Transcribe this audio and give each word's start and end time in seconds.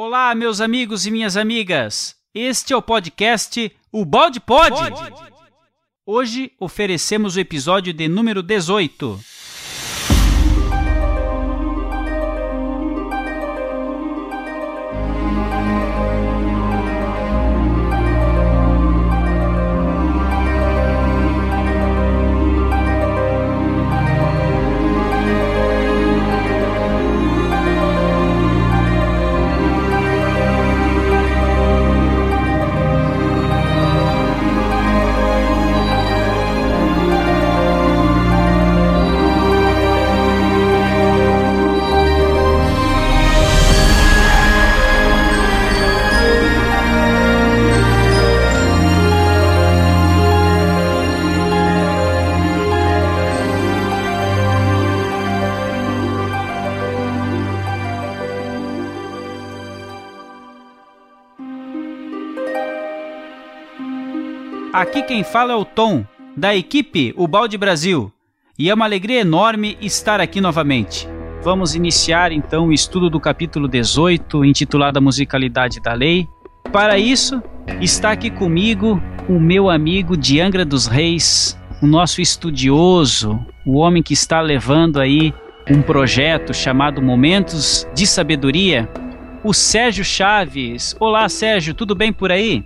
Olá, 0.00 0.32
meus 0.32 0.60
amigos 0.60 1.06
e 1.06 1.10
minhas 1.10 1.36
amigas. 1.36 2.14
Este 2.32 2.72
é 2.72 2.76
o 2.76 2.80
podcast 2.80 3.68
O 3.90 4.04
Balde 4.04 4.38
Pode. 4.38 4.80
Hoje 6.06 6.52
oferecemos 6.60 7.34
o 7.34 7.40
episódio 7.40 7.92
de 7.92 8.06
número 8.06 8.40
18. 8.40 9.18
Aqui 64.88 65.02
quem 65.02 65.22
fala 65.22 65.52
é 65.52 65.54
o 65.54 65.66
Tom, 65.66 66.02
da 66.34 66.56
equipe 66.56 67.12
O 67.14 67.28
Balde 67.28 67.58
Brasil, 67.58 68.10
e 68.58 68.70
é 68.70 68.74
uma 68.74 68.86
alegria 68.86 69.20
enorme 69.20 69.76
estar 69.82 70.18
aqui 70.18 70.40
novamente. 70.40 71.06
Vamos 71.42 71.74
iniciar 71.74 72.32
então 72.32 72.68
o 72.68 72.72
estudo 72.72 73.10
do 73.10 73.20
capítulo 73.20 73.68
18, 73.68 74.46
intitulado 74.46 74.96
A 74.96 75.02
Musicalidade 75.02 75.78
da 75.78 75.92
Lei. 75.92 76.26
Para 76.72 76.98
isso, 76.98 77.42
está 77.82 78.12
aqui 78.12 78.30
comigo 78.30 78.98
o 79.28 79.38
meu 79.38 79.68
amigo 79.68 80.16
de 80.16 80.40
Angra 80.40 80.64
dos 80.64 80.86
Reis, 80.86 81.60
o 81.82 81.86
nosso 81.86 82.22
estudioso, 82.22 83.38
o 83.66 83.76
homem 83.76 84.02
que 84.02 84.14
está 84.14 84.40
levando 84.40 84.98
aí 84.98 85.34
um 85.70 85.82
projeto 85.82 86.54
chamado 86.54 87.02
Momentos 87.02 87.86
de 87.94 88.06
Sabedoria, 88.06 88.88
o 89.44 89.52
Sérgio 89.52 90.02
Chaves. 90.02 90.96
Olá, 90.98 91.28
Sérgio, 91.28 91.74
tudo 91.74 91.94
bem 91.94 92.10
por 92.10 92.32
aí? 92.32 92.64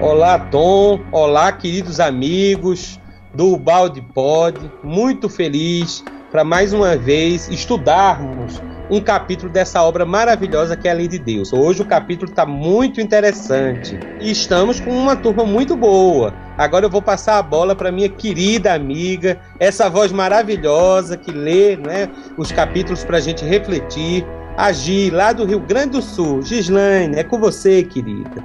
Olá, 0.00 0.38
Tom. 0.38 0.98
Olá, 1.12 1.52
queridos 1.52 2.00
amigos 2.00 2.98
do 3.34 3.54
Balde 3.58 4.00
Pod. 4.00 4.58
Muito 4.82 5.28
feliz 5.28 6.02
para 6.30 6.42
mais 6.42 6.72
uma 6.72 6.96
vez 6.96 7.50
estudarmos 7.50 8.62
um 8.90 8.98
capítulo 8.98 9.52
dessa 9.52 9.82
obra 9.82 10.06
maravilhosa 10.06 10.74
que 10.74 10.88
é 10.88 10.90
a 10.90 10.94
Lei 10.94 11.06
de 11.06 11.18
Deus. 11.18 11.52
Hoje 11.52 11.82
o 11.82 11.84
capítulo 11.84 12.30
está 12.30 12.46
muito 12.46 12.98
interessante 12.98 14.00
e 14.22 14.30
estamos 14.30 14.80
com 14.80 14.90
uma 14.90 15.14
turma 15.14 15.44
muito 15.44 15.76
boa. 15.76 16.32
Agora 16.56 16.86
eu 16.86 16.90
vou 16.90 17.02
passar 17.02 17.36
a 17.36 17.42
bola 17.42 17.76
para 17.76 17.92
minha 17.92 18.08
querida 18.08 18.72
amiga, 18.72 19.38
essa 19.58 19.90
voz 19.90 20.10
maravilhosa 20.10 21.14
que 21.14 21.30
lê 21.30 21.76
né, 21.76 22.08
os 22.38 22.50
capítulos 22.50 23.04
para 23.04 23.18
a 23.18 23.20
gente 23.20 23.44
refletir. 23.44 24.24
A 24.56 24.72
Gi, 24.72 25.10
lá 25.10 25.32
do 25.32 25.44
Rio 25.44 25.60
Grande 25.60 25.90
do 25.90 26.02
Sul. 26.02 26.42
Gislaine, 26.42 27.16
é 27.16 27.24
com 27.24 27.38
você, 27.38 27.82
querida. 27.82 28.42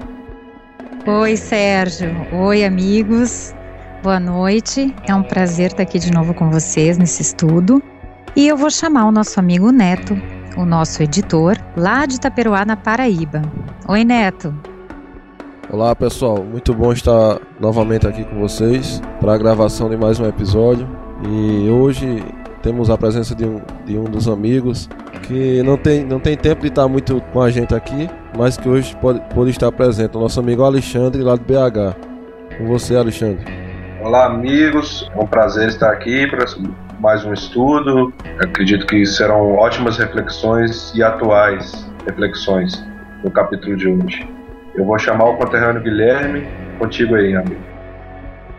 Oi, 1.07 1.37
Sérgio. 1.37 2.09
Oi, 2.33 2.65
amigos. 2.65 3.53
Boa 4.01 4.19
noite. 4.19 4.91
É 5.07 5.13
um 5.13 5.21
prazer 5.21 5.67
estar 5.67 5.83
aqui 5.83 5.99
de 5.99 6.11
novo 6.11 6.33
com 6.33 6.49
vocês 6.49 6.97
nesse 6.97 7.21
estudo. 7.21 7.79
E 8.35 8.47
eu 8.47 8.57
vou 8.57 8.71
chamar 8.71 9.05
o 9.05 9.11
nosso 9.11 9.39
amigo 9.39 9.71
Neto, 9.71 10.19
o 10.57 10.65
nosso 10.65 11.03
editor, 11.03 11.57
lá 11.77 12.07
de 12.07 12.15
Itaperuá, 12.15 12.65
na 12.65 12.75
Paraíba. 12.75 13.43
Oi, 13.87 14.03
Neto. 14.03 14.51
Olá, 15.69 15.95
pessoal. 15.95 16.43
Muito 16.43 16.73
bom 16.73 16.91
estar 16.91 17.39
novamente 17.59 18.07
aqui 18.07 18.23
com 18.23 18.39
vocês 18.39 18.99
para 19.19 19.35
a 19.35 19.37
gravação 19.37 19.87
de 19.87 19.95
mais 19.95 20.19
um 20.19 20.25
episódio. 20.25 20.87
E 21.23 21.69
hoje 21.69 22.23
temos 22.63 22.89
a 22.89 22.97
presença 22.97 23.35
de 23.35 23.45
um, 23.45 23.61
de 23.85 23.95
um 23.95 24.05
dos 24.05 24.27
amigos 24.27 24.89
que 25.21 25.61
não 25.61 25.77
tem, 25.77 26.03
não 26.03 26.19
tem 26.19 26.35
tempo 26.35 26.61
de 26.61 26.69
estar 26.69 26.87
muito 26.87 27.21
com 27.31 27.41
a 27.41 27.51
gente 27.51 27.75
aqui, 27.75 28.09
mas 28.37 28.57
que 28.57 28.67
hoje 28.67 28.95
pode, 28.97 29.19
pode 29.33 29.49
estar 29.49 29.71
presente. 29.71 30.15
O 30.17 30.19
nosso 30.19 30.39
amigo 30.39 30.63
Alexandre, 30.63 31.21
lá 31.21 31.35
do 31.35 31.43
BH. 31.43 31.95
Com 32.57 32.67
você, 32.67 32.95
Alexandre. 32.95 33.45
Olá, 34.01 34.25
amigos. 34.25 35.09
É 35.15 35.19
um 35.19 35.25
prazer 35.25 35.69
estar 35.69 35.91
aqui 35.91 36.27
para 36.27 36.45
mais 36.99 37.25
um 37.25 37.33
estudo. 37.33 38.13
Acredito 38.39 38.85
que 38.87 39.05
serão 39.05 39.55
ótimas 39.55 39.97
reflexões 39.97 40.93
e 40.95 41.03
atuais 41.03 41.89
reflexões 42.05 42.83
no 43.23 43.31
capítulo 43.31 43.75
de 43.75 43.87
hoje. 43.87 44.27
Eu 44.75 44.85
vou 44.85 44.99
chamar 44.99 45.25
o 45.25 45.37
conterrâneo 45.37 45.81
Guilherme. 45.81 46.47
Contigo 46.77 47.15
aí, 47.15 47.35
amigo. 47.35 47.61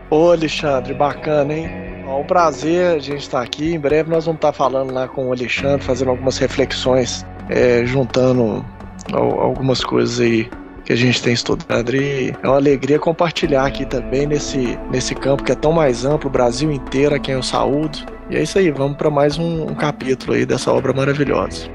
Ô, 0.09 0.31
Alexandre, 0.31 0.93
bacana, 0.93 1.53
hein? 1.53 1.69
É 2.05 2.09
um 2.09 2.23
prazer 2.23 2.95
a 2.95 2.99
gente 2.99 3.19
estar 3.19 3.41
aqui. 3.41 3.73
Em 3.75 3.79
breve 3.79 4.09
nós 4.09 4.25
vamos 4.25 4.37
estar 4.37 4.53
falando 4.53 4.93
lá 4.93 5.07
com 5.07 5.27
o 5.27 5.33
Alexandre, 5.33 5.85
fazendo 5.85 6.09
algumas 6.09 6.37
reflexões, 6.37 7.25
é, 7.49 7.85
juntando 7.85 8.65
algumas 9.13 9.83
coisas 9.83 10.19
aí 10.19 10.49
que 10.83 10.93
a 10.93 10.95
gente 10.95 11.21
tem 11.21 11.33
estudado 11.33 11.95
e 11.95 12.29
é 12.29 12.47
uma 12.47 12.55
alegria 12.55 12.97
compartilhar 12.97 13.65
aqui 13.65 13.85
também 13.85 14.25
nesse, 14.25 14.79
nesse 14.89 15.13
campo 15.13 15.43
que 15.43 15.51
é 15.51 15.55
tão 15.55 15.73
mais 15.73 16.05
amplo, 16.05 16.29
o 16.29 16.31
Brasil 16.31 16.71
inteiro, 16.71 17.13
a 17.13 17.19
quem 17.19 17.33
eu 17.33 17.43
saúdo. 17.43 17.99
E 18.29 18.37
é 18.37 18.43
isso 18.43 18.57
aí, 18.57 18.71
vamos 18.71 18.97
para 18.97 19.09
mais 19.09 19.37
um, 19.37 19.63
um 19.63 19.75
capítulo 19.75 20.33
aí 20.33 20.45
dessa 20.45 20.71
obra 20.71 20.93
maravilhosa. 20.93 21.69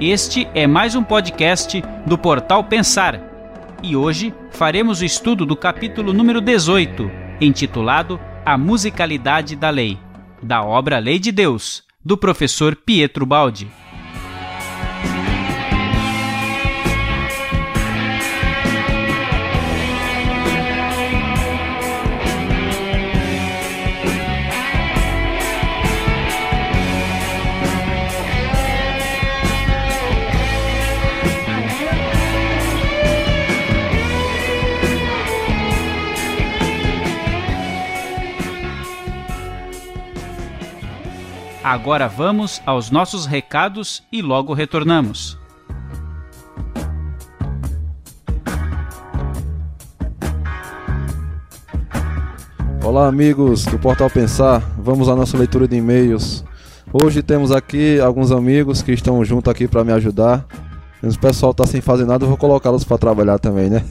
Este 0.00 0.48
é 0.52 0.66
mais 0.66 0.96
um 0.96 1.04
podcast 1.04 1.80
do 2.06 2.18
Portal 2.18 2.64
Pensar. 2.64 3.20
E 3.82 3.94
hoje 3.94 4.34
faremos 4.50 5.00
o 5.00 5.04
estudo 5.04 5.46
do 5.46 5.54
capítulo 5.54 6.12
número 6.12 6.40
18, 6.40 7.08
intitulado 7.40 8.18
a 8.44 8.58
Musicalidade 8.58 9.54
da 9.54 9.70
Lei, 9.70 9.96
da 10.42 10.64
obra 10.64 10.98
Lei 10.98 11.18
de 11.18 11.30
Deus, 11.30 11.84
do 12.04 12.16
professor 12.16 12.74
Pietro 12.74 13.24
Baldi. 13.24 13.68
Agora 41.62 42.08
vamos 42.08 42.62
aos 42.64 42.90
nossos 42.90 43.26
recados 43.26 44.02
e 44.10 44.22
logo 44.22 44.54
retornamos. 44.54 45.38
Olá, 52.82 53.06
amigos 53.06 53.66
do 53.66 53.78
Portal 53.78 54.08
Pensar. 54.08 54.60
Vamos 54.78 55.06
à 55.10 55.14
nossa 55.14 55.36
leitura 55.36 55.68
de 55.68 55.76
e-mails. 55.76 56.42
Hoje 56.90 57.22
temos 57.22 57.52
aqui 57.52 58.00
alguns 58.00 58.32
amigos 58.32 58.80
que 58.80 58.92
estão 58.92 59.22
junto 59.22 59.50
aqui 59.50 59.68
para 59.68 59.84
me 59.84 59.92
ajudar. 59.92 60.46
O 61.02 61.18
pessoal 61.18 61.52
está 61.52 61.66
sem 61.66 61.82
fazer 61.82 62.06
nada, 62.06 62.24
eu 62.24 62.28
vou 62.28 62.38
colocá-los 62.38 62.84
para 62.84 62.96
trabalhar 62.96 63.38
também, 63.38 63.68
né? 63.68 63.84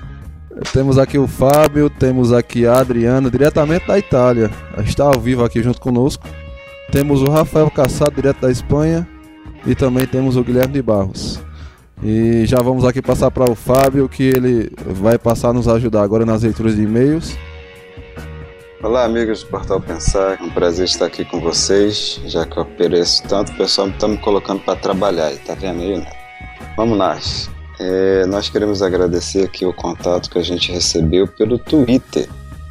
temos 0.70 0.98
aqui 0.98 1.18
o 1.18 1.26
Fábio, 1.26 1.88
temos 1.88 2.30
aqui 2.30 2.66
a 2.66 2.78
Adriana, 2.78 3.30
diretamente 3.30 3.86
da 3.86 3.98
Itália. 3.98 4.50
Está 4.84 5.04
ao 5.04 5.18
vivo 5.18 5.42
aqui 5.42 5.62
junto 5.62 5.80
conosco. 5.80 6.28
Temos 6.90 7.22
o 7.22 7.30
Rafael 7.30 7.70
Cassado, 7.70 8.16
direto 8.16 8.40
da 8.40 8.50
Espanha. 8.50 9.06
E 9.66 9.74
também 9.74 10.06
temos 10.06 10.36
o 10.36 10.42
Guilherme 10.42 10.74
de 10.74 10.82
Barros. 10.82 11.40
E 12.02 12.46
já 12.46 12.56
vamos 12.58 12.84
aqui 12.84 13.02
passar 13.02 13.30
para 13.30 13.50
o 13.50 13.54
Fábio, 13.54 14.08
que 14.08 14.22
ele 14.22 14.72
vai 14.86 15.18
passar 15.18 15.50
a 15.50 15.52
nos 15.52 15.68
ajudar 15.68 16.02
agora 16.02 16.24
nas 16.24 16.42
leituras 16.42 16.74
de 16.74 16.82
e-mails. 16.82 17.36
Olá, 18.82 19.04
amigos 19.04 19.42
do 19.42 19.50
Portal 19.50 19.80
Pensar. 19.80 20.40
É 20.40 20.42
um 20.42 20.48
prazer 20.48 20.86
estar 20.86 21.04
aqui 21.04 21.24
com 21.26 21.38
vocês, 21.40 22.20
já 22.24 22.46
que 22.46 22.56
eu 22.56 22.62
ofereço 22.62 23.22
tanto, 23.28 23.52
o 23.52 23.56
pessoal 23.56 23.88
está 23.88 24.08
me 24.08 24.16
colocando 24.16 24.60
para 24.60 24.76
trabalhar, 24.76 25.30
tá 25.46 25.54
vendo 25.54 25.82
aí, 25.82 25.98
né? 25.98 26.10
Vamos 26.76 26.96
lá. 26.96 27.18
É, 27.78 28.24
nós 28.26 28.48
queremos 28.48 28.82
agradecer 28.82 29.44
aqui 29.44 29.66
o 29.66 29.74
contato 29.74 30.30
que 30.30 30.38
a 30.38 30.42
gente 30.42 30.72
recebeu 30.72 31.28
pelo 31.28 31.58
Twitter. 31.58 32.26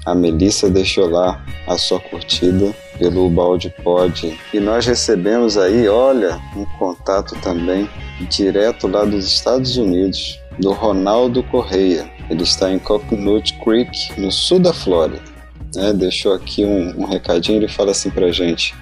A 0.09 0.15
Melissa 0.15 0.71
deixou 0.71 1.07
lá 1.07 1.39
a 1.67 1.77
sua 1.77 1.99
curtida 1.99 2.73
pelo 2.97 3.29
Balde 3.29 3.71
Pod. 3.83 4.35
E 4.51 4.59
nós 4.59 4.87
recebemos 4.87 5.55
aí, 5.55 5.87
olha, 5.87 6.41
um 6.55 6.65
contato 6.79 7.35
também 7.43 7.87
direto 8.27 8.87
lá 8.87 9.05
dos 9.05 9.27
Estados 9.27 9.77
Unidos, 9.77 10.39
do 10.57 10.71
Ronaldo 10.71 11.43
Correia. 11.43 12.09
Ele 12.27 12.41
está 12.41 12.71
em 12.71 12.79
Coconut 12.79 13.53
Creek, 13.63 14.19
no 14.19 14.31
sul 14.31 14.57
da 14.57 14.73
Flórida. 14.73 15.21
É, 15.77 15.93
deixou 15.93 16.33
aqui 16.33 16.65
um, 16.65 17.01
um 17.01 17.05
recadinho, 17.05 17.59
ele 17.59 17.67
fala 17.67 17.91
assim 17.91 18.09
pra 18.09 18.31
gente. 18.31 18.73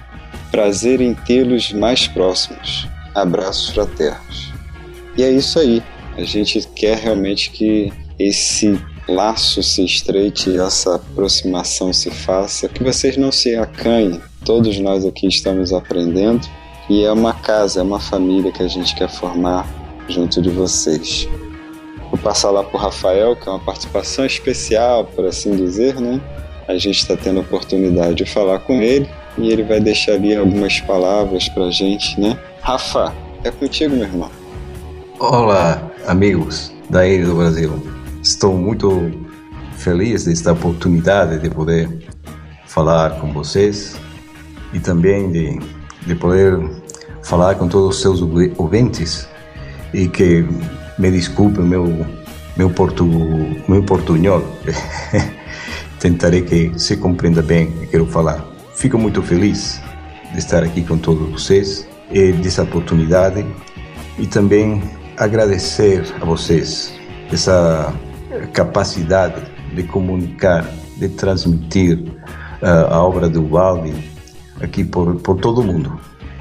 Prazer 0.50 1.02
em 1.02 1.12
tê-los 1.12 1.74
mais 1.74 2.08
próximos. 2.08 2.88
Abraços 3.14 3.68
fraternos. 3.68 4.50
E 5.14 5.22
é 5.22 5.30
isso 5.30 5.58
aí. 5.58 5.82
A 6.16 6.22
gente 6.22 6.66
quer 6.74 6.96
realmente 6.96 7.50
que 7.50 7.92
esse 8.18 8.80
laço 9.08 9.62
se 9.62 9.84
estreite, 9.84 10.58
essa 10.58 10.96
aproximação 10.96 11.92
se 11.92 12.10
faça, 12.10 12.68
que 12.68 12.84
vocês 12.84 13.16
não 13.16 13.32
se 13.32 13.54
acanhem. 13.56 14.20
Todos 14.44 14.78
nós 14.78 15.04
aqui 15.04 15.26
estamos 15.26 15.72
aprendendo 15.72 16.46
e 16.88 17.04
é 17.04 17.12
uma 17.12 17.32
casa, 17.32 17.80
é 17.80 17.82
uma 17.82 17.98
família 17.98 18.52
que 18.52 18.62
a 18.62 18.68
gente 18.68 18.94
quer 18.94 19.08
formar 19.08 19.66
junto 20.08 20.40
de 20.40 20.50
vocês. 20.50 21.28
Vou 22.10 22.18
passar 22.18 22.50
lá 22.50 22.62
para 22.62 22.76
o 22.76 22.80
Rafael, 22.80 23.36
que 23.36 23.48
é 23.48 23.52
uma 23.52 23.58
participação 23.58 24.24
especial, 24.24 25.04
por 25.04 25.26
assim 25.26 25.56
dizer, 25.56 26.00
né? 26.00 26.20
A 26.66 26.74
gente 26.74 27.00
está 27.00 27.16
tendo 27.16 27.38
a 27.38 27.42
oportunidade 27.42 28.14
de 28.14 28.26
falar 28.26 28.60
com 28.60 28.80
ele 28.80 29.08
e 29.36 29.50
ele 29.50 29.62
vai 29.62 29.80
deixar 29.80 30.12
ali 30.12 30.34
algumas 30.34 30.80
palavras 30.80 31.48
para 31.48 31.64
a 31.64 31.70
gente, 31.70 32.18
né? 32.20 32.38
Rafa, 32.60 33.14
é 33.44 33.50
contigo, 33.50 33.94
meu 33.94 34.04
irmão. 34.04 34.30
Olá, 35.18 35.90
amigos 36.06 36.72
da 36.88 37.06
Ilha 37.06 37.26
do 37.26 37.34
Brasil. 37.34 37.97
Estou 38.22 38.56
muito 38.56 39.12
feliz 39.76 40.24
desta 40.24 40.52
oportunidade 40.52 41.38
de 41.38 41.48
poder 41.48 41.88
falar 42.66 43.20
com 43.20 43.32
vocês 43.32 43.96
e 44.72 44.80
também 44.80 45.30
de, 45.30 45.58
de 46.04 46.14
poder 46.16 46.58
falar 47.22 47.54
com 47.54 47.68
todos 47.68 47.96
os 47.96 48.02
seus 48.02 48.20
ouvintes 48.58 49.28
e 49.94 50.08
que 50.08 50.44
me 50.98 51.10
desculpe 51.10 51.60
meu 51.60 52.06
meu 52.56 52.70
portu 52.70 53.06
meu 53.68 53.82
portunhol. 53.84 54.42
Tentarei 56.00 56.42
que 56.42 56.72
se 56.76 56.96
compreenda 56.96 57.40
bem 57.40 57.68
o 57.68 57.72
que 57.72 57.86
quero 57.86 58.06
falar. 58.06 58.44
Fico 58.74 58.98
muito 58.98 59.22
feliz 59.22 59.80
de 60.32 60.38
estar 60.38 60.62
aqui 60.64 60.82
com 60.82 60.98
todos 60.98 61.30
vocês 61.30 61.88
e 62.10 62.32
dessa 62.32 62.64
oportunidade 62.64 63.46
e 64.18 64.26
também 64.26 64.82
agradecer 65.16 66.04
a 66.20 66.24
vocês 66.24 66.92
essa 67.32 67.92
capacidade 68.46 69.42
de 69.74 69.82
comunicar, 69.82 70.64
de 70.96 71.08
transmitir 71.08 71.98
uh, 72.62 72.92
a 72.92 73.02
obra 73.02 73.28
do 73.28 73.42
Baldi 73.42 73.94
aqui 74.60 74.84
por, 74.84 75.16
por 75.16 75.36
todo 75.40 75.60
o 75.60 75.64
mundo. 75.64 75.98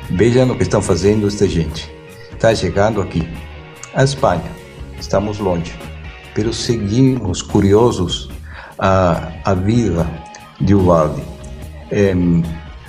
Vejam 0.10 0.52
o 0.52 0.56
que 0.56 0.64
estão 0.64 0.82
fazendo 0.82 1.28
esta 1.28 1.48
gente. 1.48 1.92
Está 2.32 2.54
chegando 2.54 3.02
aqui, 3.02 3.28
a 3.94 4.04
Espanha. 4.04 4.52
Estamos 5.00 5.40
longe, 5.40 5.74
mas 6.36 6.56
seguimos 6.58 7.42
curiosos 7.42 8.30
a, 8.80 9.32
a 9.44 9.54
vida 9.54 10.08
de 10.62 10.74
Uvalde. 10.74 11.22
É, 11.92 12.14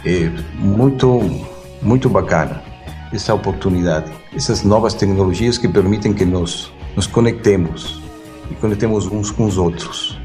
é 0.05 0.31
muito, 0.59 1.21
muito 1.83 2.09
bacana 2.09 2.63
essa 3.13 3.35
oportunidade, 3.35 4.11
essas 4.35 4.63
novas 4.63 4.95
tecnologias 4.95 5.57
que 5.57 5.69
permitem 5.69 6.13
que 6.13 6.25
nós 6.25 6.71
nos 6.95 7.07
conectemos 7.07 7.98
e 8.50 8.55
conectemos 8.55 9.06
uns 9.06 9.31
com 9.31 9.47
os 9.47 9.59
outros. 9.59 10.19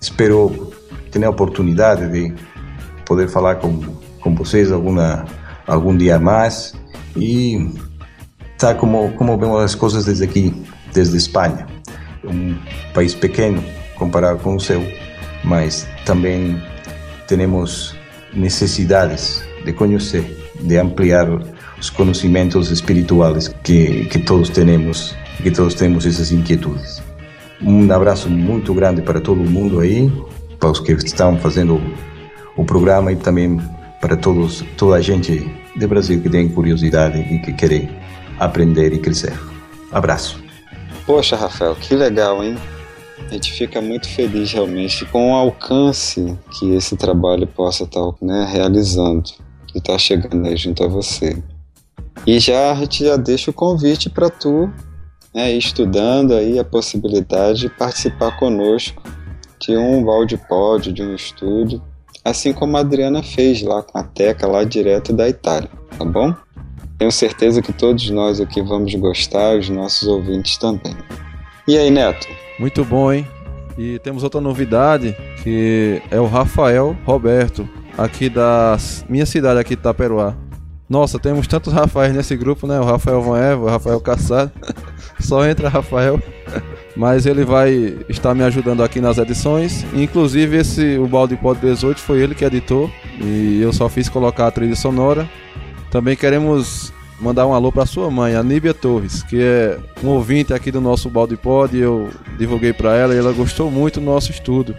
Espero 0.00 0.72
ter 1.10 1.24
a 1.24 1.30
oportunidade 1.30 2.10
de 2.10 2.34
poder 3.04 3.28
falar 3.28 3.56
com, 3.56 3.80
com 4.20 4.34
vocês 4.34 4.72
alguma, 4.72 5.24
algum 5.66 5.96
dia 5.96 6.18
mais 6.18 6.74
e 7.16 7.70
tá 8.58 8.74
como, 8.74 9.12
como 9.12 9.38
vemos 9.38 9.62
as 9.62 9.74
coisas 9.74 10.04
desde 10.04 10.24
aqui, 10.24 10.64
desde 10.92 11.16
Espanha. 11.16 11.66
Um 12.24 12.56
país 12.92 13.14
pequeno 13.14 13.62
comparado 13.96 14.38
com 14.38 14.56
o 14.56 14.60
seu, 14.60 14.82
mas 15.44 15.86
também 16.04 16.60
temos 17.28 17.94
necessidades 18.32 19.44
de 19.64 19.72
conhecer, 19.72 20.50
de 20.60 20.78
ampliar 20.78 21.28
os 21.78 21.90
conhecimentos 21.90 22.70
espirituais 22.70 23.48
que, 23.62 24.06
que 24.06 24.18
todos 24.18 24.48
temos, 24.48 25.14
que 25.42 25.50
todos 25.50 25.74
temos 25.74 26.06
essas 26.06 26.32
inquietudes. 26.32 27.03
Um 27.62 27.90
abraço 27.92 28.28
muito 28.28 28.74
grande 28.74 29.02
para 29.02 29.20
todo 29.20 29.36
mundo 29.36 29.80
aí, 29.80 30.10
para 30.58 30.70
os 30.70 30.80
que 30.80 30.92
estão 30.92 31.38
fazendo 31.38 31.80
o 32.56 32.64
programa 32.64 33.12
e 33.12 33.16
também 33.16 33.60
para 34.00 34.16
todos, 34.16 34.64
toda 34.76 34.96
a 34.96 35.00
gente 35.00 35.50
de 35.76 35.86
Brasil 35.86 36.20
que 36.20 36.28
tem 36.28 36.48
curiosidade 36.48 37.18
e 37.18 37.38
que 37.38 37.52
quer 37.52 37.88
aprender 38.38 38.92
e 38.92 38.98
crescer. 38.98 39.32
Abraço. 39.90 40.42
Poxa, 41.06 41.36
Rafael, 41.36 41.74
que 41.76 41.94
legal, 41.94 42.42
hein? 42.42 42.56
A 43.28 43.32
gente 43.32 43.52
fica 43.52 43.80
muito 43.80 44.08
feliz 44.08 44.52
realmente 44.52 45.04
com 45.06 45.32
o 45.32 45.34
alcance 45.34 46.36
que 46.50 46.74
esse 46.74 46.96
trabalho 46.96 47.46
possa 47.46 47.84
estar 47.84 48.12
né, 48.20 48.46
realizando 48.50 49.30
e 49.74 49.78
estar 49.78 49.92
tá 49.92 49.98
chegando 49.98 50.46
aí 50.46 50.56
junto 50.56 50.84
a 50.84 50.88
você. 50.88 51.42
E 52.26 52.38
já 52.38 52.72
a 52.72 52.74
gente 52.74 53.04
já 53.04 53.16
deixa 53.16 53.50
o 53.50 53.54
convite 53.54 54.08
para 54.08 54.30
tu 54.30 54.70
né, 55.34 55.52
estudando 55.52 56.34
aí 56.34 56.58
a 56.58 56.64
possibilidade 56.64 57.62
de 57.62 57.68
participar 57.68 58.38
conosco 58.38 59.02
de 59.60 59.76
um 59.76 60.04
Valdipod, 60.04 60.92
de 60.92 61.02
um 61.02 61.14
estúdio, 61.14 61.82
assim 62.24 62.52
como 62.52 62.76
a 62.76 62.80
Adriana 62.80 63.22
fez 63.22 63.62
lá 63.62 63.82
com 63.82 63.98
a 63.98 64.02
Teca, 64.02 64.46
lá 64.46 64.62
direto 64.62 65.12
da 65.12 65.28
Itália, 65.28 65.70
tá 65.98 66.04
bom? 66.04 66.34
Tenho 66.98 67.10
certeza 67.10 67.60
que 67.60 67.72
todos 67.72 68.08
nós 68.10 68.40
aqui 68.40 68.62
vamos 68.62 68.94
gostar, 68.94 69.58
os 69.58 69.68
nossos 69.68 70.06
ouvintes 70.06 70.56
também. 70.58 70.96
E 71.66 71.76
aí, 71.76 71.90
Neto? 71.90 72.28
Muito 72.58 72.84
bom, 72.84 73.12
hein? 73.12 73.26
E 73.76 73.98
temos 73.98 74.22
outra 74.22 74.40
novidade, 74.40 75.16
que 75.42 76.00
é 76.10 76.20
o 76.20 76.26
Rafael 76.26 76.96
Roberto, 77.04 77.68
aqui 77.98 78.28
da 78.28 78.76
minha 79.08 79.26
cidade, 79.26 79.58
aqui 79.58 79.74
de 79.74 79.80
Itaperuá. 79.80 80.36
Nossa, 80.88 81.18
temos 81.18 81.46
tantos 81.46 81.72
Rafaéis 81.72 82.14
nesse 82.14 82.36
grupo, 82.36 82.66
né? 82.66 82.78
O 82.78 82.84
Rafael 82.84 83.22
Van 83.22 83.38
Eva, 83.38 83.62
o 83.62 83.68
Rafael 83.68 84.00
Caçado. 84.00 84.52
Só 85.18 85.46
entra 85.46 85.68
Rafael. 85.68 86.20
Mas 86.96 87.26
ele 87.26 87.44
vai 87.44 87.96
estar 88.08 88.34
me 88.34 88.42
ajudando 88.44 88.82
aqui 88.82 89.00
nas 89.00 89.18
edições. 89.18 89.84
Inclusive 89.94 90.58
esse 90.58 90.98
o 90.98 91.06
Balde 91.06 91.36
Pod 91.36 91.58
18 91.60 92.00
foi 92.00 92.20
ele 92.20 92.34
que 92.34 92.44
editou 92.44 92.90
e 93.20 93.60
eu 93.60 93.72
só 93.72 93.88
fiz 93.88 94.08
colocar 94.08 94.46
a 94.46 94.50
trilha 94.50 94.76
sonora. 94.76 95.28
Também 95.90 96.14
queremos 96.14 96.92
mandar 97.20 97.46
um 97.46 97.54
alô 97.54 97.72
para 97.72 97.86
sua 97.86 98.10
mãe, 98.10 98.34
a 98.34 98.42
Níbia 98.42 98.74
Torres, 98.74 99.22
que 99.22 99.40
é 99.40 99.78
um 100.02 100.08
ouvinte 100.08 100.52
aqui 100.52 100.70
do 100.70 100.80
nosso 100.80 101.08
Balde 101.08 101.36
Pod. 101.36 101.76
Eu 101.76 102.10
divulguei 102.38 102.72
para 102.72 102.94
ela 102.94 103.14
e 103.14 103.18
ela 103.18 103.32
gostou 103.32 103.70
muito 103.70 103.98
do 103.98 104.06
nosso 104.06 104.30
estudo. 104.30 104.76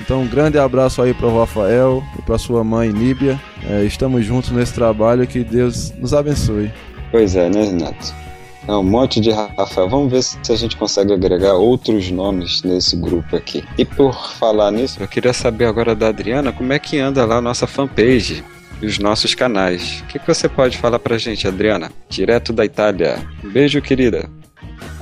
Então, 0.00 0.22
um 0.22 0.26
grande 0.26 0.58
abraço 0.58 1.00
aí 1.00 1.14
para 1.14 1.26
o 1.26 1.38
Rafael 1.38 2.02
e 2.18 2.22
para 2.22 2.38
sua 2.38 2.64
mãe 2.64 2.92
Níbia. 2.92 3.40
É, 3.68 3.84
estamos 3.84 4.24
juntos 4.24 4.50
nesse 4.50 4.74
trabalho 4.74 5.26
que 5.26 5.44
Deus 5.44 5.92
nos 5.98 6.12
abençoe. 6.12 6.72
Pois 7.10 7.36
é, 7.36 7.48
né, 7.48 7.64
Renato? 7.64 8.24
É 8.66 8.72
um 8.72 8.82
monte 8.82 9.20
de 9.20 9.30
Rafael. 9.30 9.88
Vamos 9.88 10.10
ver 10.10 10.22
se 10.22 10.50
a 10.50 10.56
gente 10.56 10.76
consegue 10.76 11.12
agregar 11.12 11.54
outros 11.54 12.10
nomes 12.10 12.62
nesse 12.62 12.96
grupo 12.96 13.36
aqui. 13.36 13.62
E 13.76 13.84
por 13.84 14.14
falar 14.36 14.70
nisso, 14.70 15.02
eu 15.02 15.06
queria 15.06 15.32
saber 15.32 15.66
agora 15.66 15.94
da 15.94 16.08
Adriana 16.08 16.50
como 16.50 16.72
é 16.72 16.78
que 16.78 16.98
anda 16.98 17.24
lá 17.24 17.36
a 17.36 17.42
nossa 17.42 17.66
fanpage 17.66 18.42
e 18.80 18.86
os 18.86 18.98
nossos 18.98 19.34
canais. 19.34 20.00
O 20.00 20.06
que, 20.06 20.18
que 20.18 20.26
você 20.26 20.48
pode 20.48 20.78
falar 20.78 20.98
pra 20.98 21.18
gente, 21.18 21.46
Adriana? 21.46 21.92
Direto 22.08 22.52
da 22.52 22.64
Itália. 22.64 23.18
Um 23.44 23.50
beijo, 23.50 23.82
querida. 23.82 24.30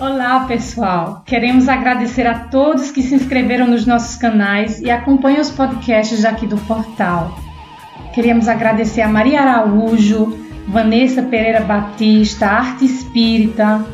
Olá, 0.02 0.46
pessoal. 0.48 1.22
Queremos 1.24 1.68
agradecer 1.68 2.26
a 2.26 2.36
todos 2.36 2.90
que 2.90 3.00
se 3.00 3.14
inscreveram 3.14 3.68
nos 3.68 3.86
nossos 3.86 4.16
canais 4.16 4.80
e 4.80 4.90
acompanham 4.90 5.40
os 5.40 5.52
podcasts 5.52 6.24
aqui 6.24 6.44
do 6.44 6.56
portal. 6.62 7.38
Queremos 8.12 8.48
agradecer 8.48 9.02
a 9.02 9.06
Maria 9.06 9.40
Araújo, 9.42 10.36
Vanessa 10.66 11.22
Pereira 11.22 11.60
Batista, 11.60 12.46
Arte 12.48 12.84
Espírita, 12.84 13.86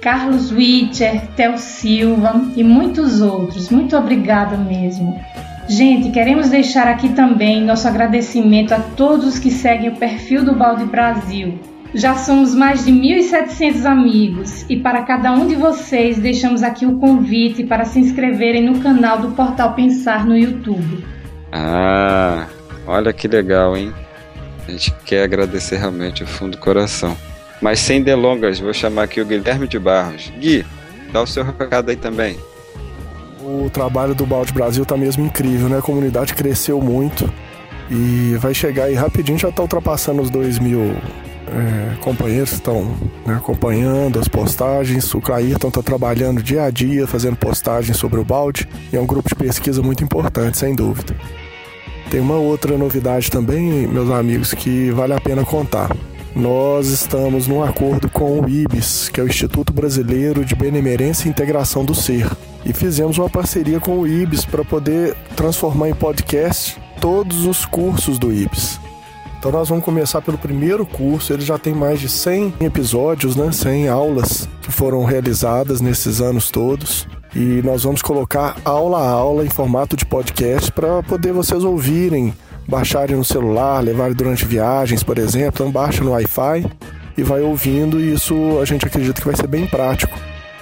Carlos 0.00 0.52
Witcher, 0.52 1.26
Tel 1.34 1.58
Silva 1.58 2.40
e 2.54 2.62
muitos 2.62 3.20
outros. 3.20 3.68
Muito 3.68 3.96
obrigada 3.96 4.56
mesmo. 4.56 5.20
Gente, 5.68 6.12
queremos 6.12 6.50
deixar 6.50 6.86
aqui 6.86 7.08
também 7.08 7.64
nosso 7.64 7.88
agradecimento 7.88 8.74
a 8.74 8.78
todos 8.78 9.40
que 9.40 9.50
seguem 9.50 9.90
o 9.90 9.96
perfil 9.96 10.44
do 10.44 10.54
Balde 10.54 10.84
Brasil. 10.84 11.58
Já 11.94 12.16
somos 12.16 12.54
mais 12.54 12.86
de 12.86 12.90
1.700 12.90 13.84
amigos 13.84 14.64
e 14.68 14.78
para 14.78 15.02
cada 15.02 15.30
um 15.30 15.46
de 15.46 15.54
vocês 15.54 16.18
deixamos 16.18 16.62
aqui 16.62 16.86
o 16.86 16.98
convite 16.98 17.64
para 17.64 17.84
se 17.84 17.98
inscreverem 17.98 18.64
no 18.64 18.80
canal 18.80 19.18
do 19.18 19.32
Portal 19.32 19.74
Pensar 19.74 20.24
no 20.24 20.36
YouTube. 20.36 21.04
Ah, 21.52 22.46
olha 22.86 23.12
que 23.12 23.28
legal, 23.28 23.76
hein? 23.76 23.92
A 24.66 24.70
gente 24.70 24.90
quer 25.04 25.24
agradecer 25.24 25.76
realmente 25.76 26.22
o 26.22 26.26
fundo 26.26 26.52
do 26.52 26.58
coração. 26.58 27.14
Mas 27.60 27.78
sem 27.78 28.02
delongas, 28.02 28.58
vou 28.58 28.72
chamar 28.72 29.02
aqui 29.02 29.20
o 29.20 29.26
Guilherme 29.26 29.68
de 29.68 29.78
Barros. 29.78 30.32
Gui, 30.38 30.64
dá 31.12 31.20
o 31.20 31.26
seu 31.26 31.44
recado 31.44 31.90
aí 31.90 31.96
também. 31.96 32.38
O 33.42 33.68
trabalho 33.68 34.14
do 34.14 34.24
Balde 34.24 34.52
Brasil 34.52 34.86
tá 34.86 34.96
mesmo 34.96 35.26
incrível, 35.26 35.68
né? 35.68 35.78
A 35.78 35.82
comunidade 35.82 36.32
cresceu 36.32 36.80
muito. 36.80 37.30
E 37.90 38.34
vai 38.38 38.54
chegar 38.54 38.84
aí 38.84 38.94
rapidinho, 38.94 39.38
já 39.38 39.50
está 39.50 39.60
ultrapassando 39.60 40.22
os 40.22 40.30
2 40.30 40.58
mil 40.58 40.96
é, 41.48 41.96
companheiros 42.00 42.52
estão 42.52 42.84
né, 43.26 43.34
acompanhando 43.34 44.18
as 44.18 44.28
postagens. 44.28 45.12
O 45.14 45.20
Caírton 45.20 45.68
está 45.68 45.82
trabalhando 45.82 46.42
dia 46.42 46.64
a 46.64 46.70
dia, 46.70 47.06
fazendo 47.06 47.36
postagens 47.36 47.96
sobre 47.96 48.20
o 48.20 48.24
balde. 48.24 48.68
E 48.92 48.96
é 48.96 49.00
um 49.00 49.06
grupo 49.06 49.28
de 49.28 49.34
pesquisa 49.34 49.82
muito 49.82 50.04
importante, 50.04 50.58
sem 50.58 50.74
dúvida. 50.74 51.14
Tem 52.10 52.20
uma 52.20 52.36
outra 52.36 52.76
novidade 52.76 53.30
também, 53.30 53.86
meus 53.86 54.10
amigos, 54.10 54.52
que 54.52 54.90
vale 54.90 55.14
a 55.14 55.20
pena 55.20 55.44
contar. 55.44 55.94
Nós 56.34 56.88
estamos 56.88 57.46
num 57.46 57.62
acordo 57.62 58.08
com 58.08 58.40
o 58.40 58.48
IBS, 58.48 59.10
que 59.10 59.20
é 59.20 59.24
o 59.24 59.26
Instituto 59.26 59.72
Brasileiro 59.72 60.44
de 60.44 60.54
Benemerência 60.54 61.26
e 61.26 61.30
Integração 61.30 61.84
do 61.84 61.94
Ser. 61.94 62.30
E 62.64 62.72
fizemos 62.72 63.18
uma 63.18 63.28
parceria 63.28 63.80
com 63.80 63.98
o 63.98 64.06
IBS 64.06 64.44
para 64.44 64.64
poder 64.64 65.14
transformar 65.36 65.90
em 65.90 65.94
podcast 65.94 66.80
todos 67.00 67.44
os 67.44 67.66
cursos 67.66 68.18
do 68.18 68.32
IBS. 68.32 68.80
Então 69.42 69.50
nós 69.50 69.68
vamos 69.68 69.84
começar 69.84 70.22
pelo 70.22 70.38
primeiro 70.38 70.86
curso, 70.86 71.32
ele 71.32 71.42
já 71.42 71.58
tem 71.58 71.74
mais 71.74 71.98
de 71.98 72.08
100 72.08 72.54
episódios, 72.60 73.34
né, 73.34 73.50
100 73.50 73.88
aulas 73.88 74.48
que 74.60 74.70
foram 74.70 75.02
realizadas 75.02 75.80
nesses 75.80 76.20
anos 76.20 76.48
todos. 76.48 77.08
E 77.34 77.60
nós 77.64 77.82
vamos 77.82 78.02
colocar 78.02 78.56
aula 78.64 78.98
a 78.98 79.10
aula 79.10 79.44
em 79.44 79.50
formato 79.50 79.96
de 79.96 80.06
podcast 80.06 80.70
para 80.70 81.02
poder 81.02 81.32
vocês 81.32 81.64
ouvirem, 81.64 82.32
baixarem 82.68 83.16
no 83.16 83.24
celular, 83.24 83.82
levarem 83.82 84.14
durante 84.14 84.44
viagens, 84.44 85.02
por 85.02 85.18
exemplo. 85.18 85.54
Então 85.54 85.72
baixa 85.72 86.04
no 86.04 86.12
Wi-Fi 86.12 86.64
e 87.18 87.24
vai 87.24 87.40
ouvindo 87.40 87.98
e 87.98 88.14
isso 88.14 88.60
a 88.60 88.64
gente 88.64 88.86
acredita 88.86 89.20
que 89.20 89.26
vai 89.26 89.34
ser 89.34 89.48
bem 89.48 89.66
prático 89.66 90.16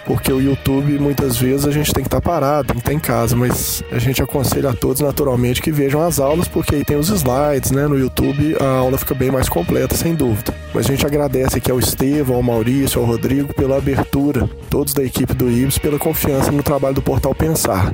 porque 0.04 0.32
o 0.32 0.40
YouTube 0.40 0.98
muitas 0.98 1.36
vezes 1.36 1.66
a 1.66 1.70
gente 1.70 1.92
tem 1.92 2.02
que 2.02 2.08
estar 2.08 2.20
tá 2.20 2.30
parado, 2.30 2.68
tem 2.68 2.76
que 2.76 2.80
estar 2.80 2.90
tá 2.90 2.96
em 2.96 2.98
casa, 2.98 3.36
mas 3.36 3.82
a 3.90 3.98
gente 3.98 4.22
aconselha 4.22 4.70
a 4.70 4.74
todos 4.74 5.00
naturalmente 5.00 5.62
que 5.62 5.70
vejam 5.70 6.00
as 6.00 6.18
aulas, 6.18 6.48
porque 6.48 6.76
aí 6.76 6.84
tem 6.84 6.96
os 6.96 7.08
slides, 7.08 7.70
né? 7.70 7.86
No 7.86 7.98
YouTube 7.98 8.56
a 8.60 8.78
aula 8.78 8.98
fica 8.98 9.14
bem 9.14 9.30
mais 9.30 9.48
completa, 9.48 9.94
sem 9.94 10.14
dúvida. 10.14 10.54
Mas 10.72 10.86
a 10.86 10.90
gente 10.90 11.06
agradece 11.06 11.58
aqui 11.58 11.70
ao 11.70 11.78
Estevão, 11.78 12.36
ao 12.36 12.42
Maurício, 12.42 13.00
ao 13.00 13.06
Rodrigo 13.06 13.52
pela 13.54 13.76
abertura, 13.76 14.48
todos 14.68 14.94
da 14.94 15.02
equipe 15.02 15.34
do 15.34 15.50
IBS, 15.50 15.78
pela 15.78 15.98
confiança 15.98 16.50
no 16.52 16.62
trabalho 16.62 16.94
do 16.94 17.02
Portal 17.02 17.34
Pensar. 17.34 17.92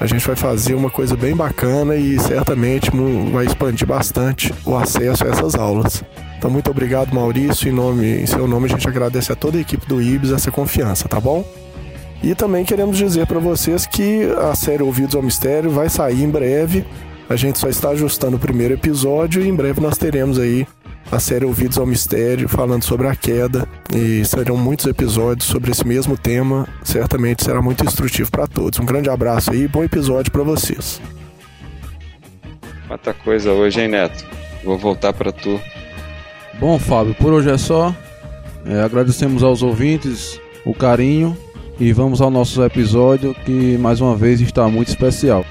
A 0.00 0.06
gente 0.06 0.26
vai 0.26 0.36
fazer 0.36 0.74
uma 0.74 0.90
coisa 0.90 1.16
bem 1.16 1.34
bacana 1.36 1.96
e 1.96 2.18
certamente 2.18 2.90
vai 3.32 3.46
expandir 3.46 3.86
bastante 3.86 4.52
o 4.64 4.76
acesso 4.76 5.24
a 5.24 5.28
essas 5.28 5.54
aulas. 5.54 6.02
Então, 6.36 6.50
muito 6.50 6.70
obrigado, 6.70 7.14
Maurício. 7.14 7.68
Em, 7.68 7.72
nome, 7.72 8.22
em 8.22 8.26
seu 8.26 8.46
nome, 8.46 8.66
a 8.66 8.68
gente 8.68 8.88
agradece 8.88 9.32
a 9.32 9.36
toda 9.36 9.56
a 9.56 9.60
equipe 9.60 9.86
do 9.86 10.02
IBS 10.02 10.32
essa 10.32 10.50
confiança, 10.50 11.08
tá 11.08 11.20
bom? 11.20 11.44
E 12.22 12.34
também 12.34 12.64
queremos 12.64 12.96
dizer 12.96 13.26
para 13.26 13.38
vocês 13.38 13.86
que 13.86 14.24
a 14.50 14.54
série 14.54 14.82
Ouvidos 14.82 15.14
ao 15.14 15.22
Mistério 15.22 15.70
vai 15.70 15.88
sair 15.88 16.22
em 16.22 16.28
breve. 16.28 16.84
A 17.28 17.36
gente 17.36 17.58
só 17.58 17.68
está 17.68 17.90
ajustando 17.90 18.36
o 18.36 18.38
primeiro 18.38 18.74
episódio 18.74 19.42
e 19.42 19.48
em 19.48 19.54
breve 19.54 19.80
nós 19.80 19.96
teremos 19.96 20.38
aí 20.38 20.66
a 21.10 21.20
série 21.20 21.44
Ouvidos 21.44 21.78
ao 21.78 21.86
Mistério 21.86 22.48
falando 22.48 22.82
sobre 22.82 23.06
a 23.06 23.14
queda 23.14 23.68
e 23.94 24.24
serão 24.24 24.56
muitos 24.56 24.86
episódios 24.86 25.46
sobre 25.46 25.70
esse 25.70 25.86
mesmo 25.86 26.16
tema. 26.16 26.66
Certamente 26.82 27.44
será 27.44 27.62
muito 27.62 27.84
instrutivo 27.84 28.30
para 28.30 28.46
todos. 28.46 28.78
Um 28.78 28.84
grande 28.84 29.08
abraço 29.08 29.52
aí, 29.52 29.68
bom 29.68 29.84
episódio 29.84 30.32
para 30.32 30.42
vocês. 30.42 31.00
Quanta 32.88 33.14
coisa 33.14 33.50
hoje, 33.52 33.80
hein, 33.80 33.88
Neto? 33.88 34.24
Vou 34.64 34.78
voltar 34.78 35.12
para 35.12 35.32
tu. 35.32 35.60
Bom, 36.58 36.78
Fábio, 36.78 37.14
por 37.14 37.32
hoje 37.32 37.50
é 37.50 37.58
só. 37.58 37.94
É, 38.66 38.80
agradecemos 38.80 39.42
aos 39.42 39.62
ouvintes 39.62 40.40
o 40.64 40.74
carinho 40.74 41.36
e 41.78 41.92
vamos 41.92 42.20
ao 42.20 42.30
nosso 42.30 42.62
episódio 42.62 43.34
que 43.44 43.76
mais 43.78 44.00
uma 44.00 44.16
vez 44.16 44.40
está 44.40 44.68
muito 44.68 44.88
especial. 44.88 45.44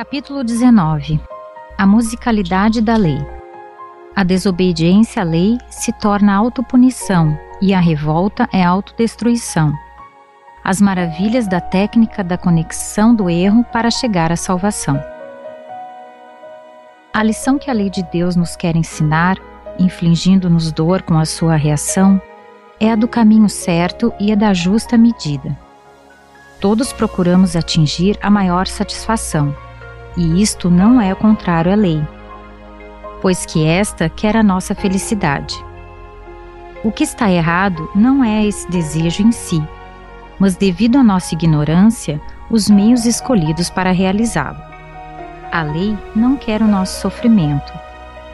Capítulo 0.00 0.42
19 0.42 1.20
A 1.76 1.86
musicalidade 1.86 2.80
da 2.80 2.96
lei. 2.96 3.18
A 4.16 4.24
desobediência 4.24 5.20
à 5.20 5.24
lei 5.26 5.58
se 5.68 5.92
torna 5.92 6.34
autopunição 6.34 7.38
e 7.60 7.74
a 7.74 7.80
revolta 7.80 8.48
é 8.50 8.64
autodestruição. 8.64 9.74
As 10.64 10.80
maravilhas 10.80 11.46
da 11.46 11.60
técnica 11.60 12.24
da 12.24 12.38
conexão 12.38 13.14
do 13.14 13.28
erro 13.28 13.62
para 13.64 13.90
chegar 13.90 14.32
à 14.32 14.36
salvação. 14.36 14.98
A 17.12 17.22
lição 17.22 17.58
que 17.58 17.68
a 17.70 17.74
lei 17.74 17.90
de 17.90 18.02
Deus 18.04 18.34
nos 18.34 18.56
quer 18.56 18.76
ensinar, 18.76 19.36
infligindo-nos 19.78 20.72
dor 20.72 21.02
com 21.02 21.18
a 21.18 21.26
sua 21.26 21.56
reação, 21.56 22.18
é 22.80 22.90
a 22.90 22.96
do 22.96 23.06
caminho 23.06 23.50
certo 23.50 24.14
e 24.18 24.32
a 24.32 24.34
da 24.34 24.54
justa 24.54 24.96
medida. 24.96 25.54
Todos 26.58 26.90
procuramos 26.90 27.54
atingir 27.54 28.18
a 28.22 28.30
maior 28.30 28.66
satisfação 28.66 29.54
e 30.16 30.42
isto 30.42 30.70
não 30.70 31.00
é 31.00 31.14
contrário 31.14 31.72
à 31.72 31.74
lei, 31.74 32.02
pois 33.20 33.44
que 33.46 33.66
esta 33.66 34.08
quer 34.08 34.36
a 34.36 34.42
nossa 34.42 34.74
felicidade. 34.74 35.54
O 36.82 36.90
que 36.90 37.04
está 37.04 37.30
errado 37.30 37.90
não 37.94 38.24
é 38.24 38.46
esse 38.46 38.68
desejo 38.70 39.22
em 39.22 39.32
si, 39.32 39.62
mas 40.38 40.56
devido 40.56 40.96
à 40.96 41.02
nossa 41.02 41.34
ignorância, 41.34 42.20
os 42.50 42.70
meios 42.70 43.04
escolhidos 43.04 43.68
para 43.68 43.92
realizá-lo. 43.92 44.58
A 45.52 45.62
lei 45.62 45.96
não 46.16 46.36
quer 46.36 46.62
o 46.62 46.66
nosso 46.66 47.00
sofrimento, 47.00 47.72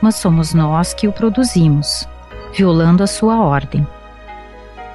mas 0.00 0.14
somos 0.16 0.54
nós 0.54 0.95
que 0.95 1.09
o 1.09 1.12
produzimos, 1.12 2.09
violando 2.54 3.02
a 3.02 3.06
sua 3.06 3.40
ordem. 3.40 3.87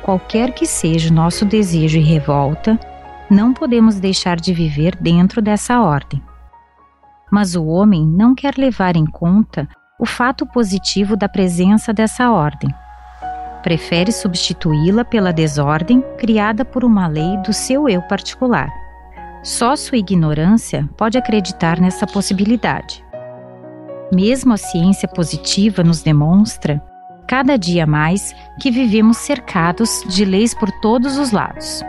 Qualquer 0.02 0.54
que 0.54 0.66
seja 0.66 1.12
o 1.12 1.14
nosso 1.14 1.46
desejo 1.46 1.98
e 1.98 2.02
revolta, 2.02 2.80
não 3.30 3.54
podemos 3.54 4.00
deixar 4.00 4.38
de 4.40 4.54
viver 4.54 4.96
dentro 4.96 5.42
dessa 5.42 5.82
ordem. 5.82 6.22
Mas 7.32 7.56
o 7.56 7.66
homem 7.66 8.06
não 8.06 8.36
quer 8.36 8.56
levar 8.58 8.96
em 8.96 9.06
conta 9.06 9.68
o 10.00 10.06
fato 10.06 10.46
positivo 10.46 11.16
da 11.16 11.30
presença 11.30 11.94
dessa 11.94 12.32
ordem. 12.32 12.70
Prefere 13.64 14.12
substituí-la 14.12 15.06
pela 15.06 15.32
desordem 15.32 16.02
criada 16.18 16.66
por 16.66 16.84
uma 16.84 17.08
lei 17.08 17.38
do 17.38 17.54
seu 17.54 17.88
eu 17.88 18.02
particular. 18.02 18.70
Só 19.44 19.76
sua 19.76 19.98
ignorância 19.98 20.90
pode 20.98 21.18
acreditar 21.18 21.80
nessa 21.80 22.06
possibilidade. 22.06 23.06
Mesmo 24.12 24.54
a 24.54 24.58
ciência 24.58 25.08
positiva 25.08 25.84
nos 25.84 26.04
demonstra, 26.04 26.84
cada 27.28 27.58
dia 27.58 27.86
mais, 27.88 28.36
que 28.60 28.70
vivemos 28.70 29.18
cercados 29.18 30.04
de 30.08 30.26
leis 30.26 30.54
por 30.54 30.70
todos 30.82 31.18
os 31.18 31.32
lados. 31.32 31.82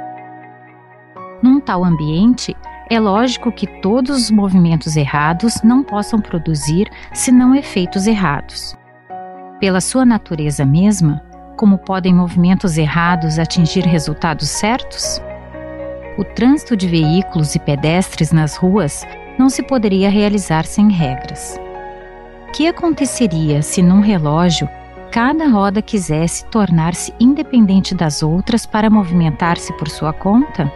Num 1.43 1.59
tal 1.59 1.85
ambiente, 1.85 2.57
é 2.93 3.01
lógico 3.01 3.51
que 3.51 3.67
todos 3.81 4.25
os 4.25 4.31
movimentos 4.31 4.99
errados 4.99 5.63
não 5.63 5.83
possam 5.83 6.21
produzir 6.21 6.91
senão 7.11 7.55
efeitos 7.55 8.07
errados. 8.07 8.77
Pela 9.59 9.81
sua 9.81 10.05
natureza 10.05 10.67
mesma, 10.67 11.23
como 11.57 11.79
podem 11.79 12.15
movimentos 12.15 12.77
errados 12.77 13.39
atingir 13.39 13.87
resultados 13.87 14.51
certos? 14.51 15.23
O 16.19 16.25
trânsito 16.25 16.77
de 16.77 16.87
veículos 16.87 17.55
e 17.55 17.59
pedestres 17.59 18.31
nas 18.31 18.57
ruas 18.57 19.07
não 19.39 19.49
se 19.49 19.63
poderia 19.63 20.11
realizar 20.11 20.67
sem 20.67 20.91
regras. 20.91 21.59
O 22.49 22.53
que 22.53 22.67
aconteceria 22.67 23.63
se 23.63 23.83
num 23.83 24.01
relógio 24.01 24.69
cada 25.11 25.49
roda 25.49 25.81
quisesse 25.81 26.45
tornar-se 26.47 27.15
independente 27.19 27.95
das 27.95 28.23
outras 28.23 28.67
para 28.67 28.91
movimentar-se 28.91 29.73
por 29.79 29.89
sua 29.89 30.13
conta? 30.13 30.71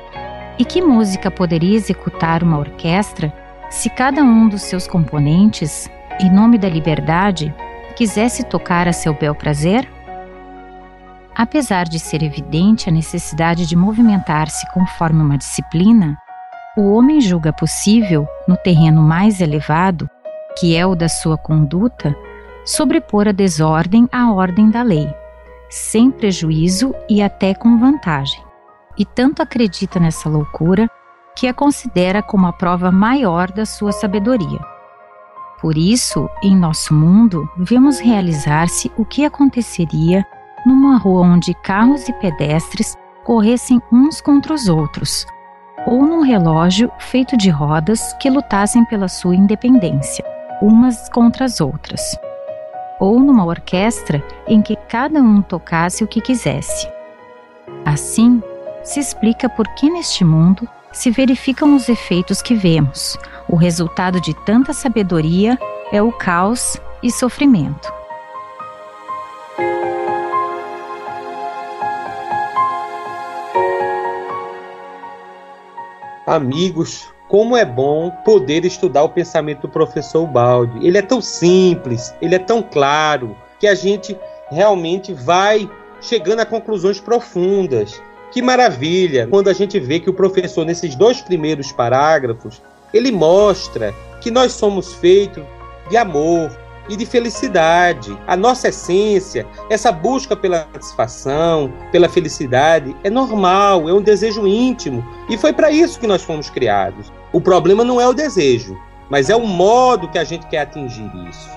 E 0.59 0.65
que 0.65 0.81
música 0.81 1.31
poderia 1.31 1.77
executar 1.77 2.43
uma 2.43 2.59
orquestra 2.59 3.33
se 3.69 3.91
cada 3.91 4.23
um 4.23 4.49
dos 4.49 4.63
seus 4.63 4.87
componentes, 4.87 5.91
em 6.19 6.33
nome 6.33 6.57
da 6.57 6.69
liberdade, 6.69 7.55
quisesse 7.95 8.43
tocar 8.45 8.89
a 8.89 8.93
seu 8.93 9.13
bel 9.13 9.35
prazer? 9.35 9.87
Apesar 11.35 11.85
de 11.85 11.99
ser 11.99 12.23
evidente 12.23 12.89
a 12.89 12.93
necessidade 12.93 13.67
de 13.67 13.77
movimentar-se 13.77 14.67
conforme 14.73 15.23
uma 15.23 15.37
disciplina, 15.37 16.17
o 16.75 16.93
homem 16.93 17.21
julga 17.21 17.53
possível, 17.53 18.27
no 18.49 18.57
terreno 18.57 19.03
mais 19.03 19.43
elevado, 19.43 20.09
que 20.59 20.75
é 20.75 20.87
o 20.87 20.95
da 20.95 21.09
sua 21.09 21.37
conduta, 21.37 22.17
sobrepor 22.65 23.29
a 23.29 23.33
desordem 23.33 24.09
à 24.11 24.33
ordem 24.33 24.71
da 24.71 24.83
lei, 24.83 25.09
sem 25.69 26.11
prejuízo 26.11 26.95
e 27.11 27.23
até 27.23 27.55
com 27.55 27.79
vantagem. 27.79 28.46
E 28.99 29.05
tanto 29.05 29.43
acredita 29.43 30.01
nessa 30.01 30.29
loucura 30.29 30.89
que 31.37 31.47
a 31.47 31.53
considera 31.53 32.23
como 32.23 32.47
a 32.47 32.53
prova 32.53 32.91
maior 32.91 33.53
da 33.53 33.67
sua 33.67 33.93
sabedoria. 33.93 34.59
Por 35.61 35.77
isso, 35.77 36.29
em 36.43 36.57
nosso 36.57 36.95
mundo, 36.95 37.49
vemos 37.57 37.99
realizar-se 37.99 38.91
o 38.97 39.05
que 39.05 39.25
aconteceria 39.25 40.25
numa 40.65 40.97
rua 40.97 41.23
onde 41.23 41.55
carros 41.55 42.09
e 42.09 42.13
pedestres 42.15 42.97
corressem 43.25 43.81
uns 43.93 44.21
contra 44.21 44.55
os 44.55 44.69
outros, 44.69 45.27
ou 45.87 46.03
num 46.05 46.23
relógio 46.23 46.91
feito 46.99 47.37
de 47.37 47.51
rodas 47.51 48.13
que 48.15 48.31
lutassem 48.31 48.85
pela 48.85 49.09
sua 49.09 49.35
independência, 49.35 50.25
umas 50.61 51.09
contra 51.09 51.45
as 51.45 51.61
outras, 51.61 52.03
ou 53.01 53.19
numa 53.21 53.45
orquestra 53.45 54.23
em 54.47 54.61
que 54.61 54.77
cada 54.89 55.21
um 55.21 55.41
tocasse 55.43 56.05
o 56.05 56.07
que 56.07 56.21
quisesse. 56.21 56.89
Assim, 57.85 58.43
se 58.87 59.01
explica 59.01 59.49
por 59.49 59.67
que 59.75 59.91
neste 59.91 60.25
mundo 60.25 60.67
se 60.93 61.11
verificam 61.11 61.75
os 61.75 61.89
efeitos 61.89 62.41
que 62.41 62.55
vemos. 62.55 63.19
O 63.49 63.57
resultado 63.57 64.21
de 64.21 64.33
tanta 64.47 64.73
sabedoria 64.73 65.59
é 65.93 66.01
o 66.01 66.13
caos 66.13 66.77
e 67.03 67.11
sofrimento. 67.11 67.93
Amigos, 76.25 77.13
como 77.29 77.57
é 77.57 77.65
bom 77.65 78.11
poder 78.25 78.65
estudar 78.65 79.03
o 79.03 79.09
pensamento 79.09 79.63
do 79.63 79.69
professor 79.69 80.27
Baldi. 80.27 80.87
Ele 80.87 80.99
é 80.99 81.03
tão 81.03 81.21
simples, 81.21 82.15
ele 82.23 82.37
é 82.37 82.39
tão 82.39 82.63
claro, 82.63 83.37
que 83.59 83.67
a 83.67 83.75
gente 83.75 84.17
realmente 84.51 85.13
vai 85.13 85.69
chegando 86.01 86.41
a 86.41 86.47
conclusões 86.47 87.01
profundas. 87.01 88.01
Que 88.37 88.43
maravilha 88.43 89.27
quando 89.27 89.49
a 89.49 89.55
gente 89.55 89.81
vê 89.81 89.99
que 89.99 90.11
o 90.11 90.13
professor, 90.13 90.67
nesses 90.67 90.95
dois 90.95 91.23
primeiros 91.23 91.73
parágrafos, 91.73 92.61
ele 92.93 93.11
mostra 93.11 93.95
que 94.21 94.31
nós 94.31 94.53
somos 94.53 94.93
feitos 94.93 95.43
de 95.89 95.97
amor, 95.97 96.55
e 96.87 96.97
de 96.97 97.07
felicidade. 97.07 98.15
A 98.27 98.37
nossa 98.37 98.69
essência, 98.69 99.47
essa 99.71 99.91
busca 99.91 100.37
pela 100.37 100.69
satisfação, 100.71 101.73
pela 101.91 102.11
felicidade, 102.11 102.95
é 103.03 103.09
normal, 103.09 103.89
é 103.89 103.95
um 103.95 104.03
desejo 104.03 104.47
íntimo. 104.47 105.03
E 105.31 105.39
foi 105.39 105.55
para 105.55 105.71
isso 105.71 105.99
que 105.99 106.07
nós 106.07 106.23
fomos 106.23 106.51
criados. 106.51 107.11
O 107.33 107.41
problema 107.41 107.85
não 107.85 107.99
é 107.99 108.07
o 108.07 108.13
desejo, 108.13 108.79
mas 109.09 109.31
é 109.31 109.35
o 109.35 109.47
modo 109.47 110.09
que 110.09 110.19
a 110.19 110.25
gente 110.25 110.47
quer 110.49 110.59
atingir 110.59 111.11
isso. 111.31 111.49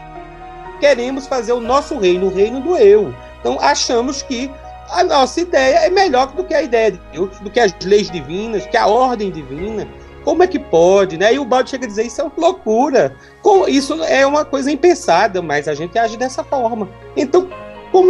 Queremos 0.80 1.28
fazer 1.28 1.52
o 1.52 1.60
nosso 1.60 2.00
reino, 2.00 2.28
o 2.28 2.34
reino 2.34 2.62
do 2.62 2.78
eu. 2.78 3.14
Então 3.42 3.60
achamos 3.60 4.22
que 4.22 4.50
a 4.92 5.04
nossa 5.04 5.42
ideia 5.42 5.86
é 5.86 5.90
melhor 5.90 6.32
do 6.34 6.44
que 6.44 6.54
a 6.54 6.62
ideia 6.62 6.92
de 6.92 7.00
Deus, 7.12 7.40
do 7.40 7.50
que 7.50 7.60
as 7.60 7.74
leis 7.84 8.10
divinas, 8.10 8.66
que 8.66 8.78
a 8.78 8.88
ordem 8.88 9.32
divina. 9.32 9.88
Como 10.24 10.44
é 10.44 10.48
que 10.48 10.60
pode, 10.60 11.18
né? 11.18 11.34
E 11.34 11.40
o 11.40 11.46
Balde 11.46 11.70
chega 11.70 11.86
a 11.86 11.88
dizer 11.88 12.06
isso 12.06 12.22
é 12.22 12.24
uma 12.24 12.34
loucura. 12.38 13.16
Isso 13.68 14.04
é 14.04 14.26
uma 14.26 14.44
coisa 14.44 14.72
impensada, 14.72 15.42
mas 15.42 15.68
a 15.68 15.74
gente 15.74 15.98
age 15.98 16.18
dessa 16.18 16.44
forma. 16.44 16.90
Então, 17.16 17.48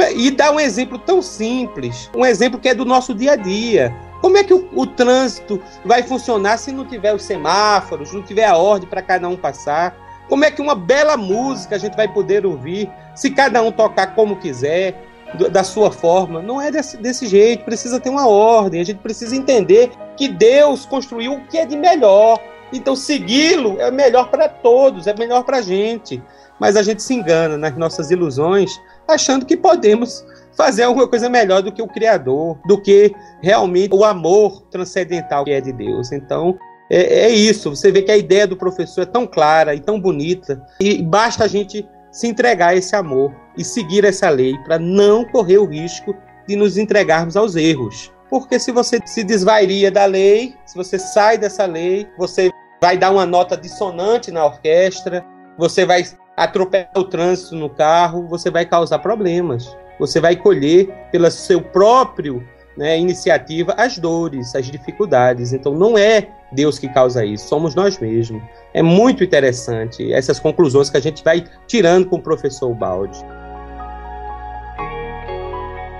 é, 0.01 0.13
e 0.13 0.31
dá 0.31 0.51
um 0.51 0.59
exemplo 0.59 0.97
tão 0.97 1.21
simples, 1.21 2.09
um 2.15 2.25
exemplo 2.25 2.59
que 2.59 2.69
é 2.69 2.73
do 2.73 2.83
nosso 2.83 3.13
dia 3.13 3.33
a 3.33 3.35
dia. 3.35 3.95
Como 4.21 4.37
é 4.37 4.43
que 4.43 4.53
o, 4.53 4.67
o 4.73 4.85
trânsito 4.85 5.61
vai 5.85 6.03
funcionar 6.03 6.57
se 6.57 6.71
não 6.71 6.85
tiver 6.85 7.13
os 7.13 7.23
semáforos, 7.23 8.11
não 8.11 8.21
tiver 8.21 8.45
a 8.45 8.57
ordem 8.57 8.89
para 8.89 9.01
cada 9.01 9.29
um 9.29 9.37
passar? 9.37 9.95
Como 10.27 10.43
é 10.43 10.51
que 10.51 10.61
uma 10.61 10.75
bela 10.75 11.15
música 11.15 11.75
a 11.75 11.79
gente 11.79 11.95
vai 11.95 12.07
poder 12.07 12.45
ouvir 12.45 12.89
se 13.15 13.31
cada 13.31 13.61
um 13.61 13.71
tocar 13.71 14.13
como 14.13 14.35
quiser? 14.35 15.08
Da 15.51 15.63
sua 15.63 15.91
forma. 15.91 16.41
Não 16.41 16.61
é 16.61 16.71
desse, 16.71 16.97
desse 16.97 17.27
jeito, 17.27 17.65
precisa 17.65 17.99
ter 17.99 18.09
uma 18.09 18.27
ordem, 18.27 18.81
a 18.81 18.83
gente 18.83 18.99
precisa 18.99 19.35
entender 19.35 19.91
que 20.17 20.27
Deus 20.27 20.85
construiu 20.85 21.33
o 21.33 21.47
que 21.47 21.57
é 21.57 21.65
de 21.65 21.77
melhor. 21.77 22.39
Então, 22.71 22.95
segui-lo 22.95 23.79
é 23.79 23.89
melhor 23.89 24.29
para 24.29 24.47
todos, 24.47 25.07
é 25.07 25.15
melhor 25.15 25.43
para 25.43 25.57
a 25.57 25.61
gente. 25.61 26.21
Mas 26.59 26.75
a 26.75 26.83
gente 26.83 27.01
se 27.01 27.13
engana 27.13 27.57
nas 27.57 27.75
nossas 27.77 28.11
ilusões, 28.11 28.79
achando 29.07 29.45
que 29.45 29.55
podemos 29.55 30.25
fazer 30.55 30.83
alguma 30.83 31.07
coisa 31.07 31.29
melhor 31.29 31.61
do 31.61 31.71
que 31.71 31.81
o 31.81 31.87
Criador, 31.87 32.57
do 32.67 32.79
que 32.81 33.15
realmente 33.41 33.95
o 33.95 34.03
amor 34.03 34.61
transcendental 34.69 35.45
que 35.45 35.51
é 35.51 35.61
de 35.61 35.71
Deus. 35.71 36.11
Então, 36.11 36.57
é, 36.89 37.25
é 37.25 37.29
isso. 37.29 37.69
Você 37.69 37.91
vê 37.91 38.01
que 38.01 38.11
a 38.11 38.17
ideia 38.17 38.45
do 38.45 38.57
professor 38.57 39.01
é 39.01 39.05
tão 39.05 39.25
clara 39.25 39.73
e 39.73 39.79
tão 39.79 39.99
bonita, 39.99 40.61
e 40.79 41.01
basta 41.01 41.45
a 41.45 41.47
gente 41.47 41.87
se 42.11 42.27
entregar 42.27 42.69
a 42.69 42.75
esse 42.75 42.95
amor 42.95 43.33
e 43.57 43.63
seguir 43.63 44.05
essa 44.05 44.29
lei 44.29 44.57
para 44.59 44.79
não 44.79 45.25
correr 45.25 45.57
o 45.57 45.65
risco 45.65 46.15
de 46.47 46.55
nos 46.55 46.77
entregarmos 46.77 47.37
aos 47.37 47.55
erros. 47.55 48.11
Porque 48.29 48.59
se 48.59 48.71
você 48.71 48.99
se 49.05 49.23
desvairia 49.23 49.91
da 49.91 50.05
lei, 50.05 50.55
se 50.65 50.75
você 50.75 50.99
sai 50.99 51.37
dessa 51.37 51.65
lei, 51.65 52.07
você 52.17 52.51
vai 52.81 52.97
dar 52.97 53.11
uma 53.11 53.25
nota 53.25 53.57
dissonante 53.57 54.31
na 54.31 54.45
orquestra, 54.45 55.25
você 55.57 55.85
vai 55.85 56.03
atropelar 56.37 56.91
o 56.95 57.03
trânsito 57.03 57.55
no 57.55 57.69
carro, 57.69 58.27
você 58.27 58.49
vai 58.49 58.65
causar 58.65 58.99
problemas. 58.99 59.75
Você 59.99 60.21
vai 60.21 60.35
colher 60.35 60.87
pelo 61.11 61.29
seu 61.29 61.61
próprio 61.61 62.47
né, 62.79 62.97
iniciativa 62.97 63.75
as 63.77 63.97
dores, 63.97 64.55
as 64.55 64.65
dificuldades. 64.65 65.51
Então 65.51 65.73
não 65.73 65.97
é 65.97 66.29
Deus 66.49 66.79
que 66.79 66.87
causa 66.87 67.25
isso, 67.25 67.49
somos 67.49 67.75
nós 67.75 67.99
mesmos. 67.99 68.41
É 68.73 68.81
muito 68.81 69.21
interessante 69.21 70.13
essas 70.13 70.39
conclusões 70.39 70.89
que 70.89 70.95
a 70.95 71.01
gente 71.01 71.21
vai 71.21 71.43
tirando 71.67 72.07
com 72.07 72.15
o 72.15 72.21
professor 72.21 72.73
Balde. 72.73 73.19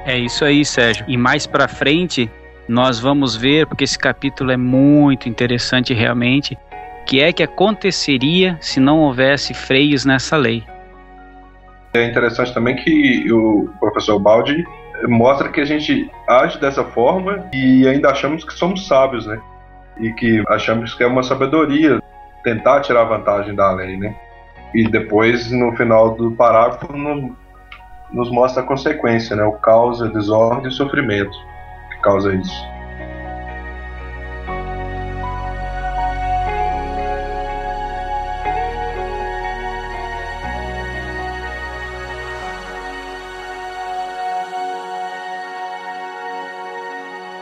É 0.05 0.17
isso 0.17 0.45
aí, 0.45 0.63
Sérgio. 0.63 1.03
E 1.07 1.17
mais 1.17 1.45
para 1.45 1.67
frente 1.67 2.31
nós 2.65 2.97
vamos 2.97 3.35
ver, 3.35 3.67
porque 3.67 3.83
esse 3.83 3.99
capítulo 3.99 4.51
é 4.51 4.57
muito 4.57 5.27
interessante 5.27 5.93
realmente, 5.93 6.57
que 7.05 7.19
é 7.19 7.33
que 7.33 7.43
aconteceria 7.43 8.57
se 8.61 8.79
não 8.79 9.01
houvesse 9.01 9.53
freios 9.53 10.05
nessa 10.05 10.37
lei. 10.37 10.63
É 11.93 12.05
interessante 12.05 12.53
também 12.53 12.75
que 12.75 13.31
o 13.33 13.67
professor 13.79 14.19
Baldi 14.19 14.63
mostra 15.07 15.49
que 15.49 15.61
a 15.61 15.65
gente 15.65 16.09
age 16.27 16.59
dessa 16.59 16.83
forma 16.83 17.49
e 17.53 17.87
ainda 17.87 18.09
achamos 18.09 18.43
que 18.43 18.53
somos 18.53 18.87
sábios, 18.87 19.25
né? 19.25 19.39
E 19.97 20.11
que 20.13 20.43
achamos 20.47 20.93
que 20.93 21.03
é 21.03 21.07
uma 21.07 21.23
sabedoria 21.23 22.01
tentar 22.43 22.81
tirar 22.81 23.03
vantagem 23.03 23.55
da 23.55 23.71
lei, 23.71 23.97
né? 23.97 24.15
E 24.73 24.87
depois, 24.87 25.51
no 25.51 25.75
final 25.75 26.15
do 26.15 26.31
parágrafo, 26.31 26.91
no, 26.93 27.35
nos 28.11 28.29
mostra 28.31 28.63
a 28.63 28.65
consequência, 28.65 29.35
né? 29.35 29.43
O 29.43 29.53
caos, 29.53 30.01
a 30.01 30.07
desordem 30.07 30.69
e 30.69 30.73
sofrimento 30.73 31.35
que 31.91 32.01
causa 32.01 32.33
isso. 32.33 32.78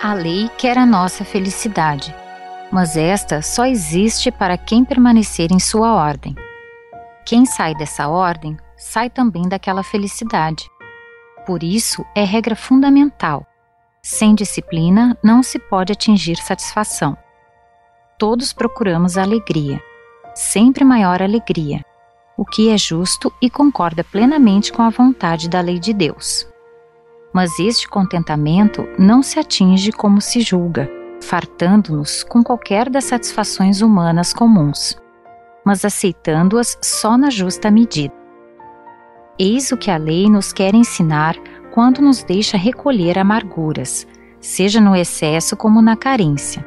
A 0.07 0.13
lei 0.13 0.49
quer 0.57 0.77
a 0.77 0.85
nossa 0.85 1.25
felicidade, 1.25 2.15
mas 2.71 2.95
esta 2.95 3.41
só 3.41 3.65
existe 3.65 4.31
para 4.31 4.57
quem 4.57 4.85
permanecer 4.85 5.51
em 5.51 5.59
sua 5.59 5.93
ordem. 5.93 6.33
Quem 7.25 7.45
sai 7.45 7.75
dessa 7.75 8.07
ordem 8.07 8.55
sai 8.77 9.09
também 9.09 9.49
daquela 9.49 9.83
felicidade. 9.83 10.63
Por 11.45 11.61
isso, 11.61 12.05
é 12.15 12.23
regra 12.23 12.55
fundamental. 12.55 13.45
Sem 14.01 14.33
disciplina, 14.33 15.17
não 15.21 15.43
se 15.43 15.59
pode 15.59 15.91
atingir 15.91 16.37
satisfação. 16.37 17.17
Todos 18.17 18.53
procuramos 18.53 19.17
alegria, 19.17 19.77
sempre 20.33 20.85
maior 20.85 21.21
alegria, 21.21 21.83
o 22.37 22.45
que 22.45 22.69
é 22.69 22.77
justo 22.77 23.29
e 23.41 23.49
concorda 23.49 24.05
plenamente 24.05 24.71
com 24.71 24.83
a 24.83 24.89
vontade 24.89 25.49
da 25.49 25.59
lei 25.59 25.79
de 25.79 25.91
Deus. 25.91 26.47
Mas 27.33 27.59
este 27.59 27.87
contentamento 27.87 28.87
não 28.97 29.21
se 29.21 29.39
atinge 29.39 29.91
como 29.91 30.21
se 30.21 30.41
julga, 30.41 30.89
fartando-nos 31.21 32.23
com 32.23 32.43
qualquer 32.43 32.89
das 32.89 33.05
satisfações 33.05 33.81
humanas 33.81 34.33
comuns, 34.33 34.97
mas 35.65 35.83
aceitando-as 35.83 36.77
só 36.81 37.17
na 37.17 37.29
justa 37.29 37.69
medida. 37.69 38.13
Eis 39.39 39.71
o 39.71 39.77
que 39.77 39.91
a 39.91 39.97
lei 39.97 40.29
nos 40.29 40.51
quer 40.51 40.73
ensinar 40.73 41.35
quando 41.71 42.01
nos 42.01 42.23
deixa 42.23 42.57
recolher 42.57 43.19
amarguras, 43.19 44.07
seja 44.39 44.81
no 44.81 44.95
excesso 44.95 45.55
como 45.55 45.81
na 45.81 45.95
carência. 45.95 46.65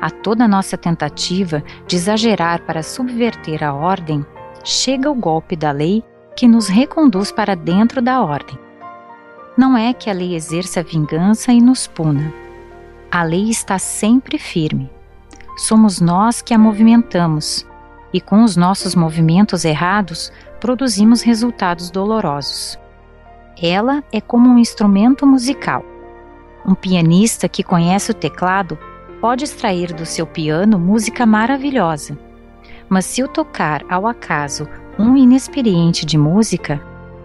A 0.00 0.10
toda 0.10 0.46
nossa 0.46 0.76
tentativa 0.76 1.62
de 1.86 1.96
exagerar 1.96 2.64
para 2.66 2.82
subverter 2.82 3.64
a 3.64 3.74
ordem, 3.74 4.24
chega 4.62 5.10
o 5.10 5.14
golpe 5.14 5.56
da 5.56 5.72
lei 5.72 6.04
que 6.36 6.46
nos 6.46 6.68
reconduz 6.68 7.32
para 7.32 7.56
dentro 7.56 8.00
da 8.00 8.22
ordem. 8.22 8.58
Não 9.54 9.76
é 9.76 9.92
que 9.92 10.08
a 10.08 10.14
lei 10.14 10.34
exerça 10.34 10.82
vingança 10.82 11.52
e 11.52 11.60
nos 11.60 11.86
puna. 11.86 12.32
A 13.10 13.22
lei 13.22 13.50
está 13.50 13.78
sempre 13.78 14.38
firme. 14.38 14.90
Somos 15.58 16.00
nós 16.00 16.40
que 16.40 16.54
a 16.54 16.58
movimentamos, 16.58 17.66
e 18.14 18.20
com 18.20 18.44
os 18.44 18.56
nossos 18.56 18.94
movimentos 18.94 19.66
errados, 19.66 20.32
produzimos 20.58 21.20
resultados 21.20 21.90
dolorosos. 21.90 22.78
Ela 23.60 24.02
é 24.10 24.22
como 24.22 24.48
um 24.48 24.58
instrumento 24.58 25.26
musical. 25.26 25.84
Um 26.66 26.74
pianista 26.74 27.46
que 27.46 27.62
conhece 27.62 28.10
o 28.10 28.14
teclado 28.14 28.78
pode 29.20 29.44
extrair 29.44 29.92
do 29.92 30.06
seu 30.06 30.26
piano 30.26 30.78
música 30.78 31.26
maravilhosa, 31.26 32.18
mas 32.88 33.04
se 33.04 33.22
o 33.22 33.28
tocar 33.28 33.84
ao 33.90 34.06
acaso 34.06 34.66
um 34.98 35.14
inexperiente 35.14 36.06
de 36.06 36.16
música, 36.16 36.80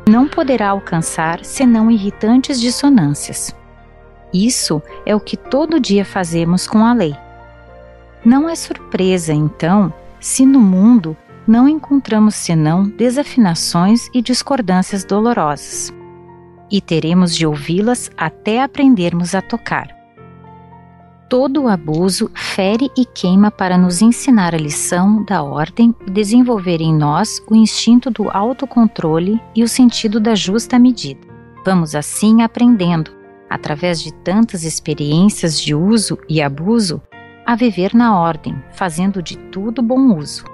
não 0.07 0.27
poderá 0.27 0.69
alcançar 0.69 1.43
senão 1.43 1.91
irritantes 1.91 2.59
dissonâncias. 2.59 3.53
Isso 4.33 4.81
é 5.05 5.15
o 5.15 5.19
que 5.19 5.37
todo 5.37 5.79
dia 5.79 6.05
fazemos 6.05 6.67
com 6.67 6.85
a 6.85 6.93
lei. 6.93 7.15
Não 8.25 8.49
é 8.49 8.55
surpresa, 8.55 9.33
então, 9.33 9.93
se 10.19 10.45
no 10.45 10.59
mundo 10.59 11.15
não 11.47 11.67
encontramos 11.67 12.35
senão 12.35 12.83
desafinações 12.83 14.09
e 14.13 14.21
discordâncias 14.21 15.05
dolorosas. 15.05 15.93
E 16.69 16.81
teremos 16.81 17.33
de 17.33 17.45
ouvi-las 17.45 18.11
até 18.17 18.61
aprendermos 18.61 19.33
a 19.33 19.41
tocar. 19.41 19.96
Todo 21.29 21.67
abuso 21.67 22.31
fere 22.33 22.89
e 22.97 23.03
queima 23.03 23.51
para 23.51 23.77
nos 23.77 24.01
ensinar 24.01 24.55
a 24.55 24.57
lição 24.57 25.25
da 25.25 25.43
ordem 25.43 25.93
e 26.05 26.09
desenvolver 26.09 26.79
em 26.79 26.95
nós 26.95 27.43
o 27.49 27.55
instinto 27.55 28.09
do 28.09 28.29
autocontrole 28.29 29.37
e 29.53 29.61
o 29.61 29.67
sentido 29.67 30.21
da 30.21 30.33
justa 30.35 30.79
medida. 30.79 31.19
Vamos 31.65 31.95
assim 31.95 32.43
aprendendo, 32.43 33.11
através 33.49 34.01
de 34.01 34.13
tantas 34.13 34.63
experiências 34.63 35.59
de 35.59 35.75
uso 35.75 36.17
e 36.29 36.41
abuso, 36.41 37.01
a 37.45 37.57
viver 37.57 37.93
na 37.93 38.17
ordem, 38.17 38.55
fazendo 38.71 39.21
de 39.21 39.37
tudo 39.37 39.81
bom 39.81 40.17
uso. 40.17 40.45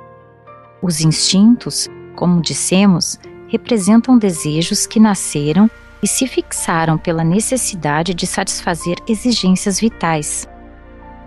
Os 0.81 1.01
instintos, 1.01 1.87
como 2.15 2.41
dissemos, 2.41 3.19
representam 3.47 4.17
desejos 4.17 4.87
que 4.87 4.99
nasceram 4.99 5.69
e 6.01 6.07
se 6.07 6.25
fixaram 6.25 6.97
pela 6.97 7.23
necessidade 7.23 8.15
de 8.15 8.25
satisfazer 8.25 8.97
exigências 9.07 9.79
vitais 9.79 10.47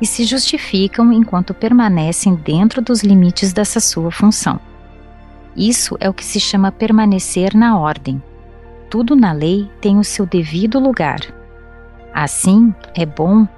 e 0.00 0.06
se 0.06 0.24
justificam 0.24 1.12
enquanto 1.12 1.54
permanecem 1.54 2.34
dentro 2.34 2.82
dos 2.82 3.02
limites 3.02 3.52
dessa 3.52 3.80
sua 3.80 4.10
função. 4.10 4.60
Isso 5.56 5.96
é 6.00 6.08
o 6.08 6.14
que 6.14 6.24
se 6.24 6.38
chama 6.38 6.70
permanecer 6.70 7.54
na 7.54 7.78
ordem. 7.78 8.22
Tudo 8.90 9.16
na 9.16 9.32
lei 9.32 9.70
tem 9.80 9.98
o 9.98 10.04
seu 10.04 10.26
devido 10.26 10.78
lugar. 10.78 11.20
Assim, 12.12 12.74
é 12.94 13.06
bom 13.06 13.48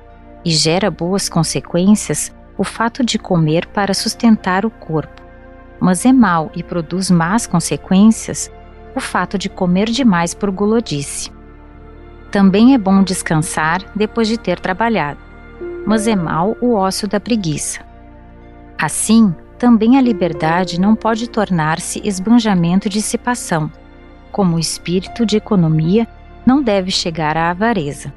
e 0.45 0.51
gera 0.51 0.91
boas 0.91 1.29
consequências 1.29 2.33
o 2.57 2.65
fato 2.65 3.05
de 3.05 3.19
comer 3.19 3.67
para 3.67 3.95
sustentar 3.95 4.65
o 4.65 4.71
corpo, 4.71 5.23
mas 5.81 6.05
é 6.05 6.13
mau 6.13 6.51
e 6.55 6.63
produz 6.63 7.11
más 7.11 7.47
consequências 7.47 8.51
o 8.95 9.01
fato 9.01 9.39
de 9.39 9.49
comer 9.49 9.89
demais 9.89 10.35
por 10.35 10.51
gulodice. 10.51 11.31
Também 12.31 12.75
é 12.75 12.79
bom 12.79 13.03
descansar 13.03 13.85
depois 13.95 14.29
de 14.29 14.37
ter 14.37 14.59
trabalhado, 14.59 15.21
mas 15.89 16.07
é 16.07 16.15
mau 16.15 16.55
o 16.61 16.75
ócio 16.75 17.09
da 17.09 17.19
preguiça. 17.19 17.81
Assim, 18.79 19.35
também 19.59 19.97
a 19.97 20.03
liberdade 20.03 20.79
não 20.79 20.95
pode 20.95 21.31
tornar-se 21.31 22.07
esbanjamento 22.07 22.87
e 22.87 22.91
dissipação, 22.91 23.73
como 24.31 24.57
o 24.57 24.59
espírito 24.59 25.25
de 25.25 25.39
economia 25.39 26.07
não 26.45 26.63
deve 26.63 26.91
chegar 26.91 27.39
à 27.39 27.49
avareza. 27.49 28.13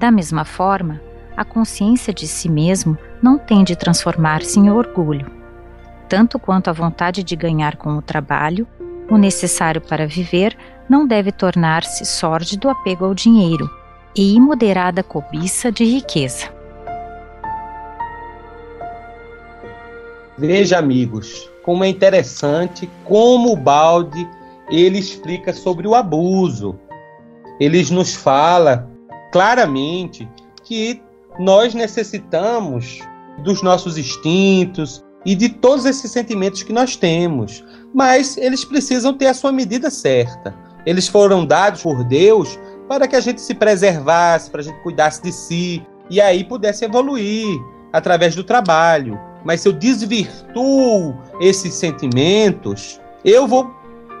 Da 0.00 0.10
mesma 0.10 0.44
forma, 0.44 1.00
a 1.36 1.44
consciência 1.44 2.12
de 2.12 2.26
si 2.26 2.48
mesmo 2.48 2.98
não 3.22 3.38
tem 3.38 3.62
de 3.62 3.76
transformar-se 3.76 4.58
em 4.58 4.68
orgulho. 4.68 5.30
Tanto 6.08 6.40
quanto 6.40 6.70
a 6.70 6.72
vontade 6.72 7.22
de 7.22 7.36
ganhar 7.36 7.76
com 7.76 7.96
o 7.96 8.02
trabalho, 8.02 8.66
o 9.08 9.16
necessário 9.16 9.80
para 9.80 10.08
viver 10.08 10.58
não 10.88 11.06
deve 11.06 11.30
tornar-se 11.30 12.04
sórdido 12.04 12.68
apego 12.68 13.04
ao 13.04 13.14
dinheiro 13.14 13.70
e 14.16 14.34
imoderada 14.34 15.02
cobiça 15.02 15.70
de 15.70 15.84
riqueza. 15.84 16.52
Veja, 20.36 20.78
amigos, 20.78 21.50
como 21.64 21.84
é 21.84 21.88
interessante 21.88 22.88
como 23.04 23.52
o 23.52 23.56
balde 23.56 24.28
ele 24.70 24.98
explica 24.98 25.52
sobre 25.52 25.86
o 25.88 25.94
abuso. 25.94 26.78
Ele 27.58 27.82
nos 27.90 28.14
fala 28.14 28.88
claramente 29.32 30.28
que 30.62 31.02
nós 31.38 31.74
necessitamos 31.74 33.00
dos 33.42 33.62
nossos 33.62 33.98
instintos 33.98 35.04
e 35.24 35.34
de 35.34 35.48
todos 35.48 35.84
esses 35.84 36.10
sentimentos 36.10 36.62
que 36.62 36.72
nós 36.72 36.96
temos, 36.96 37.64
mas 37.92 38.36
eles 38.36 38.64
precisam 38.64 39.12
ter 39.12 39.26
a 39.26 39.34
sua 39.34 39.52
medida 39.52 39.90
certa. 39.90 40.54
Eles 40.86 41.08
foram 41.08 41.44
dados 41.44 41.82
por 41.82 42.04
Deus 42.04 42.58
para 42.88 43.06
que 43.06 43.14
a 43.14 43.20
gente 43.20 43.40
se 43.40 43.54
preservasse, 43.54 44.50
para 44.50 44.60
a 44.60 44.64
gente 44.64 44.80
cuidasse 44.80 45.22
de 45.22 45.32
si 45.32 45.86
e 46.10 46.20
aí 46.20 46.42
pudesse 46.42 46.84
evoluir 46.84 47.46
através 47.92 48.34
do 48.34 48.42
trabalho. 48.42 49.20
Mas 49.44 49.60
se 49.60 49.68
eu 49.68 49.72
desvirtuo 49.72 51.16
esses 51.40 51.74
sentimentos, 51.74 53.00
eu 53.24 53.46
vou 53.46 53.70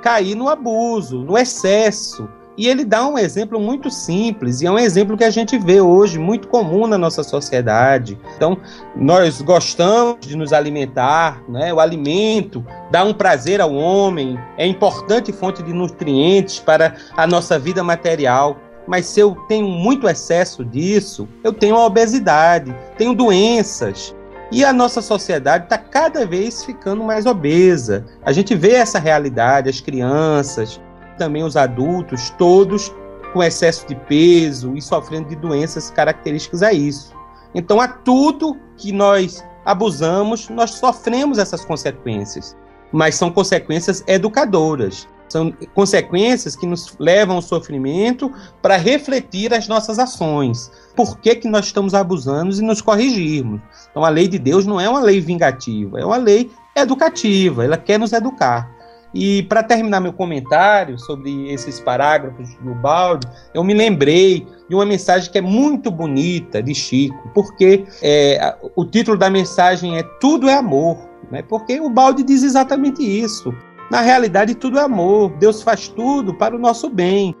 cair 0.02 0.34
no 0.34 0.48
abuso, 0.48 1.24
no 1.24 1.36
excesso, 1.36 2.28
e 2.58 2.66
ele 2.66 2.84
dá 2.84 3.06
um 3.06 3.16
exemplo 3.16 3.60
muito 3.60 3.88
simples, 3.88 4.60
e 4.60 4.66
é 4.66 4.70
um 4.70 4.78
exemplo 4.78 5.16
que 5.16 5.22
a 5.22 5.30
gente 5.30 5.56
vê 5.56 5.80
hoje, 5.80 6.18
muito 6.18 6.48
comum 6.48 6.88
na 6.88 6.98
nossa 6.98 7.22
sociedade. 7.22 8.18
Então, 8.36 8.58
nós 8.96 9.40
gostamos 9.40 10.26
de 10.26 10.36
nos 10.36 10.52
alimentar, 10.52 11.40
né? 11.48 11.72
o 11.72 11.78
alimento 11.78 12.66
dá 12.90 13.04
um 13.04 13.14
prazer 13.14 13.60
ao 13.60 13.72
homem, 13.72 14.36
é 14.56 14.66
importante 14.66 15.32
fonte 15.32 15.62
de 15.62 15.72
nutrientes 15.72 16.58
para 16.58 16.96
a 17.16 17.28
nossa 17.28 17.60
vida 17.60 17.84
material. 17.84 18.58
Mas 18.88 19.06
se 19.06 19.20
eu 19.20 19.36
tenho 19.46 19.68
muito 19.68 20.08
excesso 20.08 20.64
disso, 20.64 21.28
eu 21.44 21.52
tenho 21.52 21.76
obesidade, 21.76 22.74
tenho 22.96 23.14
doenças, 23.14 24.16
e 24.50 24.64
a 24.64 24.72
nossa 24.72 25.02
sociedade 25.02 25.64
está 25.64 25.76
cada 25.76 26.26
vez 26.26 26.64
ficando 26.64 27.04
mais 27.04 27.26
obesa. 27.26 28.06
A 28.24 28.32
gente 28.32 28.54
vê 28.54 28.72
essa 28.72 28.98
realidade, 28.98 29.68
as 29.68 29.80
crianças, 29.80 30.80
também 31.18 31.44
os 31.44 31.56
adultos, 31.56 32.30
todos 32.30 32.94
com 33.32 33.42
excesso 33.42 33.86
de 33.86 33.94
peso 33.94 34.74
e 34.74 34.80
sofrendo 34.80 35.28
de 35.28 35.36
doenças 35.36 35.90
características 35.90 36.62
a 36.62 36.72
isso. 36.72 37.14
Então, 37.54 37.80
a 37.80 37.88
tudo 37.88 38.56
que 38.76 38.92
nós 38.92 39.44
abusamos, 39.64 40.48
nós 40.48 40.70
sofremos 40.70 41.38
essas 41.38 41.64
consequências, 41.64 42.56
mas 42.92 43.16
são 43.16 43.30
consequências 43.30 44.02
educadoras. 44.06 45.06
São 45.28 45.52
consequências 45.74 46.56
que 46.56 46.66
nos 46.66 46.96
levam 46.98 47.36
ao 47.36 47.42
sofrimento 47.42 48.32
para 48.62 48.76
refletir 48.76 49.52
as 49.52 49.68
nossas 49.68 49.98
ações. 49.98 50.70
Por 50.96 51.18
que, 51.18 51.34
que 51.34 51.48
nós 51.48 51.66
estamos 51.66 51.92
abusando 51.92 52.54
e 52.54 52.62
nos 52.62 52.80
corrigirmos? 52.80 53.60
Então, 53.90 54.04
a 54.04 54.08
lei 54.08 54.26
de 54.26 54.38
Deus 54.38 54.64
não 54.64 54.80
é 54.80 54.88
uma 54.88 55.00
lei 55.00 55.20
vingativa, 55.20 56.00
é 56.00 56.04
uma 56.04 56.16
lei 56.16 56.50
educativa, 56.74 57.62
ela 57.62 57.76
quer 57.76 57.98
nos 57.98 58.14
educar. 58.14 58.70
E 59.14 59.42
para 59.44 59.62
terminar 59.62 60.00
meu 60.00 60.12
comentário 60.12 60.98
sobre 60.98 61.50
esses 61.50 61.80
parágrafos 61.80 62.54
do 62.56 62.74
balde, 62.74 63.26
eu 63.54 63.64
me 63.64 63.72
lembrei 63.72 64.46
de 64.68 64.74
uma 64.74 64.84
mensagem 64.84 65.30
que 65.30 65.38
é 65.38 65.40
muito 65.40 65.90
bonita 65.90 66.62
de 66.62 66.74
Chico, 66.74 67.30
porque 67.34 67.86
é, 68.02 68.54
o 68.76 68.84
título 68.84 69.16
da 69.16 69.30
mensagem 69.30 69.96
é 69.96 70.02
Tudo 70.20 70.48
é 70.48 70.54
Amor, 70.54 70.98
né? 71.30 71.42
porque 71.42 71.80
o 71.80 71.88
balde 71.88 72.22
diz 72.22 72.42
exatamente 72.42 73.02
isso. 73.02 73.54
Na 73.90 74.02
realidade, 74.02 74.54
tudo 74.54 74.78
é 74.78 74.82
amor, 74.82 75.30
Deus 75.38 75.62
faz 75.62 75.88
tudo 75.88 76.34
para 76.34 76.54
o 76.54 76.58
nosso 76.58 76.90
bem. 76.90 77.34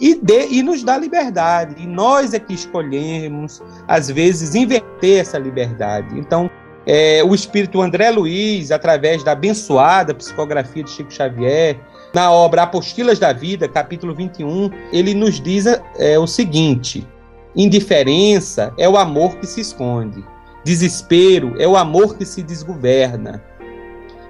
E, 0.00 0.14
de, 0.14 0.46
e 0.46 0.62
nos 0.62 0.82
dá 0.82 0.96
liberdade. 0.96 1.82
E 1.82 1.86
nós 1.86 2.32
é 2.32 2.38
que 2.38 2.54
escolhemos, 2.54 3.62
às 3.86 4.08
vezes, 4.08 4.54
inverter 4.54 5.20
essa 5.20 5.38
liberdade. 5.38 6.18
Então, 6.18 6.50
é, 6.86 7.22
o 7.24 7.34
espírito 7.34 7.80
André 7.80 8.10
Luiz, 8.10 8.70
através 8.70 9.22
da 9.22 9.32
abençoada 9.32 10.14
psicografia 10.14 10.82
de 10.82 10.90
Chico 10.90 11.12
Xavier, 11.12 11.78
na 12.14 12.30
obra 12.30 12.62
Apostilas 12.62 13.18
da 13.18 13.32
Vida, 13.32 13.68
capítulo 13.68 14.14
21, 14.14 14.70
ele 14.92 15.14
nos 15.14 15.40
diz 15.40 15.66
é, 15.98 16.18
o 16.18 16.26
seguinte: 16.26 17.06
indiferença 17.54 18.72
é 18.76 18.88
o 18.88 18.96
amor 18.96 19.36
que 19.36 19.46
se 19.46 19.60
esconde, 19.60 20.24
desespero 20.64 21.54
é 21.58 21.66
o 21.66 21.76
amor 21.76 22.16
que 22.16 22.26
se 22.26 22.42
desgoverna, 22.42 23.42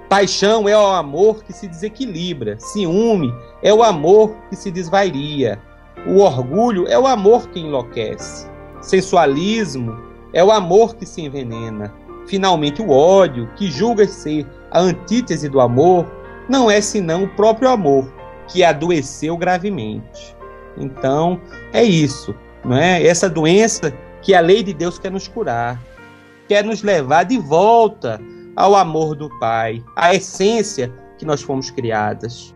paixão 0.08 0.68
é 0.68 0.76
o 0.76 0.86
amor 0.86 1.42
que 1.42 1.52
se 1.52 1.66
desequilibra, 1.66 2.58
ciúme 2.60 3.32
é 3.62 3.72
o 3.72 3.82
amor 3.82 4.36
que 4.50 4.56
se 4.56 4.70
desvairia, 4.70 5.58
o 6.06 6.18
orgulho 6.18 6.86
é 6.86 6.98
o 6.98 7.06
amor 7.06 7.48
que 7.48 7.60
enlouquece, 7.60 8.46
sensualismo 8.80 10.12
é 10.32 10.42
o 10.42 10.50
amor 10.50 10.96
que 10.96 11.06
se 11.06 11.22
envenena. 11.22 11.92
Finalmente, 12.26 12.80
o 12.80 12.90
ódio, 12.90 13.50
que 13.56 13.70
julga 13.70 14.06
ser 14.06 14.46
a 14.70 14.80
antítese 14.80 15.48
do 15.48 15.60
amor, 15.60 16.06
não 16.48 16.70
é 16.70 16.80
senão 16.80 17.24
o 17.24 17.28
próprio 17.28 17.68
amor, 17.68 18.12
que 18.48 18.64
adoeceu 18.64 19.36
gravemente. 19.36 20.36
Então, 20.76 21.40
é 21.72 21.82
isso, 21.82 22.34
não 22.64 22.76
é? 22.76 23.04
Essa 23.04 23.28
doença 23.28 23.92
que 24.22 24.34
a 24.34 24.40
lei 24.40 24.62
de 24.62 24.72
Deus 24.72 24.98
quer 24.98 25.10
nos 25.10 25.28
curar, 25.28 25.80
quer 26.48 26.64
nos 26.64 26.82
levar 26.82 27.24
de 27.24 27.38
volta 27.38 28.20
ao 28.56 28.74
amor 28.74 29.14
do 29.14 29.28
Pai, 29.38 29.82
à 29.96 30.14
essência 30.14 30.92
que 31.18 31.24
nós 31.24 31.42
fomos 31.42 31.70
criadas. 31.70 32.54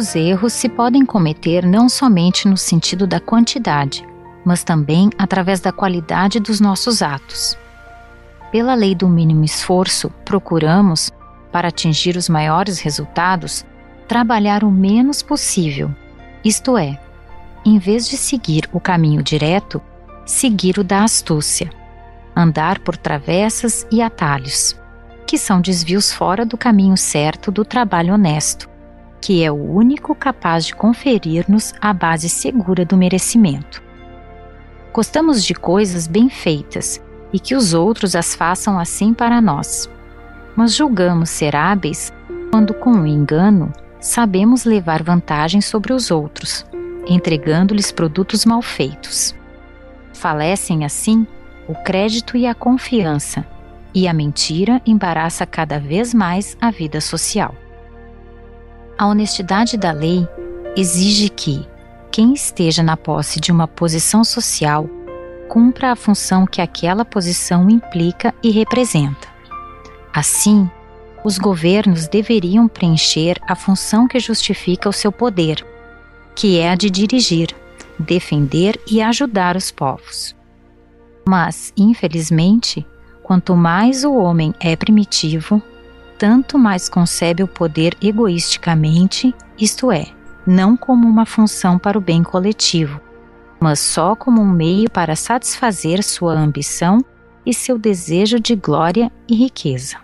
Os 0.00 0.16
erros 0.16 0.54
se 0.54 0.66
podem 0.66 1.04
cometer 1.04 1.62
não 1.62 1.86
somente 1.86 2.48
no 2.48 2.56
sentido 2.56 3.06
da 3.06 3.20
quantidade, 3.20 4.02
mas 4.42 4.64
também 4.64 5.10
através 5.18 5.60
da 5.60 5.72
qualidade 5.72 6.40
dos 6.40 6.58
nossos 6.58 7.02
atos. 7.02 7.54
Pela 8.50 8.74
lei 8.74 8.94
do 8.94 9.06
mínimo 9.06 9.44
esforço, 9.44 10.08
procuramos, 10.24 11.12
para 11.52 11.68
atingir 11.68 12.16
os 12.16 12.30
maiores 12.30 12.80
resultados, 12.80 13.62
trabalhar 14.08 14.64
o 14.64 14.70
menos 14.70 15.22
possível, 15.22 15.94
isto 16.42 16.78
é, 16.78 16.98
em 17.62 17.78
vez 17.78 18.08
de 18.08 18.16
seguir 18.16 18.70
o 18.72 18.80
caminho 18.80 19.22
direto, 19.22 19.82
seguir 20.24 20.78
o 20.78 20.82
da 20.82 21.04
astúcia, 21.04 21.68
andar 22.34 22.78
por 22.78 22.96
travessas 22.96 23.86
e 23.92 24.00
atalhos, 24.00 24.74
que 25.26 25.36
são 25.36 25.60
desvios 25.60 26.10
fora 26.10 26.46
do 26.46 26.56
caminho 26.56 26.96
certo 26.96 27.50
do 27.50 27.66
trabalho 27.66 28.14
honesto 28.14 28.70
que 29.20 29.44
é 29.44 29.50
o 29.50 29.54
único 29.54 30.14
capaz 30.14 30.64
de 30.66 30.74
conferir-nos 30.74 31.74
a 31.80 31.92
base 31.92 32.28
segura 32.28 32.84
do 32.84 32.96
merecimento. 32.96 33.82
Gostamos 34.92 35.44
de 35.44 35.54
coisas 35.54 36.06
bem 36.06 36.28
feitas 36.28 37.00
e 37.32 37.38
que 37.38 37.54
os 37.54 37.74
outros 37.74 38.16
as 38.16 38.34
façam 38.34 38.78
assim 38.78 39.14
para 39.14 39.40
nós, 39.40 39.88
mas 40.56 40.74
julgamos 40.74 41.30
ser 41.30 41.54
hábeis 41.54 42.12
quando, 42.50 42.74
com 42.74 42.90
o 42.92 43.06
engano, 43.06 43.72
sabemos 44.00 44.64
levar 44.64 45.02
vantagem 45.02 45.60
sobre 45.60 45.92
os 45.92 46.10
outros, 46.10 46.66
entregando-lhes 47.06 47.92
produtos 47.92 48.44
mal 48.44 48.60
feitos. 48.60 49.34
Falecem 50.12 50.84
assim 50.84 51.26
o 51.68 51.74
crédito 51.84 52.36
e 52.36 52.46
a 52.46 52.54
confiança, 52.54 53.46
e 53.94 54.08
a 54.08 54.12
mentira 54.12 54.82
embaraça 54.84 55.46
cada 55.46 55.78
vez 55.78 56.12
mais 56.12 56.56
a 56.60 56.70
vida 56.70 57.00
social. 57.00 57.54
A 59.00 59.06
honestidade 59.06 59.78
da 59.78 59.92
lei 59.92 60.28
exige 60.76 61.30
que 61.30 61.66
quem 62.12 62.34
esteja 62.34 62.82
na 62.82 62.98
posse 62.98 63.40
de 63.40 63.50
uma 63.50 63.66
posição 63.66 64.22
social 64.22 64.86
cumpra 65.48 65.92
a 65.92 65.96
função 65.96 66.46
que 66.46 66.60
aquela 66.60 67.02
posição 67.02 67.70
implica 67.70 68.34
e 68.42 68.50
representa. 68.50 69.26
Assim, 70.12 70.70
os 71.24 71.38
governos 71.38 72.08
deveriam 72.08 72.68
preencher 72.68 73.40
a 73.48 73.56
função 73.56 74.06
que 74.06 74.20
justifica 74.20 74.86
o 74.86 74.92
seu 74.92 75.10
poder, 75.10 75.66
que 76.34 76.58
é 76.58 76.68
a 76.68 76.74
de 76.74 76.90
dirigir, 76.90 77.56
defender 77.98 78.78
e 78.86 79.00
ajudar 79.00 79.56
os 79.56 79.70
povos. 79.70 80.36
Mas, 81.26 81.72
infelizmente, 81.74 82.86
quanto 83.22 83.56
mais 83.56 84.04
o 84.04 84.12
homem 84.12 84.54
é 84.60 84.76
primitivo, 84.76 85.62
tanto 86.20 86.58
mais 86.58 86.86
concebe 86.86 87.42
o 87.42 87.48
poder 87.48 87.96
egoisticamente, 87.98 89.34
isto 89.58 89.90
é, 89.90 90.08
não 90.46 90.76
como 90.76 91.08
uma 91.08 91.24
função 91.24 91.78
para 91.78 91.96
o 91.96 92.00
bem 92.00 92.22
coletivo, 92.22 93.00
mas 93.58 93.80
só 93.80 94.14
como 94.14 94.42
um 94.42 94.46
meio 94.46 94.90
para 94.90 95.16
satisfazer 95.16 96.02
sua 96.02 96.34
ambição 96.34 97.02
e 97.46 97.54
seu 97.54 97.78
desejo 97.78 98.38
de 98.38 98.54
glória 98.54 99.10
e 99.26 99.34
riqueza. 99.34 99.96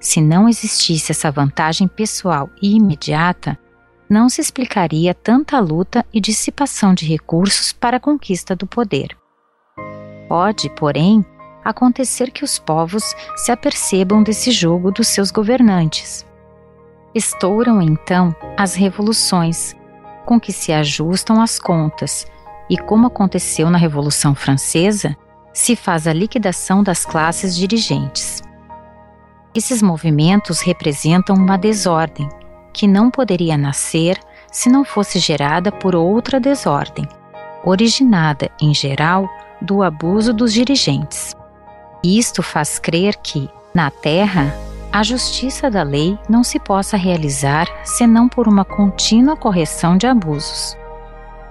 Se 0.00 0.22
não 0.22 0.48
existisse 0.48 1.12
essa 1.12 1.30
vantagem 1.30 1.86
pessoal 1.86 2.48
e 2.62 2.74
imediata, 2.74 3.58
não 4.08 4.26
se 4.26 4.40
explicaria 4.40 5.12
tanta 5.12 5.60
luta 5.60 6.02
e 6.14 6.18
dissipação 6.18 6.94
de 6.94 7.04
recursos 7.04 7.74
para 7.74 7.98
a 7.98 8.00
conquista 8.00 8.56
do 8.56 8.66
poder. 8.66 9.14
Pode, 10.26 10.70
porém, 10.70 11.22
acontecer 11.64 12.30
que 12.30 12.44
os 12.44 12.58
povos 12.58 13.14
se 13.36 13.52
apercebam 13.52 14.22
desse 14.22 14.50
jogo 14.50 14.90
dos 14.90 15.08
seus 15.08 15.30
governantes. 15.30 16.26
Estouram 17.14 17.82
então 17.82 18.34
as 18.56 18.74
revoluções, 18.74 19.74
com 20.24 20.38
que 20.38 20.52
se 20.52 20.72
ajustam 20.72 21.40
as 21.40 21.58
contas, 21.58 22.26
e 22.68 22.78
como 22.78 23.08
aconteceu 23.08 23.68
na 23.68 23.78
Revolução 23.78 24.34
Francesa, 24.34 25.16
se 25.52 25.74
faz 25.74 26.06
a 26.06 26.12
liquidação 26.12 26.82
das 26.82 27.04
classes 27.04 27.56
dirigentes. 27.56 28.42
Esses 29.52 29.82
movimentos 29.82 30.60
representam 30.60 31.34
uma 31.34 31.58
desordem 31.58 32.28
que 32.72 32.86
não 32.86 33.10
poderia 33.10 33.58
nascer 33.58 34.16
se 34.52 34.68
não 34.68 34.84
fosse 34.84 35.18
gerada 35.18 35.72
por 35.72 35.96
outra 35.96 36.38
desordem, 36.38 37.08
originada, 37.64 38.48
em 38.60 38.72
geral, 38.72 39.28
do 39.60 39.82
abuso 39.82 40.32
dos 40.32 40.52
dirigentes. 40.52 41.34
Isto 42.02 42.42
faz 42.42 42.78
crer 42.78 43.16
que, 43.16 43.50
na 43.74 43.90
Terra, 43.90 44.54
a 44.90 45.02
justiça 45.02 45.70
da 45.70 45.82
lei 45.82 46.18
não 46.28 46.42
se 46.42 46.58
possa 46.58 46.96
realizar 46.96 47.68
senão 47.84 48.26
por 48.26 48.48
uma 48.48 48.64
contínua 48.64 49.36
correção 49.36 49.98
de 49.98 50.06
abusos, 50.06 50.76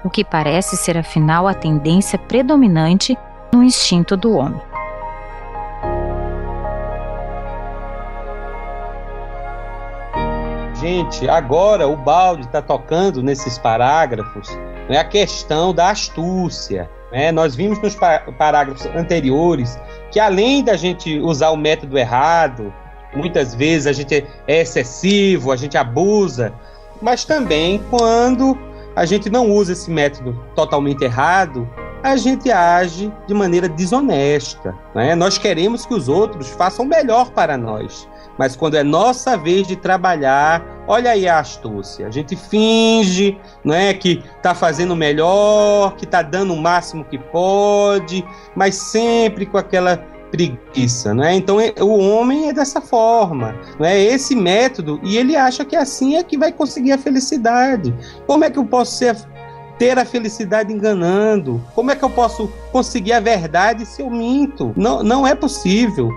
o 0.03 0.09
que 0.09 0.23
parece 0.23 0.75
ser 0.75 0.97
afinal 0.97 1.47
a 1.47 1.53
tendência 1.53 2.17
predominante 2.17 3.15
no 3.53 3.63
instinto 3.63 4.17
do 4.17 4.35
homem. 4.35 4.61
Gente, 10.79 11.29
agora 11.29 11.87
o 11.87 11.95
balde 11.95 12.45
está 12.45 12.61
tocando 12.61 13.21
nesses 13.21 13.57
parágrafos 13.57 14.49
né, 14.89 14.97
a 14.97 15.03
questão 15.03 15.73
da 15.73 15.89
astúcia. 15.89 16.89
Né? 17.11 17.31
Nós 17.31 17.53
vimos 17.55 17.81
nos 17.81 17.95
parágrafos 17.95 18.85
anteriores 18.95 19.77
que 20.11 20.19
além 20.19 20.63
da 20.63 20.75
gente 20.75 21.19
usar 21.19 21.49
o 21.51 21.57
método 21.57 21.97
errado, 21.97 22.73
muitas 23.15 23.53
vezes 23.55 23.87
a 23.87 23.93
gente 23.93 24.25
é 24.47 24.61
excessivo, 24.61 25.51
a 25.51 25.55
gente 25.55 25.77
abusa, 25.77 26.53
mas 27.01 27.25
também 27.25 27.81
quando 27.89 28.57
a 28.95 29.05
gente 29.05 29.29
não 29.29 29.49
usa 29.49 29.73
esse 29.73 29.89
método 29.89 30.37
totalmente 30.55 31.03
errado, 31.03 31.67
a 32.03 32.15
gente 32.15 32.51
age 32.51 33.11
de 33.27 33.33
maneira 33.33 33.67
desonesta. 33.67 34.75
Né? 34.95 35.15
Nós 35.15 35.37
queremos 35.37 35.85
que 35.85 35.93
os 35.93 36.07
outros 36.07 36.49
façam 36.49 36.85
melhor 36.85 37.31
para 37.31 37.57
nós. 37.57 38.07
Mas 38.39 38.55
quando 38.55 38.75
é 38.75 38.83
nossa 38.83 39.35
vez 39.35 39.67
de 39.67 39.75
trabalhar, 39.75 40.63
olha 40.87 41.11
aí 41.11 41.27
a 41.27 41.39
astúcia. 41.39 42.07
A 42.07 42.09
gente 42.09 42.37
finge, 42.37 43.37
não 43.65 43.75
é, 43.75 43.93
que 43.93 44.23
está 44.37 44.55
fazendo 44.55 44.93
o 44.93 44.95
melhor, 44.95 45.97
que 45.97 46.05
está 46.05 46.21
dando 46.21 46.53
o 46.53 46.57
máximo 46.57 47.03
que 47.03 47.17
pode, 47.17 48.25
mas 48.55 48.75
sempre 48.75 49.45
com 49.45 49.57
aquela 49.57 49.97
preguiça, 50.31 51.13
não 51.13 51.25
é? 51.25 51.33
Então 51.35 51.59
é, 51.59 51.73
o 51.81 51.97
homem 51.97 52.47
é 52.47 52.53
dessa 52.53 52.79
forma, 52.79 53.53
não 53.77 53.85
é? 53.85 53.99
Esse 53.99 54.37
método 54.37 55.01
e 55.03 55.17
ele 55.17 55.35
acha 55.35 55.65
que 55.65 55.75
assim 55.75 56.15
é 56.15 56.23
que 56.23 56.37
vai 56.37 56.53
conseguir 56.53 56.93
a 56.93 56.97
felicidade. 56.97 57.93
Como 58.25 58.45
é 58.45 58.49
que 58.49 58.57
eu 58.57 58.63
posso 58.63 58.95
ser 58.95 59.17
ter 59.77 59.99
a 59.99 60.05
felicidade 60.05 60.71
enganando? 60.71 61.61
Como 61.75 61.91
é 61.91 61.95
que 61.95 62.03
eu 62.03 62.09
posso 62.09 62.49
conseguir 62.71 63.13
a 63.13 63.19
verdade 63.19 63.85
se 63.85 64.01
eu 64.01 64.09
minto? 64.09 64.73
Não, 64.77 65.03
não 65.03 65.27
é 65.27 65.35
possível. 65.35 66.09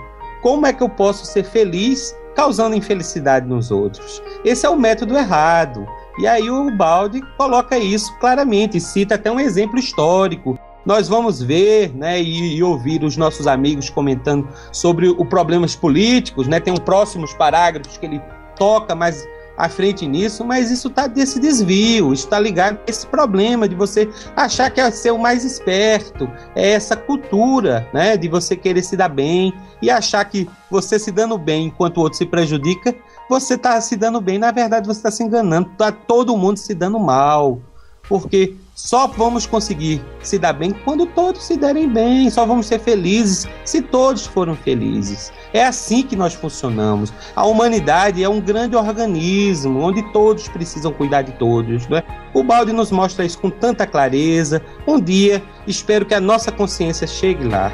Como 0.43 0.67
é 0.67 0.73
que 0.73 0.83
eu 0.83 0.89
posso 0.89 1.25
ser 1.25 1.45
feliz 1.45 2.15
causando 2.35 2.75
infelicidade 2.75 3.47
nos 3.47 3.71
outros? 3.71 4.21
Esse 4.45 4.67
é 4.67 4.69
o 4.69 4.77
método 4.77 5.17
errado. 5.17 5.87
E 6.19 6.27
aí 6.27 6.51
o 6.51 6.71
Balde 6.77 7.23
coloca 7.39 7.79
isso 7.79 8.13
claramente, 8.19 8.81
cita 8.81 9.15
até 9.15 9.31
um 9.31 9.39
exemplo 9.39 9.79
histórico. 9.79 10.59
Nós 10.85 11.09
vamos 11.09 11.41
ver 11.41 11.95
né, 11.95 12.21
e, 12.21 12.57
e 12.57 12.63
ouvir 12.63 13.05
os 13.05 13.17
nossos 13.17 13.47
amigos 13.47 13.89
comentando 13.89 14.49
sobre 14.73 15.09
os 15.09 15.29
problemas 15.29 15.77
políticos, 15.77 16.49
né? 16.49 16.59
Tem 16.59 16.75
um 16.75 16.77
próximos 16.77 17.33
parágrafos 17.35 17.97
que 17.97 18.05
ele 18.05 18.21
toca 18.57 18.95
mais 18.97 19.25
à 19.57 19.69
frente 19.69 20.07
nisso, 20.07 20.45
mas 20.45 20.71
isso 20.71 20.89
está 20.89 21.07
desse 21.07 21.39
desvio, 21.39 22.13
está 22.13 22.39
ligado 22.39 22.79
a 22.79 22.91
esse 22.91 23.07
problema 23.07 23.69
de 23.69 23.75
você 23.75 24.09
achar 24.37 24.71
que 24.71 24.81
é 24.81 24.91
ser 24.91 25.11
o 25.11 25.19
mais 25.19 25.45
esperto, 25.45 26.29
é 26.55 26.73
essa 26.73 26.97
cultura, 26.97 27.87
né, 27.93 28.17
de 28.17 28.29
você 28.29 28.57
querer 28.57 28.83
se 28.83 28.97
dar 28.97 29.09
bem 29.09 29.53
e 29.81 29.91
achar 29.91 30.25
que 30.25 30.49
você 30.71 30.99
se 30.99 31.11
dando 31.11 31.37
bem 31.37 31.67
enquanto 31.67 31.99
o 31.99 32.01
outro 32.01 32.19
se 32.19 32.27
prejudica, 32.27 32.95
você 33.29 33.55
está 33.55 33.81
se 33.81 33.97
dando 33.97 34.21
bem, 34.21 34.39
na 34.39 34.51
verdade 34.51 34.87
você 34.87 34.99
está 34.99 35.11
se 35.11 35.23
enganando, 35.23 35.71
está 35.73 35.93
todo 35.93 36.37
mundo 36.37 36.59
se 36.59 36.75
dando 36.75 36.99
mal. 36.99 37.61
porque 38.09 38.57
só 38.75 39.07
vamos 39.07 39.45
conseguir 39.45 40.03
se 40.23 40.39
dar 40.39 40.55
bem 40.55 40.73
quando 40.73 41.05
todos 41.05 41.45
se 41.45 41.59
derem 41.59 41.87
bem, 41.87 42.31
só 42.31 42.47
vamos 42.47 42.65
ser 42.67 42.81
felizes 42.81 43.47
se 43.67 43.83
todos 43.83 44.27
forem 44.27 44.57
felizes. 44.57 45.31
É 45.53 45.63
assim 45.63 46.03
que 46.03 46.17
nós 46.17 46.33
funcionamos. 46.33 47.13
A 47.37 47.45
humanidade 47.45 48.25
é 48.25 48.29
um 48.29 48.41
grande 48.41 48.75
organismo 48.75 49.81
onde 49.81 50.03
todos 50.11 50.49
precisam 50.49 50.91
cuidar 50.91 51.21
de 51.21 51.33
todos. 51.33 51.87
Né? 51.87 52.03
O 52.33 52.43
balde 52.43 52.73
nos 52.73 52.91
mostra 52.91 53.27
isso 53.27 53.39
com 53.39 53.51
tanta 53.51 53.87
clareza. 53.87 54.63
Um 54.87 54.99
dia, 54.99 55.43
espero 55.67 56.07
que 56.07 56.15
a 56.15 56.21
nossa 56.21 56.51
consciência 56.51 57.07
chegue 57.07 57.47
lá. 57.47 57.71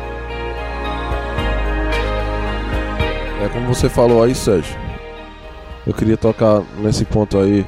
É 3.41 3.49
como 3.53 3.73
você 3.73 3.89
falou 3.89 4.25
aí, 4.25 4.35
Sérgio. 4.35 4.77
Eu 5.87 5.95
queria 5.95 6.17
tocar 6.17 6.63
nesse 6.79 7.05
ponto 7.05 7.39
aí 7.39 7.65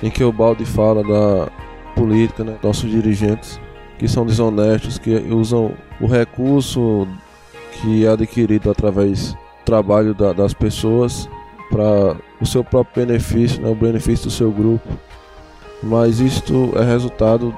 em 0.00 0.08
que 0.08 0.22
o 0.22 0.32
balde 0.32 0.64
fala 0.64 1.02
da 1.02 1.63
política, 1.94 2.44
né? 2.44 2.56
Nossos 2.62 2.90
dirigentes 2.90 3.60
que 3.98 4.08
são 4.08 4.26
desonestos, 4.26 4.98
que 4.98 5.14
usam 5.30 5.72
o 6.00 6.06
recurso 6.06 7.06
que 7.80 8.04
é 8.04 8.08
adquirido 8.08 8.70
através 8.70 9.32
do 9.32 9.38
trabalho 9.64 10.14
da, 10.14 10.32
das 10.32 10.52
pessoas 10.52 11.28
para 11.70 12.16
o 12.40 12.46
seu 12.46 12.62
próprio 12.62 13.06
benefício, 13.06 13.60
né, 13.60 13.68
o 13.68 13.74
benefício 13.74 14.26
do 14.26 14.30
seu 14.30 14.50
grupo. 14.50 14.88
Mas 15.82 16.20
isto 16.20 16.72
é 16.76 16.84
resultado 16.84 17.54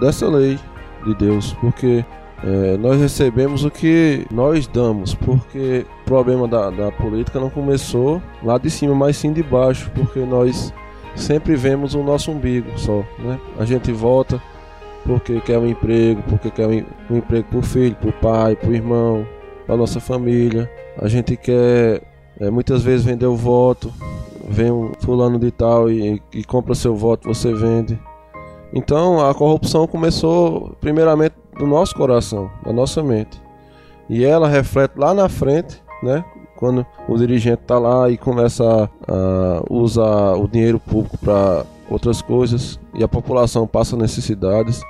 dessa 0.00 0.28
lei 0.28 0.58
de 1.04 1.14
Deus, 1.14 1.52
porque 1.54 2.04
é, 2.44 2.76
nós 2.76 3.00
recebemos 3.00 3.64
o 3.64 3.70
que 3.70 4.26
nós 4.30 4.66
damos, 4.66 5.14
porque 5.14 5.86
o 6.02 6.04
problema 6.04 6.48
da, 6.48 6.70
da 6.70 6.90
política 6.92 7.38
não 7.38 7.48
começou 7.48 8.20
lá 8.42 8.58
de 8.58 8.68
cima, 8.68 8.94
mas 8.94 9.16
sim 9.16 9.32
de 9.32 9.42
baixo, 9.42 9.90
porque 9.94 10.20
nós 10.20 10.72
sempre 11.14 11.54
vemos 11.56 11.94
o 11.94 12.02
nosso 12.02 12.30
umbigo 12.30 12.78
só, 12.78 13.04
né? 13.18 13.38
A 13.58 13.64
gente 13.64 13.92
volta 13.92 14.40
porque 15.04 15.40
quer 15.40 15.58
um 15.58 15.66
emprego, 15.66 16.22
porque 16.28 16.50
quer 16.50 16.66
um, 16.66 17.16
emprego 17.16 17.48
para 17.48 17.58
o 17.58 17.62
filho, 17.62 17.96
para 17.96 18.10
o 18.10 18.12
pai, 18.12 18.56
para 18.56 18.70
o 18.70 18.74
irmão, 18.74 19.26
para 19.66 19.76
nossa 19.76 20.00
família. 20.00 20.70
A 20.98 21.08
gente 21.08 21.36
quer 21.36 22.02
é, 22.40 22.50
muitas 22.50 22.82
vezes 22.82 23.04
vender 23.04 23.26
o 23.26 23.36
voto, 23.36 23.92
vem 24.48 24.70
um 24.70 24.92
fulano 25.00 25.38
de 25.38 25.50
tal 25.50 25.90
e, 25.90 26.22
e 26.32 26.44
compra 26.44 26.74
seu 26.74 26.94
voto, 26.94 27.28
você 27.28 27.52
vende. 27.52 27.98
Então 28.72 29.24
a 29.24 29.34
corrupção 29.34 29.86
começou 29.86 30.76
primeiramente 30.80 31.34
do 31.58 31.66
nosso 31.66 31.94
coração, 31.94 32.50
da 32.64 32.72
nossa 32.72 33.02
mente. 33.02 33.40
E 34.08 34.24
ela 34.24 34.48
reflete 34.48 34.96
lá 34.96 35.12
na 35.12 35.28
frente, 35.28 35.82
né? 36.02 36.24
Quando 36.62 36.86
o 37.08 37.18
dirigente 37.18 37.62
está 37.62 37.76
lá 37.76 38.08
e 38.08 38.16
começa 38.16 38.88
a, 39.08 39.62
usar 39.68 40.34
o 40.34 40.46
dinheiro 40.46 40.78
público 40.78 41.18
para 41.18 41.66
outras 41.90 42.22
coisas 42.22 42.78
e 42.94 43.02
a 43.02 43.08
população 43.08 43.66
passa 43.66 43.96
necessidades. 43.96 44.80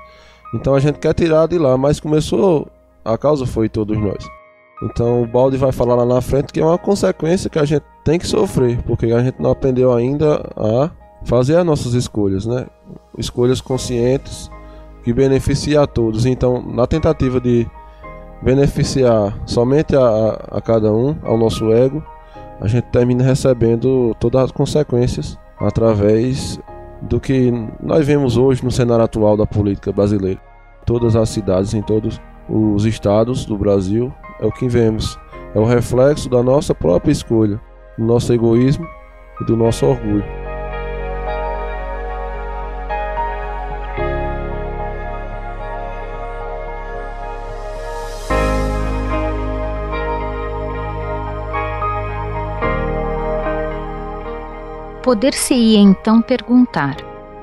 Então 0.55 0.75
a 0.75 0.81
gente 0.81 0.99
quer 0.99 1.15
tirar 1.15 1.47
de 1.49 1.57
lá, 1.57 1.79
mas 1.79 1.99
começou, 1.99 2.69
a 3.03 3.17
causa 3.17 3.47
foi 3.47 3.71
todos 3.71 3.97
nós. 3.97 4.23
Então 4.83 5.23
o 5.23 5.27
Balde 5.27 5.57
vai 5.57 5.73
falar 5.73 5.95
lá 5.95 6.05
na 6.05 6.21
frente 6.21 6.53
que 6.53 6.61
é 6.61 6.65
uma 6.65 6.77
consequência 6.77 7.49
que 7.49 7.59
a 7.59 7.65
gente 7.65 7.85
tem 8.05 8.19
que 8.19 8.27
sofrer, 8.27 8.83
porque 8.83 9.07
a 9.07 9.23
gente 9.23 9.41
não 9.41 9.53
aprendeu 9.53 9.95
ainda 9.95 10.47
a 10.55 10.91
fazer 11.25 11.57
as 11.57 11.65
nossas 11.65 11.95
escolhas, 11.95 12.45
né? 12.45 12.67
Escolhas 13.17 13.63
conscientes 13.63 14.51
que 15.03 15.11
beneficiam 15.15 15.83
a 15.83 15.87
todos. 15.87 16.27
Então, 16.27 16.61
na 16.61 16.87
tentativa 16.87 17.41
de 17.41 17.67
beneficiar 18.43 19.37
somente 19.47 19.97
a, 19.97 20.39
a 20.51 20.61
cada 20.61 20.93
um, 20.93 21.17
ao 21.23 21.39
nosso 21.39 21.73
ego, 21.73 22.03
a 22.61 22.69
gente 22.69 22.85
termina 22.85 23.25
recebendo 23.25 24.15
todas 24.21 24.43
as 24.45 24.53
consequências 24.53 25.39
através 25.59 26.61
do 27.03 27.19
que 27.19 27.53
nós 27.83 28.07
vemos 28.07 28.37
hoje 28.37 28.65
no 28.65 28.71
cenário 28.71 29.05
atual 29.05 29.37
da 29.37 29.47
política 29.47 29.93
brasileira. 29.93 30.41
Todas 30.85 31.17
as 31.17 31.29
cidades, 31.29 31.75
em 31.75 31.83
todos 31.83 32.21
os 32.49 32.85
estados 32.85 33.45
do 33.45 33.57
Brasil, 33.57 34.13
é 34.41 34.47
o 34.47 34.53
que 34.53 34.69
vemos. 34.69 35.19
É 35.55 35.59
o 35.59 35.65
reflexo 35.65 36.29
da 36.29 36.43
nossa 36.43 36.75
própria 36.75 37.13
escolha, 37.13 37.61
do 37.99 38.05
nosso 38.05 38.33
egoísmo 38.33 38.87
e 39.41 39.45
do 39.45 39.57
nosso 39.57 39.87
orgulho. 39.87 40.42
Poder-se-ia 55.03 55.81
então 55.81 56.23
perguntar: 56.23 56.97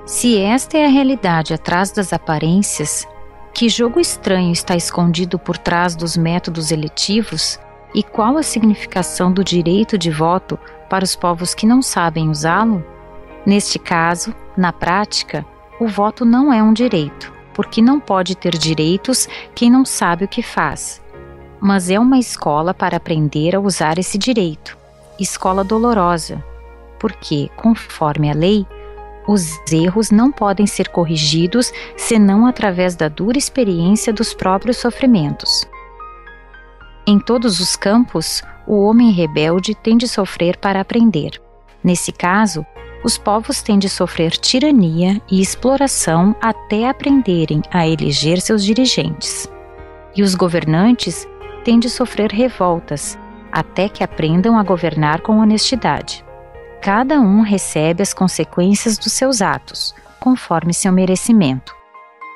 se 0.05 0.37
esta 0.37 0.77
é 0.77 0.85
a 0.85 0.89
realidade 0.89 1.53
atrás 1.53 1.91
das 1.91 2.13
aparências, 2.13 3.05
que 3.53 3.67
jogo 3.67 3.99
estranho 3.99 4.53
está 4.53 4.75
escondido 4.75 5.37
por 5.37 5.57
trás 5.57 5.95
dos 5.95 6.15
métodos 6.15 6.71
eletivos 6.71 7.59
e 7.93 8.01
qual 8.01 8.37
a 8.37 8.43
significação 8.43 9.31
do 9.31 9.43
direito 9.43 9.97
de 9.97 10.09
voto 10.09 10.57
para 10.89 11.03
os 11.03 11.15
povos 11.15 11.53
que 11.53 11.65
não 11.65 11.81
sabem 11.81 12.29
usá-lo? 12.29 12.83
Neste 13.45 13.77
caso, 13.77 14.33
na 14.55 14.71
prática, 14.71 15.45
o 15.79 15.87
voto 15.87 16.23
não 16.23 16.53
é 16.53 16.63
um 16.63 16.71
direito, 16.71 17.33
porque 17.53 17.81
não 17.81 17.99
pode 17.99 18.35
ter 18.35 18.57
direitos 18.57 19.27
quem 19.53 19.69
não 19.69 19.83
sabe 19.83 20.23
o 20.23 20.27
que 20.29 20.41
faz, 20.41 21.01
mas 21.59 21.89
é 21.89 21.99
uma 21.99 22.19
escola 22.19 22.73
para 22.73 22.97
aprender 22.97 23.55
a 23.55 23.59
usar 23.59 23.97
esse 23.97 24.17
direito. 24.17 24.77
Escola 25.19 25.63
dolorosa, 25.63 26.43
porque, 26.99 27.49
conforme 27.55 28.29
a 28.29 28.33
lei, 28.33 28.65
os 29.27 29.59
erros 29.71 30.09
não 30.09 30.31
podem 30.31 30.65
ser 30.65 30.89
corrigidos 30.89 31.71
senão 31.95 32.45
através 32.45 32.95
da 32.95 33.07
dura 33.07 33.37
experiência 33.37 34.11
dos 34.11 34.33
próprios 34.33 34.77
sofrimentos. 34.77 35.67
Em 37.07 37.19
todos 37.19 37.59
os 37.59 37.75
campos, 37.75 38.41
o 38.67 38.83
homem 38.83 39.11
rebelde 39.11 39.73
tem 39.75 39.97
de 39.97 40.07
sofrer 40.07 40.57
para 40.57 40.81
aprender. 40.81 41.41
Nesse 41.83 42.11
caso, 42.11 42.65
os 43.03 43.17
povos 43.17 43.61
têm 43.61 43.79
de 43.79 43.87
sofrer 43.87 44.31
tirania 44.31 45.21
e 45.31 45.41
exploração 45.41 46.35
até 46.41 46.89
aprenderem 46.89 47.61
a 47.71 47.87
eleger 47.87 48.41
seus 48.41 48.63
dirigentes. 48.63 49.49
E 50.15 50.21
os 50.21 50.35
governantes 50.35 51.27
têm 51.63 51.79
de 51.79 51.89
sofrer 51.89 52.31
revoltas 52.31 53.17
até 53.51 53.87
que 53.89 54.03
aprendam 54.03 54.57
a 54.57 54.63
governar 54.63 55.21
com 55.21 55.39
honestidade. 55.39 56.23
Cada 56.81 57.19
um 57.19 57.41
recebe 57.41 58.01
as 58.01 58.13
consequências 58.13 58.97
dos 58.97 59.11
seus 59.11 59.41
atos, 59.41 59.93
conforme 60.19 60.73
seu 60.73 60.93
merecimento. 60.93 61.75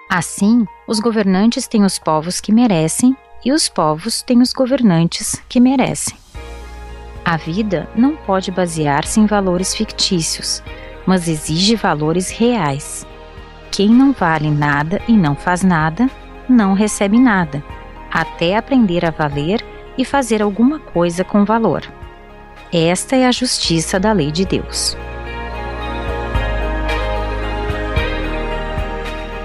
Assim, 0.09 0.65
os 0.85 0.99
governantes 0.99 1.65
têm 1.65 1.83
os 1.85 1.97
povos 1.97 2.41
que 2.41 2.51
merecem 2.51 3.15
e 3.45 3.53
os 3.53 3.69
povos 3.69 4.21
têm 4.21 4.41
os 4.41 4.51
governantes 4.51 5.41
que 5.47 5.61
merecem. 5.61 6.17
A 7.23 7.37
vida 7.37 7.89
não 7.95 8.17
pode 8.17 8.51
basear-se 8.51 9.17
em 9.21 9.25
valores 9.25 9.73
fictícios, 9.73 10.61
mas 11.05 11.29
exige 11.29 11.77
valores 11.77 12.29
reais. 12.29 13.07
Quem 13.71 13.87
não 13.87 14.11
vale 14.11 14.51
nada 14.51 15.01
e 15.07 15.13
não 15.13 15.35
faz 15.35 15.63
nada, 15.63 16.09
não 16.49 16.73
recebe 16.73 17.17
nada, 17.17 17.63
até 18.11 18.57
aprender 18.57 19.05
a 19.05 19.09
valer 19.09 19.65
e 19.97 20.03
fazer 20.03 20.41
alguma 20.41 20.79
coisa 20.79 21.23
com 21.23 21.45
valor. 21.45 21.81
Esta 22.75 23.15
é 23.15 23.27
a 23.27 23.31
justiça 23.31 23.99
da 23.99 24.11
lei 24.11 24.31
de 24.31 24.45
Deus. 24.45 24.97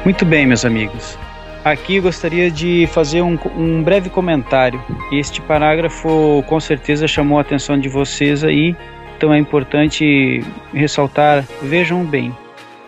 Muito 0.02 0.24
bem, 0.24 0.46
meus 0.46 0.64
amigos. 0.64 1.18
Aqui 1.62 2.00
gostaria 2.00 2.50
de 2.50 2.88
fazer 2.90 3.20
um, 3.20 3.38
um, 3.54 3.82
breve 3.82 4.08
comentário. 4.08 4.82
Este 5.12 5.42
parágrafo 5.42 6.42
com 6.46 6.58
certeza 6.58 7.06
chamou 7.06 7.36
a 7.36 7.42
atenção 7.42 7.78
de 7.78 7.90
vocês 7.90 8.42
aí, 8.42 8.74
então 9.14 9.34
é 9.34 9.38
importante 9.38 10.42
ressaltar. 10.72 11.44
Vejam 11.60 12.06
bem, 12.06 12.34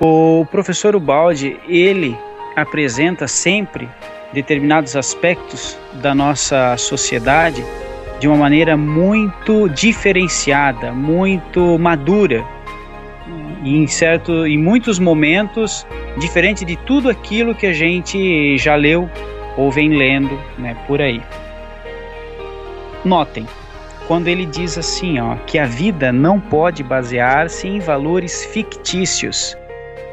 o 0.00 0.46
professor 0.50 0.96
Ubaldi 0.96 1.60
ele 1.68 2.16
apresenta 2.56 3.28
sempre 3.28 3.86
determinados 4.32 4.96
aspectos 4.96 5.76
da 6.00 6.14
nossa 6.14 6.78
sociedade 6.78 7.62
de 8.20 8.28
uma 8.28 8.36
maneira 8.36 8.76
muito 8.76 9.66
diferenciada, 9.70 10.92
muito 10.92 11.78
madura. 11.78 12.44
E 13.64 13.76
em 13.76 13.86
certo, 13.86 14.46
em 14.46 14.58
muitos 14.58 14.98
momentos, 14.98 15.86
diferente 16.18 16.64
de 16.64 16.76
tudo 16.76 17.08
aquilo 17.08 17.54
que 17.54 17.66
a 17.66 17.72
gente 17.72 18.58
já 18.58 18.76
leu 18.76 19.08
ou 19.56 19.70
vem 19.70 19.88
lendo, 19.96 20.38
né, 20.58 20.76
por 20.86 21.00
aí. 21.00 21.22
Notem, 23.04 23.46
quando 24.06 24.28
ele 24.28 24.44
diz 24.44 24.76
assim, 24.76 25.18
ó, 25.18 25.36
que 25.46 25.58
a 25.58 25.64
vida 25.64 26.12
não 26.12 26.38
pode 26.38 26.82
basear-se 26.82 27.66
em 27.66 27.80
valores 27.80 28.44
fictícios. 28.44 29.56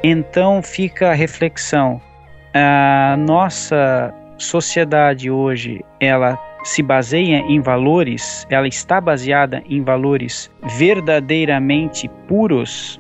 Então 0.02 0.62
fica 0.62 1.10
a 1.10 1.14
reflexão. 1.14 2.00
A 2.54 3.18
nossa 3.18 4.14
sociedade 4.38 5.30
hoje, 5.30 5.84
ela 6.00 6.47
se 6.64 6.82
baseia 6.84 7.38
em 7.48 7.62
valores, 7.62 8.46
ela 8.50 8.68
está 8.68 9.00
baseada 9.00 9.64
em 9.70 9.82
valores 9.82 10.52
verdadeiramente 10.78 12.10
puros, 12.28 13.00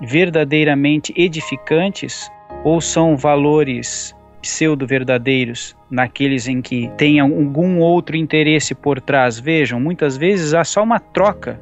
verdadeiramente 0.00 1.12
edificantes, 1.16 2.30
ou 2.64 2.80
são 2.80 3.16
valores 3.16 4.14
pseudo-verdadeiros, 4.40 5.76
naqueles 5.90 6.48
em 6.48 6.60
que 6.60 6.90
tem 6.96 7.20
algum 7.20 7.78
outro 7.78 8.16
interesse 8.16 8.74
por 8.74 9.00
trás. 9.00 9.38
Vejam, 9.38 9.80
muitas 9.80 10.16
vezes 10.16 10.52
há 10.52 10.64
só 10.64 10.82
uma 10.82 10.98
troca, 10.98 11.60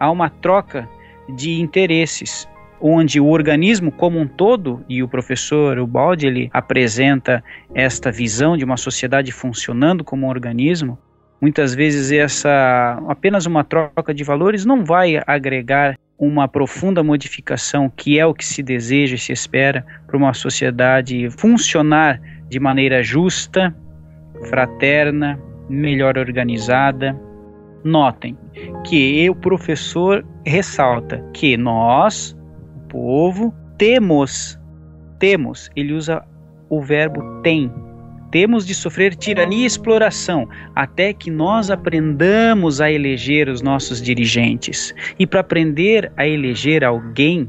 há 0.00 0.10
uma 0.10 0.30
troca 0.30 0.88
de 1.36 1.60
interesses, 1.60 2.48
onde 2.82 3.20
o 3.20 3.28
organismo 3.28 3.92
como 3.92 4.18
um 4.18 4.26
todo, 4.26 4.84
e 4.88 5.02
o 5.02 5.08
professor 5.08 5.78
Ubaldi 5.78 6.26
ele 6.26 6.50
apresenta 6.52 7.42
esta 7.72 8.10
visão 8.10 8.56
de 8.56 8.64
uma 8.64 8.76
sociedade 8.76 9.30
funcionando 9.30 10.02
como 10.02 10.26
um 10.26 10.28
organismo, 10.28 10.98
muitas 11.40 11.74
vezes 11.74 12.10
essa 12.10 13.02
apenas 13.08 13.46
uma 13.46 13.62
troca 13.62 14.12
de 14.12 14.24
valores 14.24 14.64
não 14.64 14.84
vai 14.84 15.20
agregar 15.26 15.96
uma 16.18 16.46
profunda 16.46 17.02
modificação 17.02 17.90
que 17.90 18.18
é 18.18 18.24
o 18.24 18.34
que 18.34 18.44
se 18.44 18.62
deseja 18.62 19.16
e 19.16 19.18
se 19.18 19.32
espera 19.32 19.84
para 20.06 20.16
uma 20.16 20.32
sociedade 20.34 21.28
funcionar 21.30 22.20
de 22.48 22.60
maneira 22.60 23.02
justa, 23.02 23.74
fraterna, 24.48 25.38
melhor 25.68 26.18
organizada. 26.18 27.18
Notem 27.82 28.38
que 28.86 29.28
o 29.28 29.34
professor 29.34 30.24
ressalta 30.46 31.24
que 31.32 31.56
nós, 31.56 32.36
povo, 32.92 33.54
temos, 33.78 34.58
temos, 35.18 35.70
ele 35.74 35.94
usa 35.94 36.22
o 36.68 36.82
verbo 36.82 37.40
tem, 37.42 37.72
temos 38.30 38.66
de 38.66 38.74
sofrer 38.74 39.14
tirania 39.14 39.62
e 39.62 39.66
exploração 39.66 40.46
até 40.74 41.12
que 41.14 41.30
nós 41.30 41.70
aprendamos 41.70 42.80
a 42.80 42.90
eleger 42.90 43.48
os 43.48 43.62
nossos 43.62 44.00
dirigentes. 44.00 44.94
E 45.18 45.26
para 45.26 45.40
aprender 45.40 46.12
a 46.16 46.26
eleger 46.26 46.84
alguém, 46.84 47.48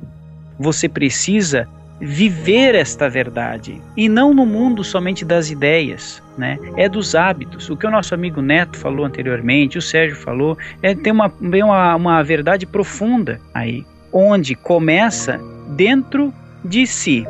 você 0.57 0.87
precisa 0.87 1.67
viver 1.99 2.75
esta 2.75 3.09
verdade 3.09 3.81
e 3.95 4.09
não 4.09 4.33
no 4.33 4.45
mundo 4.45 4.83
somente 4.83 5.23
das 5.23 5.49
ideias, 5.49 6.21
né? 6.37 6.57
É 6.75 6.89
dos 6.89 7.15
hábitos. 7.15 7.69
O 7.69 7.77
que 7.77 7.87
o 7.87 7.91
nosso 7.91 8.13
amigo 8.13 8.41
Neto 8.41 8.77
falou 8.77 9.05
anteriormente, 9.05 9.77
o 9.77 9.81
Sérgio 9.81 10.17
falou, 10.17 10.57
é 10.81 10.93
tem 10.93 11.13
uma 11.13 11.31
uma, 11.41 11.95
uma 11.95 12.23
verdade 12.23 12.65
profunda 12.65 13.39
aí, 13.53 13.85
onde 14.13 14.55
começa 14.55 15.41
dentro 15.69 16.33
de 16.63 16.85
si. 16.85 17.25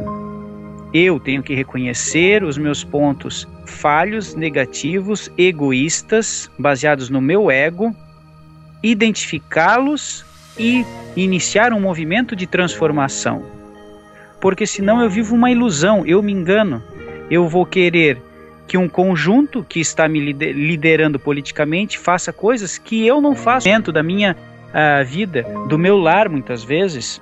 Eu 0.93 1.19
tenho 1.19 1.41
que 1.41 1.55
reconhecer 1.55 2.43
os 2.43 2.57
meus 2.57 2.84
pontos 2.84 3.47
falhos, 3.65 4.36
negativos, 4.36 5.31
egoístas, 5.38 6.51
baseados 6.59 7.09
no 7.09 7.21
meu 7.21 7.49
ego, 7.49 7.95
identificá-los 8.84 10.25
e 10.59 10.86
iniciar 11.15 11.73
um 11.73 11.79
movimento 11.79 12.36
de 12.36 12.45
transformação. 12.45 13.43
Porque 14.39 14.67
senão 14.67 15.01
eu 15.01 15.09
vivo 15.09 15.34
uma 15.34 15.49
ilusão, 15.49 16.05
eu 16.05 16.21
me 16.21 16.31
engano. 16.31 16.84
Eu 17.31 17.47
vou 17.47 17.65
querer 17.65 18.21
que 18.67 18.77
um 18.77 18.89
conjunto 18.89 19.63
que 19.63 19.79
está 19.79 20.07
me 20.07 20.19
liderando 20.19 21.17
politicamente 21.17 21.97
faça 21.97 22.31
coisas 22.31 22.77
que 22.77 23.05
eu 23.07 23.21
não 23.21 23.36
faço 23.36 23.65
dentro 23.65 23.91
da 23.91 24.03
minha 24.03 24.36
uh, 24.74 25.05
vida, 25.05 25.45
do 25.67 25.78
meu 25.78 25.97
lar 25.97 26.30
muitas 26.30 26.63
vezes, 26.63 27.21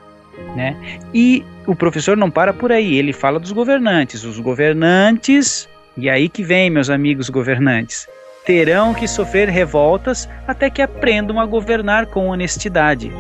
né? 0.56 0.76
E 1.14 1.46
o 1.68 1.76
professor 1.76 2.18
não 2.18 2.32
para 2.32 2.54
por 2.54 2.72
aí, 2.72 2.98
ele 2.98 3.14
fala 3.14 3.40
dos 3.40 3.52
governantes. 3.52 4.24
Os 4.24 4.40
governantes, 4.40 5.70
e 5.96 6.10
aí 6.10 6.28
que 6.28 6.44
vem, 6.44 6.70
meus 6.70 6.90
amigos 6.90 7.30
governantes, 7.30 8.08
terão 8.46 8.94
que 8.94 9.08
sofrer 9.08 9.50
revoltas 9.50 10.28
até 10.48 10.70
que 10.70 10.82
aprendam 10.82 11.40
a 11.40 11.46
governar 11.46 12.08
com 12.08 12.28
honestidade. 12.28 13.12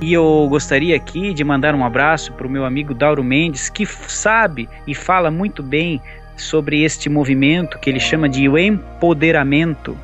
E 0.00 0.14
eu 0.14 0.46
gostaria 0.48 0.96
aqui 0.96 1.34
de 1.34 1.44
mandar 1.44 1.74
um 1.74 1.84
abraço 1.84 2.32
para 2.32 2.46
o 2.46 2.50
meu 2.50 2.64
amigo 2.64 2.94
Dauro 2.94 3.22
Mendes, 3.22 3.68
que 3.68 3.84
sabe 3.84 4.66
e 4.86 4.94
fala 4.94 5.30
muito 5.30 5.62
bem 5.62 6.00
sobre 6.36 6.82
este 6.82 7.10
movimento 7.10 7.78
que 7.78 7.90
ele 7.90 8.00
chama 8.00 8.26
de 8.26 8.46
empoderamento, 8.46 9.94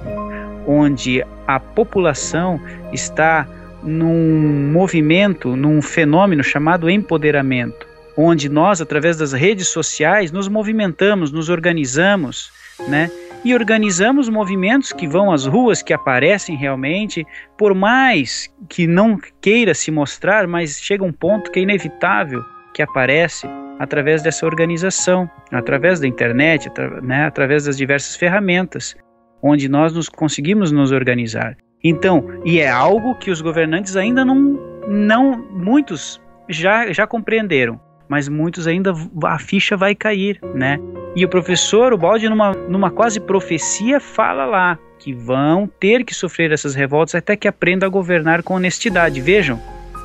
onde 0.66 1.24
a 1.47 1.59
população 1.59 2.61
está 2.93 3.47
num 3.87 4.72
movimento, 4.72 5.57
num 5.57 5.80
fenômeno 5.80 6.43
chamado 6.43 6.91
empoderamento, 6.91 7.87
onde 8.16 8.49
nós, 8.49 8.80
através 8.80 9.16
das 9.16 9.32
redes 9.32 9.68
sociais, 9.68 10.32
nos 10.32 10.49
movimentamos, 10.49 11.30
nos 11.30 11.49
organizamos, 11.49 12.51
né? 12.89 13.11
E 13.45 13.55
organizamos 13.55 14.28
movimentos 14.28 14.93
que 14.93 15.07
vão 15.07 15.30
às 15.30 15.47
ruas, 15.47 15.82
que 15.82 15.93
aparecem 15.93 16.57
realmente, 16.57 17.24
por 17.57 17.74
mais 17.74 18.53
que 18.68 18.87
não 18.89 19.16
queira 19.41 19.72
se 19.72 19.91
mostrar, 19.91 20.49
mas 20.49 20.80
chega 20.80 21.05
um 21.05 21.12
ponto 21.12 21.53
que 21.53 21.61
é 21.61 21.62
inevitável 21.62 22.45
que 22.74 22.82
aparece 22.82 23.47
através 23.78 24.22
dessa 24.22 24.47
organização, 24.47 25.30
através 25.53 26.01
da 26.01 26.09
internet, 26.09 26.68
né, 27.03 27.26
através 27.26 27.64
das 27.66 27.76
diversas 27.76 28.16
ferramentas, 28.16 28.97
onde 29.43 29.68
nós 29.68 29.93
nos 29.93 30.09
conseguimos 30.09 30.72
nos 30.72 30.91
organizar. 30.91 31.57
Então, 31.83 32.24
e 32.45 32.61
é 32.61 32.68
algo 32.68 33.14
que 33.14 33.31
os 33.31 33.41
governantes 33.41 33.97
ainda 33.97 34.24
não, 34.24 34.59
não 34.89 35.45
muitos 35.51 36.20
já, 36.49 36.93
já 36.93 37.07
compreenderam, 37.07 37.81
mas 38.09 38.29
muitos 38.29 38.66
ainda 38.66 38.93
a 39.24 39.39
ficha 39.39 39.77
vai 39.77 39.95
cair, 39.95 40.41
né? 40.55 40.79
E 41.14 41.24
o 41.24 41.29
professor, 41.29 41.93
o 41.93 41.99
Balde, 41.99 42.29
numa, 42.29 42.53
numa 42.53 42.91
quase 42.91 43.20
profecia, 43.20 43.99
fala 44.01 44.45
lá 44.45 44.79
que 44.99 45.12
vão 45.12 45.66
ter 45.81 46.05
que 46.05 46.14
sofrer 46.14 46.53
essas 46.53 46.74
revoltas 46.74 47.14
até 47.14 47.37
que 47.37 47.49
aprendam 47.49 47.87
a 47.87 47.91
governar 47.91 48.43
com 48.43 48.55
honestidade. 48.55 49.20
Vejam, 49.20 49.61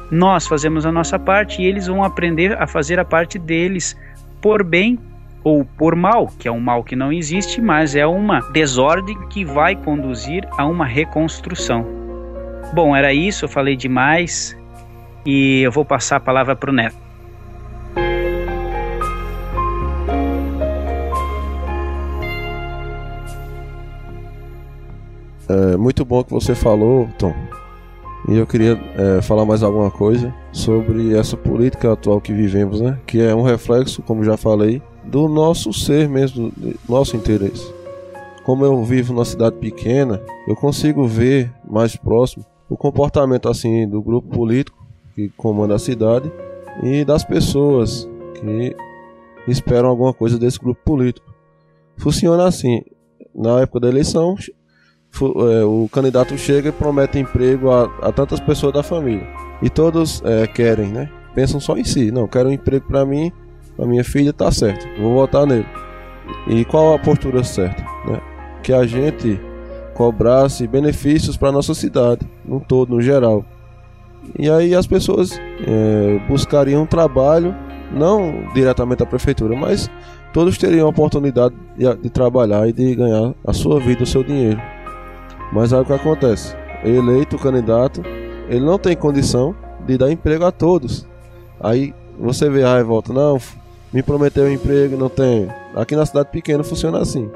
nós 0.09 0.47
fazemos 0.47 0.85
a 0.85 0.91
nossa 0.91 1.17
parte 1.17 1.61
e 1.61 1.65
eles 1.65 1.87
vão 1.87 2.03
aprender 2.03 2.53
a 2.61 2.67
fazer 2.67 2.99
a 2.99 3.05
parte 3.05 3.39
deles 3.39 3.97
por 4.41 4.63
bem 4.63 4.97
ou 5.43 5.65
por 5.65 5.95
mal, 5.95 6.27
que 6.27 6.47
é 6.47 6.51
um 6.51 6.59
mal 6.59 6.83
que 6.83 6.95
não 6.95 7.11
existe, 7.11 7.61
mas 7.61 7.95
é 7.95 8.05
uma 8.05 8.39
desordem 8.51 9.17
que 9.29 9.43
vai 9.43 9.75
conduzir 9.75 10.47
a 10.57 10.65
uma 10.65 10.85
reconstrução. 10.85 11.85
Bom, 12.73 12.95
era 12.95 13.13
isso, 13.13 13.45
eu 13.45 13.49
falei 13.49 13.75
demais 13.75 14.57
e 15.25 15.61
eu 15.61 15.71
vou 15.71 15.83
passar 15.83 16.17
a 16.17 16.19
palavra 16.19 16.55
para 16.55 16.69
o 16.69 16.73
Neto. 16.73 16.95
É 25.49 25.75
muito 25.75 26.05
bom 26.05 26.23
que 26.23 26.31
você 26.31 26.55
falou, 26.55 27.09
Tom. 27.17 27.33
E 28.29 28.37
eu 28.37 28.47
queria 28.47 28.79
é, 28.95 29.21
falar 29.21 29.45
mais 29.45 29.63
alguma 29.63 29.91
coisa 29.91 30.33
sobre 30.53 31.17
essa 31.17 31.35
política 31.35 31.91
atual 31.91 32.21
que 32.21 32.31
vivemos, 32.31 32.79
né? 32.79 32.97
Que 33.05 33.21
é 33.21 33.35
um 33.35 33.41
reflexo, 33.41 34.01
como 34.03 34.23
já 34.23 34.37
falei, 34.37 34.81
do 35.03 35.27
nosso 35.27 35.73
ser 35.73 36.07
mesmo, 36.07 36.51
do 36.51 36.77
nosso 36.87 37.15
interesse. 37.15 37.73
Como 38.43 38.65
eu 38.65 38.83
vivo 38.83 39.13
numa 39.13 39.25
cidade 39.25 39.55
pequena, 39.57 40.21
eu 40.47 40.55
consigo 40.55 41.07
ver 41.07 41.51
mais 41.67 41.95
próximo 41.95 42.45
o 42.69 42.77
comportamento 42.77 43.49
assim 43.49 43.87
do 43.87 44.01
grupo 44.01 44.29
político 44.29 44.77
que 45.13 45.29
comanda 45.29 45.75
a 45.75 45.79
cidade 45.79 46.31
e 46.81 47.03
das 47.03 47.23
pessoas 47.23 48.09
que 48.39 48.75
esperam 49.47 49.89
alguma 49.89 50.13
coisa 50.13 50.39
desse 50.39 50.57
grupo 50.57 50.81
político. 50.83 51.33
Funciona 51.97 52.47
assim: 52.47 52.81
na 53.35 53.61
época 53.61 53.81
da 53.81 53.89
eleição, 53.89 54.35
é, 54.39 55.63
o 55.63 55.89
candidato 55.91 56.37
chega 56.37 56.69
e 56.69 56.71
promete 56.71 57.19
emprego 57.19 57.69
a, 57.69 57.83
a 58.01 58.11
tantas 58.11 58.39
pessoas 58.39 58.73
da 58.73 58.81
família 58.81 59.27
e 59.61 59.69
todos 59.69 60.21
é, 60.25 60.47
querem, 60.47 60.87
né? 60.87 61.09
Pensam 61.35 61.59
só 61.59 61.77
em 61.77 61.83
si: 61.83 62.11
não, 62.11 62.27
quero 62.27 62.49
um 62.49 62.53
emprego 62.53 62.87
para 62.87 63.05
mim 63.05 63.31
a 63.81 63.85
minha 63.85 64.03
filha, 64.03 64.31
tá 64.31 64.51
certo, 64.51 64.87
vou 65.01 65.13
votar 65.13 65.45
nele. 65.45 65.65
E 66.47 66.63
qual 66.65 66.93
a 66.93 66.99
postura 66.99 67.43
certa? 67.43 67.81
Né? 68.07 68.21
Que 68.61 68.71
a 68.71 68.85
gente 68.85 69.39
cobrasse 69.95 70.67
benefícios 70.67 71.35
para 71.35 71.51
nossa 71.51 71.73
cidade, 71.73 72.27
no 72.45 72.59
todo, 72.59 72.95
no 72.95 73.01
geral. 73.01 73.43
E 74.37 74.49
aí 74.49 74.75
as 74.75 74.85
pessoas 74.85 75.39
é, 75.67 76.19
buscariam 76.27 76.85
trabalho, 76.85 77.55
não 77.91 78.47
diretamente 78.53 79.03
a 79.03 79.05
prefeitura, 79.05 79.55
mas 79.55 79.89
todos 80.31 80.57
teriam 80.57 80.85
a 80.85 80.89
oportunidade 80.89 81.55
de, 81.75 81.93
de, 81.95 82.09
trabalhar 82.09 82.67
e 82.67 82.71
de 82.71 82.95
ganhar 82.95 83.33
a 83.45 83.51
sua 83.51 83.79
vida, 83.79 84.03
o 84.03 84.07
seu 84.07 84.23
dinheiro. 84.23 84.61
Mas 85.51 85.73
aí 85.73 85.81
o 85.81 85.85
que 85.85 85.93
acontece? 85.93 86.55
Eleito 86.83 87.35
o 87.35 87.39
candidato, 87.39 88.01
ele 88.47 88.63
não 88.63 88.77
tem 88.77 88.95
condição 88.95 89.55
de 89.85 89.97
dar 89.97 90.11
emprego 90.11 90.45
a 90.45 90.51
todos. 90.51 91.05
Aí 91.59 91.93
você 92.19 92.49
vê 92.49 92.63
a 92.63 92.77
revolta, 92.77 93.11
não, 93.11 93.37
me 93.93 94.01
prometeu 94.01 94.45
um 94.45 94.51
emprego, 94.51 94.97
não 94.97 95.09
tenho. 95.09 95.53
Aqui 95.75 95.95
na 95.95 96.05
cidade 96.05 96.29
pequena 96.29 96.63
funciona 96.63 96.99
assim. 96.99 97.29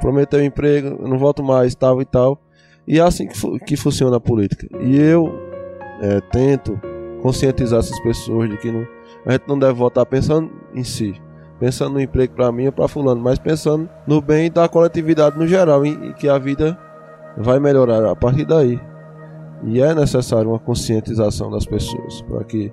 Prometeu 0.00 0.40
um 0.40 0.44
emprego, 0.44 1.06
não 1.06 1.18
volto 1.18 1.42
mais, 1.42 1.74
tal 1.74 2.00
e 2.02 2.04
tal. 2.04 2.40
E 2.86 2.98
é 2.98 3.02
assim 3.02 3.28
que, 3.28 3.36
fu 3.36 3.58
que 3.58 3.76
funciona 3.76 4.16
a 4.16 4.20
política. 4.20 4.66
E 4.80 4.96
eu 4.96 5.32
é, 6.00 6.20
tento 6.32 6.80
conscientizar 7.22 7.80
essas 7.80 8.00
pessoas 8.00 8.48
de 8.48 8.56
que 8.56 8.70
não, 8.70 8.86
a 9.24 9.32
gente 9.32 9.46
não 9.46 9.58
deve 9.58 9.74
votar 9.74 10.04
pensando 10.06 10.50
em 10.74 10.82
si, 10.82 11.14
pensando 11.58 11.94
no 11.94 12.00
emprego 12.00 12.34
para 12.34 12.50
mim 12.50 12.66
ou 12.66 12.72
para 12.72 12.88
fulano, 12.88 13.20
mas 13.20 13.38
pensando 13.38 13.88
no 14.06 14.20
bem 14.20 14.50
da 14.50 14.68
coletividade 14.68 15.38
no 15.38 15.46
geral 15.46 15.84
e, 15.84 16.14
que 16.14 16.28
a 16.28 16.38
vida 16.38 16.78
vai 17.36 17.60
melhorar 17.60 18.04
a 18.10 18.16
partir 18.16 18.44
daí. 18.44 18.80
E 19.62 19.80
é 19.80 19.94
necessário 19.94 20.48
uma 20.48 20.58
conscientização 20.58 21.50
das 21.50 21.66
pessoas 21.66 22.22
para 22.22 22.42
que 22.44 22.72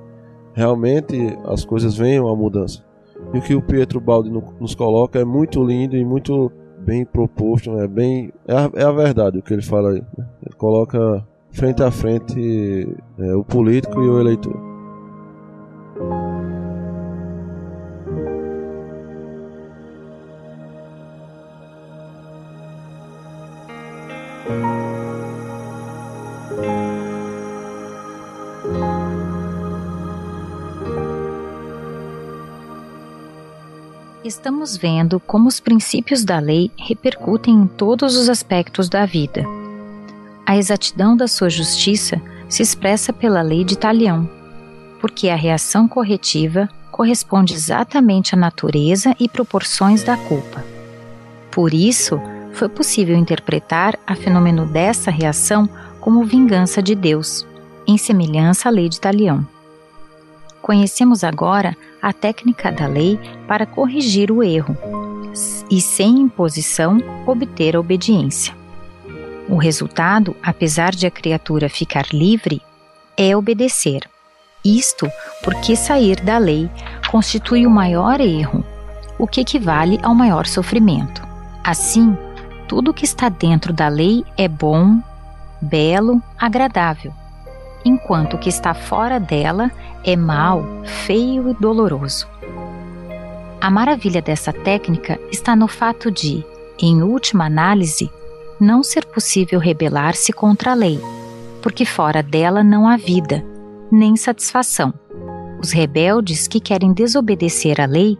realmente 0.53 1.15
as 1.45 1.65
coisas 1.65 1.97
venham 1.97 2.29
à 2.29 2.35
mudança. 2.35 2.86
E 3.33 3.37
o 3.37 3.41
que 3.41 3.55
o 3.55 3.61
Pietro 3.61 3.99
Baldi 3.99 4.29
nos 4.29 4.75
coloca 4.75 5.19
é 5.19 5.25
muito 5.25 5.63
lindo 5.63 5.95
e 5.95 6.05
muito 6.05 6.51
bem 6.79 7.05
proposto, 7.05 7.77
é 7.79 7.87
bem 7.87 8.31
é 8.47 8.55
a, 8.55 8.71
é 8.75 8.83
a 8.83 8.91
verdade 8.91 9.39
o 9.39 9.41
que 9.41 9.53
ele 9.53 9.61
fala 9.61 9.91
aí. 9.91 10.01
Né? 10.17 10.25
Ele 10.45 10.55
coloca 10.55 11.25
frente 11.51 11.83
a 11.83 11.91
frente 11.91 12.87
é, 13.19 13.35
o 13.35 13.43
político 13.43 14.01
e 14.01 14.07
o 14.07 14.19
eleitor. 14.19 14.67
Estamos 34.27 34.75
vendo 34.75 35.21
como 35.21 35.47
os 35.47 35.61
princípios 35.61 36.25
da 36.25 36.37
lei 36.37 36.69
repercutem 36.77 37.53
em 37.53 37.65
todos 37.65 38.17
os 38.17 38.27
aspectos 38.27 38.89
da 38.89 39.05
vida. 39.05 39.45
A 40.45 40.57
exatidão 40.57 41.15
da 41.15 41.29
sua 41.29 41.49
justiça 41.49 42.21
se 42.49 42.61
expressa 42.61 43.13
pela 43.13 43.41
lei 43.41 43.63
de 43.63 43.77
Talião, 43.77 44.29
porque 44.99 45.29
a 45.29 45.35
reação 45.37 45.87
corretiva 45.87 46.67
corresponde 46.91 47.53
exatamente 47.53 48.35
à 48.35 48.37
natureza 48.37 49.15
e 49.17 49.29
proporções 49.29 50.03
da 50.03 50.17
culpa. 50.17 50.61
Por 51.49 51.73
isso, 51.73 52.19
foi 52.51 52.67
possível 52.67 53.15
interpretar 53.15 53.97
a 54.05 54.13
fenômeno 54.13 54.65
dessa 54.65 55.09
reação 55.09 55.69
como 56.01 56.25
vingança 56.25 56.83
de 56.83 56.95
Deus, 56.95 57.47
em 57.87 57.97
semelhança 57.97 58.67
à 58.67 58.71
lei 58.73 58.89
de 58.89 58.99
Talião. 58.99 59.47
Conhecemos 60.61 61.23
agora 61.23 61.75
a 62.01 62.11
técnica 62.11 62.71
da 62.71 62.87
lei 62.87 63.19
para 63.47 63.65
corrigir 63.65 64.31
o 64.31 64.43
erro 64.43 64.75
e, 65.69 65.79
sem 65.81 66.19
imposição, 66.19 66.97
obter 67.25 67.75
a 67.75 67.79
obediência. 67.79 68.55
O 69.47 69.55
resultado, 69.55 70.35
apesar 70.43 70.91
de 70.91 71.07
a 71.07 71.11
criatura 71.11 71.69
ficar 71.69 72.07
livre, 72.11 72.61
é 73.15 73.35
obedecer. 73.35 74.01
Isto 74.65 75.09
porque 75.43 75.75
sair 75.75 76.19
da 76.19 76.37
lei 76.37 76.69
constitui 77.09 77.65
o 77.65 77.71
maior 77.71 78.19
erro, 78.19 78.65
o 79.17 79.25
que 79.25 79.41
equivale 79.41 79.99
ao 80.03 80.13
maior 80.13 80.45
sofrimento. 80.45 81.25
Assim, 81.63 82.17
tudo 82.67 82.93
que 82.93 83.05
está 83.05 83.29
dentro 83.29 83.71
da 83.71 83.87
lei 83.87 84.25
é 84.35 84.47
bom, 84.47 85.01
belo, 85.61 86.21
agradável 86.37 87.13
enquanto 87.83 88.35
o 88.35 88.37
que 88.37 88.49
está 88.49 88.73
fora 88.73 89.19
dela 89.19 89.71
é 90.03 90.15
mau, 90.15 90.63
feio 91.05 91.49
e 91.49 91.53
doloroso. 91.53 92.27
A 93.59 93.69
maravilha 93.69 94.21
dessa 94.21 94.53
técnica 94.53 95.19
está 95.31 95.55
no 95.55 95.67
fato 95.67 96.11
de, 96.11 96.45
em 96.79 97.01
última 97.01 97.45
análise, 97.45 98.09
não 98.59 98.83
ser 98.83 99.05
possível 99.05 99.59
rebelar-se 99.59 100.31
contra 100.31 100.71
a 100.71 100.75
lei, 100.75 100.99
porque 101.61 101.85
fora 101.85 102.21
dela 102.21 102.63
não 102.63 102.87
há 102.87 102.97
vida, 102.97 103.43
nem 103.91 104.15
satisfação. 104.15 104.93
Os 105.59 105.71
rebeldes 105.71 106.47
que 106.47 106.59
querem 106.59 106.93
desobedecer 106.93 107.81
à 107.81 107.85
lei 107.85 108.17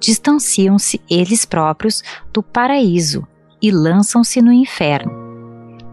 distanciam-se 0.00 1.00
eles 1.08 1.44
próprios 1.44 2.02
do 2.32 2.42
paraíso 2.42 3.26
e 3.62 3.70
lançam-se 3.70 4.40
no 4.40 4.52
inferno, 4.52 5.12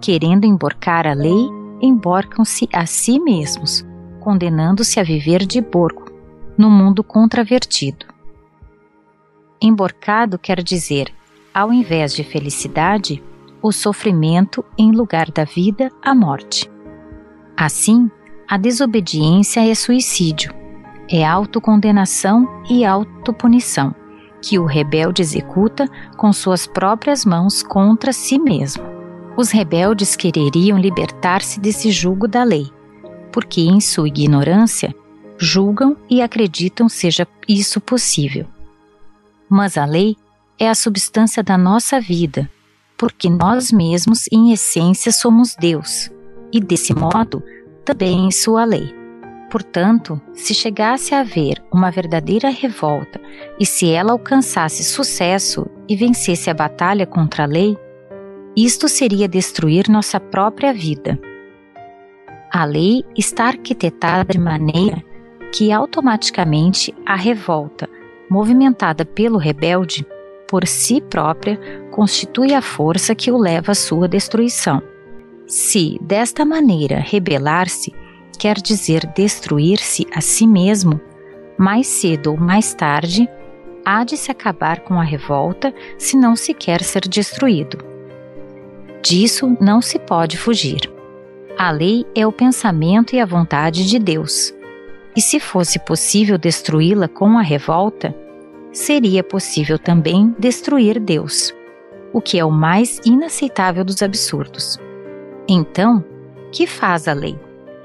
querendo 0.02 0.46
emborcar 0.46 1.06
a 1.06 1.14
lei 1.14 1.50
emborcam-se 1.82 2.68
a 2.74 2.86
si 2.86 3.20
mesmos, 3.20 3.86
condenando-se 4.20 5.00
a 5.00 5.04
viver 5.04 5.46
de 5.46 5.62
porco, 5.62 6.12
no 6.58 6.70
mundo 6.70 7.04
contravertido. 7.04 8.06
Emborcado 9.62 10.38
quer 10.38 10.62
dizer, 10.62 11.14
ao 11.54 11.72
invés 11.72 12.14
de 12.14 12.24
felicidade, 12.24 13.24
o 13.62 13.72
sofrimento 13.72 14.64
em 14.78 14.92
lugar 14.92 15.32
da 15.32 15.44
vida, 15.44 15.92
a 16.04 16.14
morte. 16.14 16.70
Assim, 17.56 18.10
a 18.48 18.58
desobediência 18.58 19.68
é 19.68 19.74
suicídio, 19.74 20.54
é 21.10 21.26
autocondenação 21.26 22.48
e 22.70 22.86
autopunição, 22.86 23.96
que 24.42 24.60
o 24.60 24.66
rebelde 24.66 25.22
executa 25.22 25.90
com 26.16 26.32
suas 26.32 26.68
próprias 26.68 27.26
mãos 27.26 27.64
contra 27.64 28.14
si 28.14 28.38
mesmo. 28.38 28.97
Os 29.38 29.52
rebeldes 29.52 30.16
quereriam 30.16 30.80
libertar-se 30.80 31.60
desse 31.60 31.92
jugo 31.92 32.28
da 32.28 32.44
lei, 32.44 32.66
porque 33.32 33.62
em 33.62 33.80
sua 33.80 34.08
ignorância 34.08 34.96
julgam 35.38 35.96
e 36.10 36.24
acreditam 36.24 36.90
seja 36.90 37.28
isso 37.48 37.80
possível. 37.80 38.48
Mas 39.48 39.78
a 39.78 39.86
lei 39.86 40.16
é 40.58 40.68
a 40.68 40.74
substância 40.74 41.44
da 41.44 41.56
nossa 41.56 42.02
vida, 42.02 42.50
porque 42.98 43.30
nós 43.30 43.72
mesmos, 43.72 44.26
em 44.32 44.52
essência, 44.52 45.12
somos 45.12 45.56
Deus, 45.56 46.10
e 46.52 46.60
desse 46.60 46.96
modo 46.96 47.44
também 47.86 48.26
em 48.26 48.32
sua 48.32 48.66
lei. 48.66 48.92
Portanto, 49.52 50.20
se 50.34 50.54
chegasse 50.56 51.14
a 51.14 51.20
haver 51.20 51.64
uma 51.72 51.92
verdadeira 51.92 52.50
revolta 52.50 53.22
e 53.60 53.66
se 53.68 53.90
ela 53.90 54.14
alcançasse 54.14 54.84
sucesso 54.84 55.68
e 55.88 55.96
vencesse 55.96 56.50
a 56.50 56.56
batalha 56.56 57.06
contra 57.06 57.44
a 57.44 57.48
lei, 57.48 57.78
isto 58.58 58.90
seria 58.90 59.28
destruir 59.28 59.88
nossa 59.88 60.20
própria 60.20 60.74
vida. 60.74 61.20
A 62.52 62.66
lei 62.66 63.04
está 63.16 63.46
arquitetada 63.46 64.34
de 64.34 64.40
maneira 64.40 65.04
que 65.54 65.72
automaticamente 65.72 66.92
a 67.06 67.16
revolta, 67.16 67.88
movimentada 68.28 69.06
pelo 69.06 69.38
rebelde, 69.38 70.04
por 70.50 70.66
si 70.66 71.00
própria, 71.02 71.60
constitui 71.92 72.56
a 72.56 72.62
força 72.62 73.14
que 73.14 73.30
o 73.30 73.38
leva 73.38 73.74
à 73.74 73.76
sua 73.76 74.08
destruição. 74.08 74.82
Se, 75.46 76.00
desta 76.02 76.44
maneira, 76.44 77.00
rebelar-se 77.00 77.94
quer 78.40 78.56
dizer 78.56 79.06
destruir-se 79.16 80.08
a 80.12 80.20
si 80.20 80.48
mesmo, 80.48 81.00
mais 81.60 81.86
cedo 81.86 82.32
ou 82.32 82.38
mais 82.38 82.74
tarde, 82.74 83.30
há 83.86 84.04
de 84.04 84.18
se 84.18 84.32
acabar 84.32 84.80
com 84.80 85.00
a 85.00 85.04
revolta 85.04 85.72
se 85.98 86.18
não 86.18 86.36
se 86.36 86.56
quer 86.56 86.82
ser 86.82 87.02
destruído. 87.02 87.97
Disso 89.08 89.56
não 89.62 89.82
se 89.82 89.98
pode 89.98 90.38
fugir. 90.38 90.82
A 91.58 91.72
lei 91.72 92.06
é 92.14 92.28
o 92.28 92.32
pensamento 92.32 93.16
e 93.16 93.22
a 93.22 93.26
vontade 93.26 93.88
de 93.88 93.98
Deus. 93.98 94.54
E 95.16 95.22
se 95.22 95.40
fosse 95.40 95.80
possível 95.80 96.38
destruí-la 96.38 97.08
com 97.08 97.38
a 97.38 97.42
revolta, 97.42 98.14
seria 98.70 99.24
possível 99.24 99.80
também 99.80 100.36
destruir 100.38 101.00
Deus, 101.00 101.56
o 102.12 102.20
que 102.20 102.38
é 102.38 102.44
o 102.44 102.52
mais 102.52 103.00
inaceitável 103.06 103.86
dos 103.86 104.04
absurdos. 104.04 104.78
Então, 105.48 106.04
que 106.52 106.68
faz 106.68 107.08
a 107.08 107.14
lei? 107.14 107.40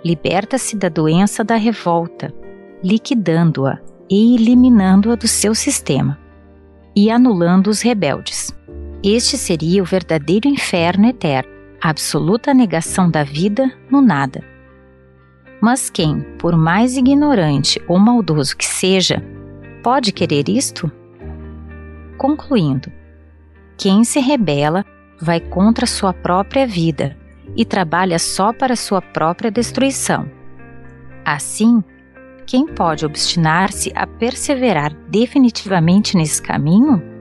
Liberta-se 0.05 0.77
da 0.77 0.89
doença 0.89 1.45
da 1.45 1.55
revolta, 1.55 2.35
liquidando-a 2.83 3.79
e 4.11 4.35
eliminando-a 4.35 5.15
do 5.15 5.29
seu 5.29 5.55
sistema, 5.55 6.19
e 6.97 7.13
anulando 7.13 7.69
os 7.69 7.81
rebeldes. 7.81 8.53
Este 9.05 9.37
seria 9.37 9.83
o 9.83 9.85
verdadeiro 9.85 10.47
inferno 10.47 11.09
eterno, 11.09 11.51
a 11.81 11.91
absoluta 11.91 12.55
negação 12.55 13.11
da 13.11 13.25
vida 13.25 13.69
no 13.91 14.01
nada. 14.01 14.45
Mas 15.61 15.91
quem, 15.91 16.21
por 16.39 16.57
mais 16.57 16.97
ignorante 16.97 17.83
ou 17.89 17.99
maldoso 17.99 18.57
que 18.57 18.65
seja, 18.65 19.21
pode 19.83 20.13
querer 20.13 20.49
isto? 20.49 20.91
Concluindo, 22.17 22.93
quem 23.77 24.05
se 24.05 24.21
rebela 24.21 24.85
vai 25.21 25.41
contra 25.41 25.85
sua 25.85 26.13
própria 26.13 26.65
vida 26.65 27.17
e 27.57 27.65
trabalha 27.65 28.21
só 28.21 28.53
para 28.53 28.77
sua 28.77 29.03
própria 29.03 29.51
destruição. 29.51 30.31
Assim, 31.25 31.83
quem 32.47 32.69
pode 32.69 33.05
obstinar-se 33.05 33.91
a 33.97 34.07
perseverar 34.07 34.95
definitivamente 35.09 36.17
nesse 36.17 36.41
caminho? 36.41 37.12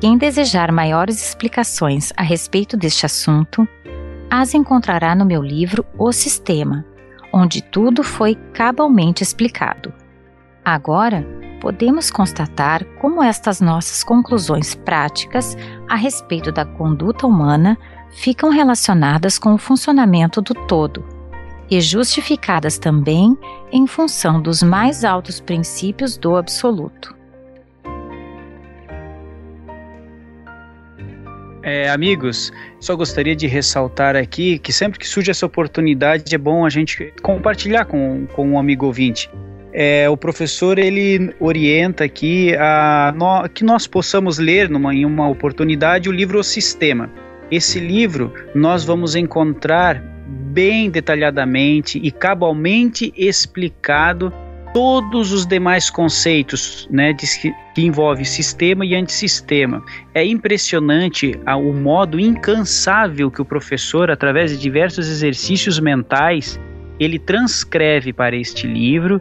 Quem 0.00 0.16
desejar 0.16 0.72
maiores 0.72 1.22
explicações 1.22 2.10
a 2.16 2.22
respeito 2.22 2.74
deste 2.74 3.04
assunto, 3.04 3.68
as 4.30 4.54
encontrará 4.54 5.14
no 5.14 5.26
meu 5.26 5.42
livro 5.42 5.84
O 5.98 6.10
Sistema, 6.10 6.86
onde 7.30 7.60
tudo 7.60 8.02
foi 8.02 8.34
cabalmente 8.54 9.22
explicado. 9.22 9.92
Agora, 10.64 11.22
podemos 11.60 12.10
constatar 12.10 12.82
como 12.98 13.22
estas 13.22 13.60
nossas 13.60 14.02
conclusões 14.02 14.74
práticas 14.74 15.54
a 15.86 15.96
respeito 15.96 16.50
da 16.50 16.64
conduta 16.64 17.26
humana 17.26 17.76
ficam 18.08 18.48
relacionadas 18.48 19.38
com 19.38 19.52
o 19.52 19.58
funcionamento 19.58 20.40
do 20.40 20.54
todo 20.66 21.04
e 21.70 21.78
justificadas 21.78 22.78
também 22.78 23.36
em 23.70 23.86
função 23.86 24.40
dos 24.40 24.62
mais 24.62 25.04
altos 25.04 25.40
princípios 25.40 26.16
do 26.16 26.36
absoluto. 26.36 27.19
É, 31.62 31.90
amigos, 31.90 32.52
só 32.78 32.96
gostaria 32.96 33.36
de 33.36 33.46
ressaltar 33.46 34.16
aqui 34.16 34.58
que 34.58 34.72
sempre 34.72 34.98
que 34.98 35.06
surge 35.06 35.30
essa 35.30 35.44
oportunidade 35.44 36.34
é 36.34 36.38
bom 36.38 36.64
a 36.64 36.70
gente 36.70 37.12
compartilhar 37.22 37.84
com, 37.84 38.26
com 38.32 38.48
um 38.48 38.58
amigo 38.58 38.86
ouvinte. 38.86 39.28
é, 39.72 40.08
o 40.08 40.16
professor 40.16 40.78
ele 40.78 41.34
orienta 41.38 42.04
aqui 42.04 42.54
a, 42.56 43.12
no, 43.16 43.48
que 43.48 43.64
nós 43.64 43.86
possamos 43.86 44.38
ler 44.38 44.68
numa, 44.68 44.94
em 44.94 45.04
uma 45.04 45.28
oportunidade 45.28 46.08
o 46.08 46.12
livro 46.12 46.38
O 46.38 46.44
Sistema. 46.44 47.10
Esse 47.50 47.78
livro 47.78 48.32
nós 48.54 48.84
vamos 48.84 49.14
encontrar 49.14 50.02
bem 50.52 50.90
detalhadamente 50.90 51.98
e 52.02 52.10
cabalmente 52.10 53.12
explicado 53.16 54.32
todos 54.72 55.32
os 55.32 55.46
demais 55.46 55.90
conceitos 55.90 56.88
né, 56.90 57.12
de, 57.12 57.26
que, 57.40 57.54
que 57.74 57.82
envolve 57.82 58.24
sistema 58.24 58.84
e 58.84 58.94
antissistema. 58.94 59.82
É 60.14 60.24
impressionante 60.24 61.38
o 61.46 61.72
modo 61.72 62.18
incansável 62.20 63.30
que 63.30 63.42
o 63.42 63.44
professor, 63.44 64.10
através 64.10 64.52
de 64.52 64.58
diversos 64.58 65.08
exercícios 65.08 65.80
mentais, 65.80 66.60
ele 66.98 67.18
transcreve 67.18 68.12
para 68.12 68.36
este 68.36 68.66
livro 68.66 69.20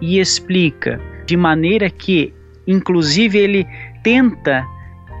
e 0.00 0.18
explica 0.18 1.00
de 1.26 1.36
maneira 1.36 1.90
que, 1.90 2.32
inclusive, 2.66 3.38
ele 3.38 3.66
tenta 4.02 4.66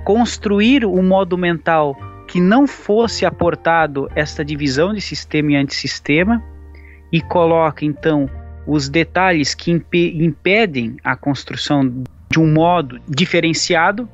construir 0.04 0.86
um 0.86 1.02
modo 1.02 1.36
mental 1.36 1.96
que 2.26 2.40
não 2.40 2.66
fosse 2.66 3.24
aportado 3.24 4.08
esta 4.14 4.44
divisão 4.44 4.92
de 4.92 5.00
sistema 5.00 5.52
e 5.52 5.56
antissistema 5.56 6.42
e 7.12 7.20
coloca 7.20 7.84
então 7.84 8.28
os 8.68 8.88
detalhes 8.88 9.54
que 9.54 9.70
imp 9.70 9.94
impedem 9.94 10.96
a 11.02 11.16
construção 11.16 12.04
de 12.30 12.38
um 12.38 12.52
modo 12.52 13.00
diferenciado 13.08 14.06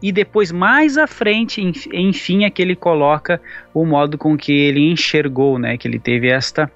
e 0.00 0.12
depois 0.12 0.52
mais 0.52 0.96
à 0.96 1.08
frente, 1.08 1.60
enfim, 1.92 2.44
é 2.44 2.50
que 2.50 2.62
ele 2.62 2.76
coloca 2.76 3.40
o 3.74 3.84
modo 3.84 4.16
com 4.16 4.36
que 4.36 4.52
ele 4.52 4.92
enxergou, 4.92 5.58
né, 5.58 5.76
que 5.76 5.88
ele 5.88 5.98
teve 5.98 6.28
esta 6.28 6.70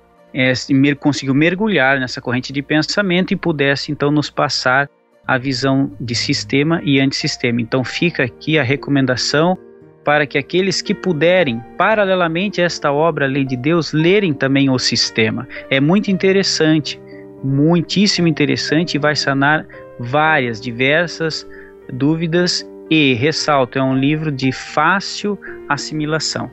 conseguiu 1.01 1.35
mergulhar 1.35 1.99
nessa 1.99 2.21
corrente 2.21 2.53
de 2.53 2.63
pensamento 2.63 3.33
e 3.33 3.37
pudesse 3.37 3.91
então 3.91 4.13
nos 4.13 4.31
passar 4.31 4.89
a 5.27 5.37
visão 5.37 5.91
de 6.01 6.15
sistema 6.15 6.81
e 6.85 7.01
antissistema. 7.01 7.61
Então 7.61 7.83
fica 7.83 8.23
aqui 8.23 8.57
a 8.57 8.63
recomendação 8.63 9.59
para 10.05 10.27
que 10.27 10.39
aqueles 10.39 10.81
que 10.81 10.95
puderem, 10.95 11.61
paralelamente 11.77 12.61
a 12.61 12.65
esta 12.65 12.93
obra, 12.93 13.27
a 13.27 13.29
Lei 13.29 13.45
de 13.45 13.57
Deus, 13.57 13.93
lerem 13.93 14.33
também 14.33 14.71
o 14.71 14.79
sistema. 14.79 15.49
É 15.69 15.81
muito 15.81 16.13
interessante, 16.13 17.01
muitíssimo 17.43 18.29
interessante 18.29 18.95
e 18.95 18.99
vai 18.99 19.17
sanar 19.17 19.67
várias, 19.99 20.61
diversas 20.61 21.47
dúvidas 21.93 22.69
e, 22.91 23.15
ressalto, 23.15 23.79
é 23.79 23.83
um 23.83 23.97
livro 23.97 24.33
de 24.33 24.53
fácil 24.53 25.39
assimilação 25.69 26.51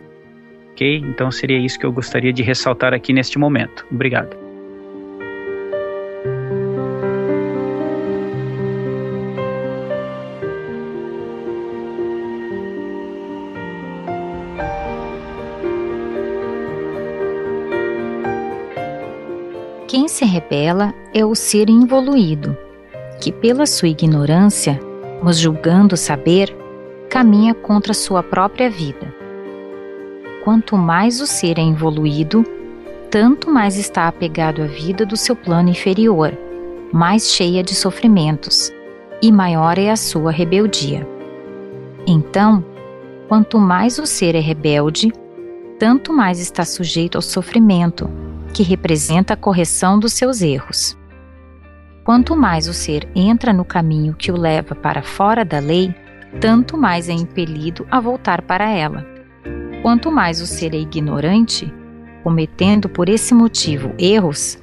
ok? 0.77 0.97
Então 0.97 1.31
seria 1.31 1.57
isso 1.57 1.79
que 1.79 1.85
eu 1.85 1.91
gostaria 1.91 2.31
de 2.31 2.43
ressaltar 2.43 2.93
aqui 2.93 3.11
neste 3.11 3.39
momento. 3.39 3.85
Obrigado. 3.91 4.46
Rebela 20.39 20.93
é 21.13 21.25
o 21.25 21.35
ser 21.35 21.69
involuído, 21.69 22.57
que 23.19 23.31
pela 23.31 23.65
sua 23.65 23.89
ignorância, 23.89 24.79
mas 25.21 25.38
julgando 25.38 25.97
saber, 25.97 26.55
caminha 27.09 27.53
contra 27.53 27.93
sua 27.93 28.21
própria 28.21 28.69
vida 28.69 29.17
quanto 30.47 30.77
mais 30.77 31.19
o 31.19 31.27
ser 31.27 31.59
é 31.59 31.61
evoluído, 31.61 32.45
tanto 33.11 33.51
mais 33.51 33.75
está 33.75 34.07
apegado 34.07 34.61
à 34.61 34.65
vida 34.65 35.05
do 35.05 35.17
seu 35.17 35.35
plano 35.35 35.67
inferior, 35.67 36.31
mais 36.89 37.33
cheia 37.33 37.61
de 37.61 37.75
sofrimentos, 37.75 38.71
e 39.21 39.29
maior 39.29 39.77
é 39.77 39.89
a 39.89 39.97
sua 39.97 40.31
rebeldia. 40.31 41.05
Então, 42.07 42.63
quanto 43.27 43.59
mais 43.59 43.99
o 43.99 44.05
ser 44.05 44.35
é 44.35 44.39
rebelde, 44.39 45.11
tanto 45.77 46.13
mais 46.13 46.39
está 46.39 46.63
sujeito 46.63 47.17
ao 47.17 47.21
sofrimento, 47.21 48.09
que 48.53 48.63
representa 48.63 49.33
a 49.33 49.37
correção 49.37 49.99
dos 49.99 50.13
seus 50.13 50.41
erros. 50.41 50.97
Quanto 52.03 52.35
mais 52.35 52.67
o 52.67 52.73
ser 52.73 53.07
entra 53.15 53.51
no 53.51 53.65
caminho 53.65 54.13
que 54.13 54.31
o 54.31 54.37
leva 54.37 54.73
para 54.73 55.01
fora 55.03 55.43
da 55.43 55.59
lei, 55.59 55.93
tanto 56.39 56.77
mais 56.77 57.09
é 57.09 57.13
impelido 57.13 57.85
a 57.91 57.99
voltar 57.99 58.41
para 58.41 58.69
ela 58.69 59.17
Quanto 59.81 60.11
mais 60.11 60.41
o 60.41 60.45
ser 60.45 60.73
é 60.73 60.77
ignorante, 60.77 61.71
cometendo 62.23 62.89
por 62.89 63.07
esse 63.07 63.33
motivo 63.33 63.93
erros, 63.97 64.57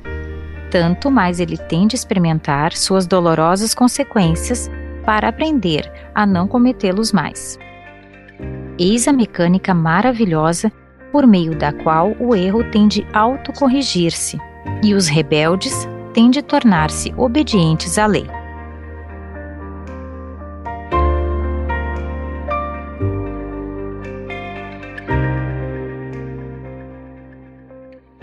tanto 0.70 1.10
mais 1.10 1.40
ele 1.40 1.56
tende 1.56 1.94
a 1.94 1.98
experimentar 1.98 2.72
suas 2.72 3.06
dolorosas 3.06 3.74
consequências 3.74 4.70
para 5.04 5.28
aprender 5.28 5.90
a 6.14 6.26
não 6.26 6.48
cometê-los 6.48 7.12
mais. 7.12 7.58
Eis 8.78 9.06
a 9.06 9.12
mecânica 9.12 9.72
maravilhosa 9.72 10.70
por 11.14 11.28
meio 11.28 11.56
da 11.56 11.72
qual 11.72 12.16
o 12.18 12.34
erro 12.34 12.68
tende 12.72 13.06
a 13.12 13.20
autocorrigir-se 13.20 14.36
e 14.82 14.94
os 14.94 15.06
rebeldes 15.06 15.88
tendem 16.12 16.40
a 16.40 16.42
tornar-se 16.42 17.14
obedientes 17.16 17.98
à 17.98 18.06
lei. 18.06 18.26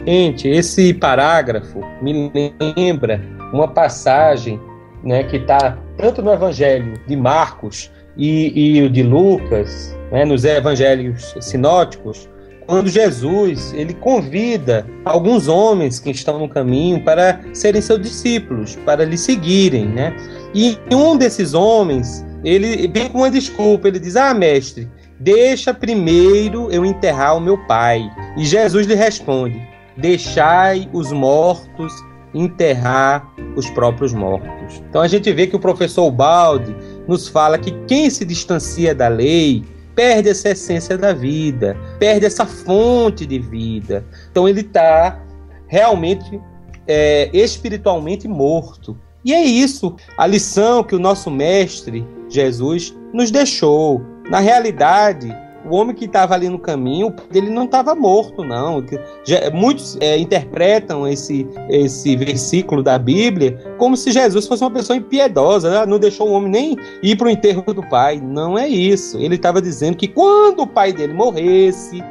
Gente, 0.06 0.50
esse 0.50 0.94
parágrafo 0.94 1.80
me 2.02 2.30
lembra 2.76 3.22
uma 3.54 3.70
passagem 3.70 4.60
né, 5.02 5.24
que 5.24 5.38
está 5.38 5.78
tanto 5.96 6.22
no 6.22 6.34
Evangelho 6.34 6.96
de 7.08 7.16
Marcos 7.16 7.90
e, 8.18 8.80
e 8.80 8.84
o 8.84 8.90
de 8.90 9.02
Lucas, 9.02 9.98
né, 10.12 10.26
nos 10.26 10.44
evangelhos 10.44 11.34
sinóticos, 11.40 12.30
quando 12.72 12.88
Jesus 12.88 13.74
ele 13.74 13.94
convida 13.94 14.88
alguns 15.04 15.50
homens 15.50 16.00
que 16.00 16.10
estão 16.10 16.40
no 16.40 16.48
caminho 16.48 17.04
para 17.04 17.42
serem 17.54 17.82
seus 17.82 18.02
discípulos, 18.02 18.78
para 18.86 19.04
lhe 19.04 19.18
seguirem, 19.18 19.90
né? 19.90 20.16
E 20.56 20.78
um 20.90 21.18
desses 21.18 21.54
homens, 21.54 22.26
ele 22.46 22.88
vem 22.88 23.10
com 23.10 23.18
uma 23.18 23.30
desculpa, 23.30 23.90
ele 23.90 24.00
diz: 24.00 24.16
"Ah, 24.16 24.34
mestre, 24.34 24.90
deixa 25.20 25.74
primeiro 25.74 26.72
eu 26.72 26.86
enterrar 26.86 27.36
o 27.36 27.42
meu 27.42 27.58
pai". 27.68 28.10
E 28.38 28.46
Jesus 28.46 28.88
lhe 28.88 28.96
responde: 28.96 29.62
deixai 29.98 30.88
os 30.94 31.12
mortos 31.12 31.92
enterrar 32.34 33.30
os 33.58 33.70
próprios 33.72 34.14
mortos. 34.14 34.82
Então 34.90 35.02
a 35.02 35.10
gente 35.10 35.30
vê 35.34 35.46
que 35.46 35.58
o 35.58 35.60
professor 35.60 36.10
Balde 36.10 36.74
nos 37.06 37.28
fala 37.28 37.58
que 37.58 37.72
quem 37.86 38.10
se 38.10 38.24
distancia 38.24 38.96
da 38.96 39.10
lei 39.10 39.62
perde 40.02 40.30
essa 40.30 40.50
essência 40.50 40.98
da 40.98 41.14
vida, 41.14 41.78
perde 42.00 42.26
essa 42.26 42.44
fonte 42.44 43.24
de 43.24 43.38
vida. 43.38 44.04
Então 44.32 44.50
ele 44.50 44.62
está 44.62 45.22
realmente 45.68 46.42
é, 46.88 47.30
espiritualmente 47.32 48.28
morto. 48.28 48.98
E 49.24 49.32
é 49.32 49.44
isso, 49.44 49.96
a 50.18 50.26
lição 50.26 50.84
que 50.84 50.96
o 50.96 51.00
nosso 51.00 51.30
mestre 51.30 52.04
Jesus 52.28 52.98
nos 53.14 53.30
deixou. 53.30 54.02
Na 54.28 54.40
realidade, 54.40 55.32
o 55.70 55.76
homem 55.76 55.96
que 55.96 56.06
estava 56.06 56.34
ali 56.34 56.50
no 56.50 56.60
caminho, 56.60 57.14
ele 57.34 57.50
não 57.50 57.66
estava 57.66 57.94
morto, 57.94 58.44
não. 58.44 58.84
Já, 59.24 59.50
muitos 59.52 59.98
é, 60.00 60.18
interpretam 60.18 61.08
esse, 61.08 61.48
esse 61.70 62.16
versículo 62.16 62.82
da 62.82 62.98
Bíblia 62.98 63.58
como 63.78 63.96
se 63.96 64.12
Jesus 64.12 64.48
fosse 64.48 64.64
uma 64.64 64.72
pessoa 64.72 64.98
impiedosa, 64.98 65.70
né? 65.70 65.86
não 65.86 66.00
deixou 66.00 66.30
o 66.30 66.34
homem 66.34 66.52
nem 66.52 66.78
ir 67.04 67.16
para 67.16 67.28
o 67.28 67.30
enterro 67.30 67.62
do 67.74 67.84
pai. 67.84 68.20
Não 68.20 68.58
é 68.58 68.68
isso. 68.68 69.18
Ele 69.18 69.36
estava 69.36 69.62
dizendo 69.62 69.98
que 69.98 70.08
quando 70.08 70.62
o 70.62 70.68
pai 70.68 70.92
dele 70.92 71.14
morresse, 71.14 72.04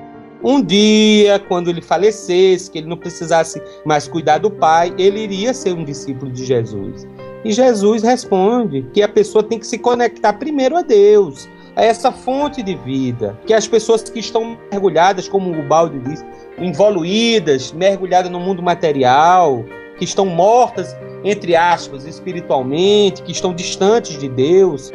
um 0.43 0.63
dia, 0.63 1.39
quando 1.39 1.69
ele 1.69 1.83
falecesse, 1.83 2.71
que 2.71 2.79
ele 2.79 2.89
não 2.89 2.97
precisasse 2.97 3.61
mais 3.85 4.09
cuidar 4.09 4.39
do 4.39 4.51
pai, 4.51 4.95
ele 4.97 5.21
iria 5.21 5.53
ser 5.53 5.75
um 5.75 5.85
discípulo 5.85 6.31
de 6.31 6.45
Jesus. 6.45 7.07
E 7.45 7.53
Jesus 7.53 8.03
responde 8.03 8.83
que 8.93 9.03
a 9.03 9.09
pessoa 9.09 9.43
tem 9.43 9.59
que 9.59 9.67
se 9.67 9.79
conectar 9.79 10.35
primeiro 10.35 10.77
a 10.77 10.83
Deus 10.83 11.49
a 11.81 11.85
essa 11.85 12.13
fonte 12.13 12.63
de 12.63 12.75
vida, 12.75 13.39
que 13.47 13.55
as 13.55 13.67
pessoas 13.67 14.03
que 14.03 14.19
estão 14.19 14.59
mergulhadas, 14.71 15.27
como 15.27 15.59
o 15.59 15.63
Balde 15.63 15.99
diz, 16.01 16.23
evoluídas, 16.59 17.73
mergulhadas 17.73 18.31
no 18.31 18.39
mundo 18.39 18.63
material, 18.63 19.65
que 19.97 20.05
estão 20.05 20.27
mortas, 20.27 20.95
entre 21.25 21.57
aspas, 21.57 22.05
espiritualmente, 22.05 23.23
que 23.23 23.33
estão 23.33 23.55
distantes 23.55 24.19
de 24.19 24.29
Deus, 24.29 24.93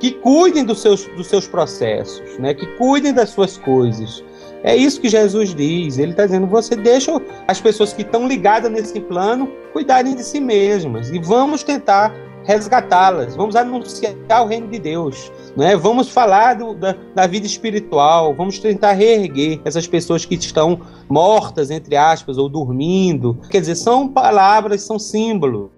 que 0.00 0.10
cuidem 0.10 0.64
dos 0.64 0.82
seus, 0.82 1.06
dos 1.16 1.28
seus 1.28 1.46
processos, 1.46 2.36
né? 2.40 2.52
que 2.52 2.66
cuidem 2.78 3.14
das 3.14 3.30
suas 3.30 3.56
coisas. 3.56 4.24
É 4.64 4.74
isso 4.74 5.00
que 5.00 5.08
Jesus 5.08 5.54
diz. 5.54 5.98
Ele 5.98 6.10
está 6.10 6.26
dizendo: 6.26 6.48
você 6.48 6.74
deixa 6.74 7.12
as 7.46 7.60
pessoas 7.60 7.92
que 7.92 8.02
estão 8.02 8.26
ligadas 8.26 8.72
nesse 8.72 8.98
plano 8.98 9.52
cuidarem 9.72 10.16
de 10.16 10.24
si 10.24 10.40
mesmas 10.40 11.10
e 11.10 11.18
vamos 11.20 11.62
tentar 11.62 12.12
resgatá-las, 12.44 13.36
vamos 13.36 13.56
anunciar 13.56 14.42
o 14.42 14.46
reino 14.46 14.68
de 14.68 14.78
Deus, 14.78 15.32
né? 15.56 15.76
vamos 15.76 16.08
falar 16.08 16.54
do, 16.54 16.74
da, 16.74 16.94
da, 17.14 17.26
vida 17.26 17.46
espiritual, 17.46 18.34
vamos 18.34 18.58
tentar 18.58 18.92
reerguer 18.92 19.60
essas 19.64 19.86
pessoas 19.86 20.24
que 20.24 20.34
estão 20.34 20.80
mortas, 21.08 21.70
entre 21.70 21.96
aspas, 21.96 22.38
ou 22.38 22.48
dormindo. 22.48 23.38
Quer 23.50 23.60
dizer, 23.60 23.76
são 23.76 24.08
palavras, 24.08 24.82
são 24.82 24.98
símbolos. 24.98 25.70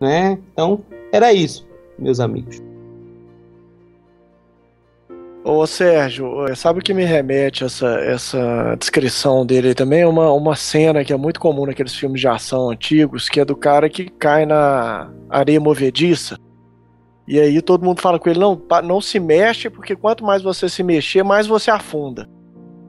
né? 0.00 0.38
Então, 0.52 0.80
era 1.12 1.32
isso, 1.32 1.66
meus 1.98 2.20
amigos. 2.20 2.62
Ô 5.46 5.66
Sérgio, 5.66 6.26
sabe 6.56 6.78
o 6.78 6.82
que 6.82 6.94
me 6.94 7.04
remete 7.04 7.64
essa, 7.64 7.86
essa 8.00 8.74
descrição 8.78 9.44
dele 9.44 9.74
também? 9.74 10.00
É 10.00 10.06
uma, 10.06 10.32
uma 10.32 10.56
cena 10.56 11.04
que 11.04 11.12
é 11.12 11.16
muito 11.18 11.38
comum 11.38 11.66
naqueles 11.66 11.94
filmes 11.94 12.18
de 12.18 12.26
ação 12.26 12.70
antigos, 12.70 13.28
que 13.28 13.40
é 13.40 13.44
do 13.44 13.54
cara 13.54 13.90
que 13.90 14.08
cai 14.08 14.46
na 14.46 15.12
areia 15.28 15.60
movediça. 15.60 16.38
E 17.26 17.40
aí 17.40 17.60
todo 17.62 17.84
mundo 17.84 18.00
fala 18.00 18.18
com 18.18 18.28
ele, 18.28 18.38
não, 18.38 18.60
não 18.84 19.00
se 19.00 19.18
mexe, 19.18 19.70
porque 19.70 19.96
quanto 19.96 20.24
mais 20.24 20.42
você 20.42 20.68
se 20.68 20.82
mexer, 20.82 21.22
mais 21.22 21.46
você 21.46 21.70
afunda. 21.70 22.28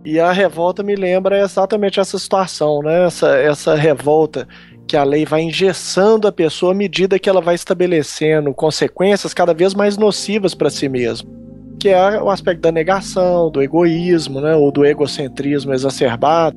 E 0.03 0.19
a 0.19 0.31
revolta 0.31 0.83
me 0.83 0.95
lembra 0.95 1.39
exatamente 1.39 1.99
essa 1.99 2.19
situação, 2.19 2.81
né? 2.83 3.05
Essa, 3.05 3.38
essa 3.38 3.75
revolta 3.75 4.47
que 4.88 4.95
a 4.95 5.03
lei 5.03 5.25
vai 5.25 5.41
engessando 5.41 6.27
a 6.27 6.31
pessoa 6.31 6.73
à 6.73 6.75
medida 6.75 7.17
que 7.17 7.27
ela 7.27 7.41
vai 7.41 7.55
estabelecendo 7.55 8.53
consequências 8.53 9.33
cada 9.33 9.53
vez 9.53 9.73
mais 9.73 9.97
nocivas 9.97 10.53
para 10.53 10.69
si 10.69 10.88
mesmo. 10.88 11.33
Que 11.79 11.89
é 11.89 12.21
o 12.21 12.29
aspecto 12.29 12.61
da 12.61 12.71
negação, 12.71 13.49
do 13.49 13.63
egoísmo, 13.63 14.41
né? 14.41 14.55
ou 14.55 14.71
do 14.71 14.86
egocentrismo 14.86 15.73
exacerbado, 15.73 16.55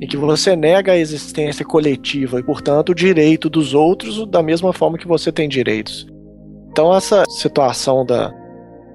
em 0.00 0.06
que 0.06 0.16
você 0.16 0.56
nega 0.56 0.92
a 0.92 0.96
existência 0.96 1.66
coletiva 1.66 2.40
e, 2.40 2.42
portanto, 2.42 2.90
o 2.90 2.94
direito 2.94 3.50
dos 3.50 3.74
outros 3.74 4.26
da 4.26 4.42
mesma 4.42 4.72
forma 4.72 4.96
que 4.96 5.06
você 5.06 5.30
tem 5.30 5.48
direitos. 5.48 6.06
Então, 6.76 6.94
essa 6.94 7.24
situação 7.26 8.04
da, 8.04 8.34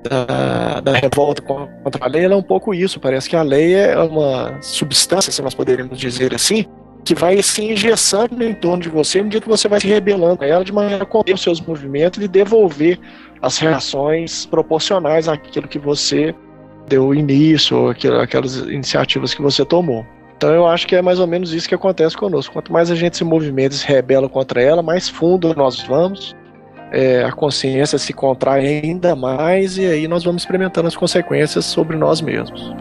da, 0.03 0.81
da, 0.81 0.91
revolta 0.91 1.41
contra 1.41 2.05
a 2.05 2.07
lei 2.07 2.25
é 2.25 2.35
um 2.35 2.43
pouco 2.43 2.75
isso. 2.75 2.99
Parece 2.99 3.27
que 3.27 3.35
a 3.35 3.41
lei 3.41 3.73
é 3.73 3.97
uma 3.97 4.61
substância, 4.61 5.31
se 5.31 5.41
nós 5.41 5.55
poderíamos 5.55 5.97
dizer 5.97 6.31
assim, 6.31 6.67
que 7.03 7.15
vai 7.15 7.41
se 7.41 7.71
engessando 7.71 8.43
em 8.43 8.53
torno 8.53 8.83
de 8.83 8.89
você 8.89 9.17
à 9.17 9.23
medida 9.23 9.41
que 9.41 9.49
você 9.49 9.67
vai 9.67 9.81
se 9.81 9.87
rebelando 9.87 10.43
a 10.43 10.47
ela 10.47 10.63
de 10.63 10.71
maneira 10.71 11.07
a 11.11 11.33
os 11.33 11.41
seus 11.41 11.59
movimentos 11.59 12.23
e 12.23 12.27
devolver 12.27 12.99
as 13.41 13.57
reações 13.57 14.45
proporcionais 14.45 15.27
àquilo 15.27 15.67
que 15.67 15.79
você 15.79 16.35
deu 16.87 17.15
início, 17.15 17.75
ou 17.75 17.89
aquelas 17.89 18.57
iniciativas 18.57 19.33
que 19.33 19.41
você 19.41 19.65
tomou. 19.65 20.05
Então 20.37 20.53
eu 20.53 20.67
acho 20.67 20.85
que 20.85 20.95
é 20.95 21.01
mais 21.01 21.19
ou 21.19 21.25
menos 21.25 21.51
isso 21.51 21.67
que 21.67 21.73
acontece 21.73 22.15
conosco. 22.15 22.53
Quanto 22.53 22.71
mais 22.71 22.91
a 22.91 22.95
gente 22.95 23.17
se 23.17 23.23
movimenta 23.23 23.73
e 23.73 23.79
se 23.79 23.87
rebela 23.87 24.29
contra 24.29 24.61
ela, 24.61 24.83
mais 24.83 25.09
fundo 25.09 25.55
nós 25.55 25.81
vamos, 25.81 26.35
é, 26.91 27.23
a 27.23 27.31
consciência 27.31 27.97
se 27.97 28.11
contrai 28.11 28.81
ainda 28.83 29.15
mais 29.15 29.77
e 29.77 29.85
aí 29.85 30.07
nós 30.07 30.23
vamos 30.23 30.41
experimentando 30.41 30.87
as 30.87 30.95
consequências 30.95 31.65
sobre 31.65 31.95
nós 31.95 32.21
mesmos. 32.21 32.73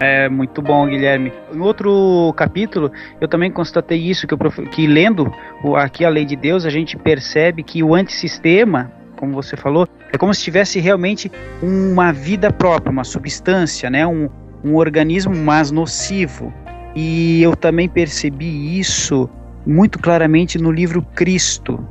É 0.00 0.28
muito 0.28 0.60
bom, 0.60 0.84
Guilherme. 0.88 1.32
Em 1.54 1.60
outro 1.60 2.34
capítulo, 2.36 2.90
eu 3.20 3.28
também 3.28 3.52
constatei 3.52 4.00
isso, 4.00 4.26
que, 4.26 4.34
eu, 4.34 4.38
que 4.72 4.84
lendo 4.84 5.32
aqui 5.76 6.04
a 6.04 6.08
lei 6.08 6.24
de 6.24 6.34
Deus, 6.34 6.66
a 6.66 6.70
gente 6.70 6.96
percebe 6.96 7.62
que 7.62 7.84
o 7.84 7.94
antissistema, 7.94 8.90
como 9.16 9.32
você 9.32 9.56
falou, 9.56 9.86
é 10.12 10.18
como 10.18 10.34
se 10.34 10.42
tivesse 10.42 10.80
realmente 10.80 11.30
uma 11.62 12.10
vida 12.10 12.52
própria, 12.52 12.90
uma 12.90 13.04
substância, 13.04 13.88
né? 13.88 14.04
um, 14.04 14.28
um 14.64 14.74
organismo 14.74 15.36
mais 15.36 15.70
nocivo. 15.70 16.52
E 16.96 17.40
eu 17.40 17.54
também 17.54 17.88
percebi 17.88 18.80
isso 18.80 19.30
muito 19.66 19.98
claramente 19.98 20.58
no 20.58 20.70
livro 20.70 21.02
Cristo, 21.14 21.84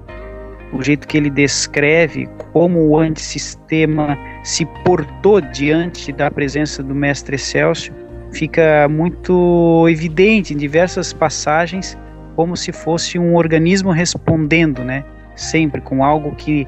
o 0.74 0.82
jeito 0.82 1.08
que 1.08 1.18
ele 1.18 1.30
descreve 1.30 2.28
como 2.54 2.88
o 2.88 2.98
antissistema 2.98 4.18
se 4.44 4.66
portou 4.86 5.42
diante 5.42 6.12
da 6.12 6.32
presença 6.32 6.82
do 6.82 6.96
Mestre 6.96 7.38
Celso, 7.38 7.92
fica 8.32 8.88
muito 8.90 9.88
evidente 9.90 10.54
em 10.54 10.58
diversas 10.58 11.12
passagens 11.12 11.98
como 12.36 12.56
se 12.56 12.72
fosse 12.72 13.20
um 13.20 13.36
organismo 13.36 13.92
respondendo, 13.92 14.84
né? 14.84 15.04
Sempre 15.36 15.82
com 15.82 16.04
algo 16.04 16.34
que 16.36 16.68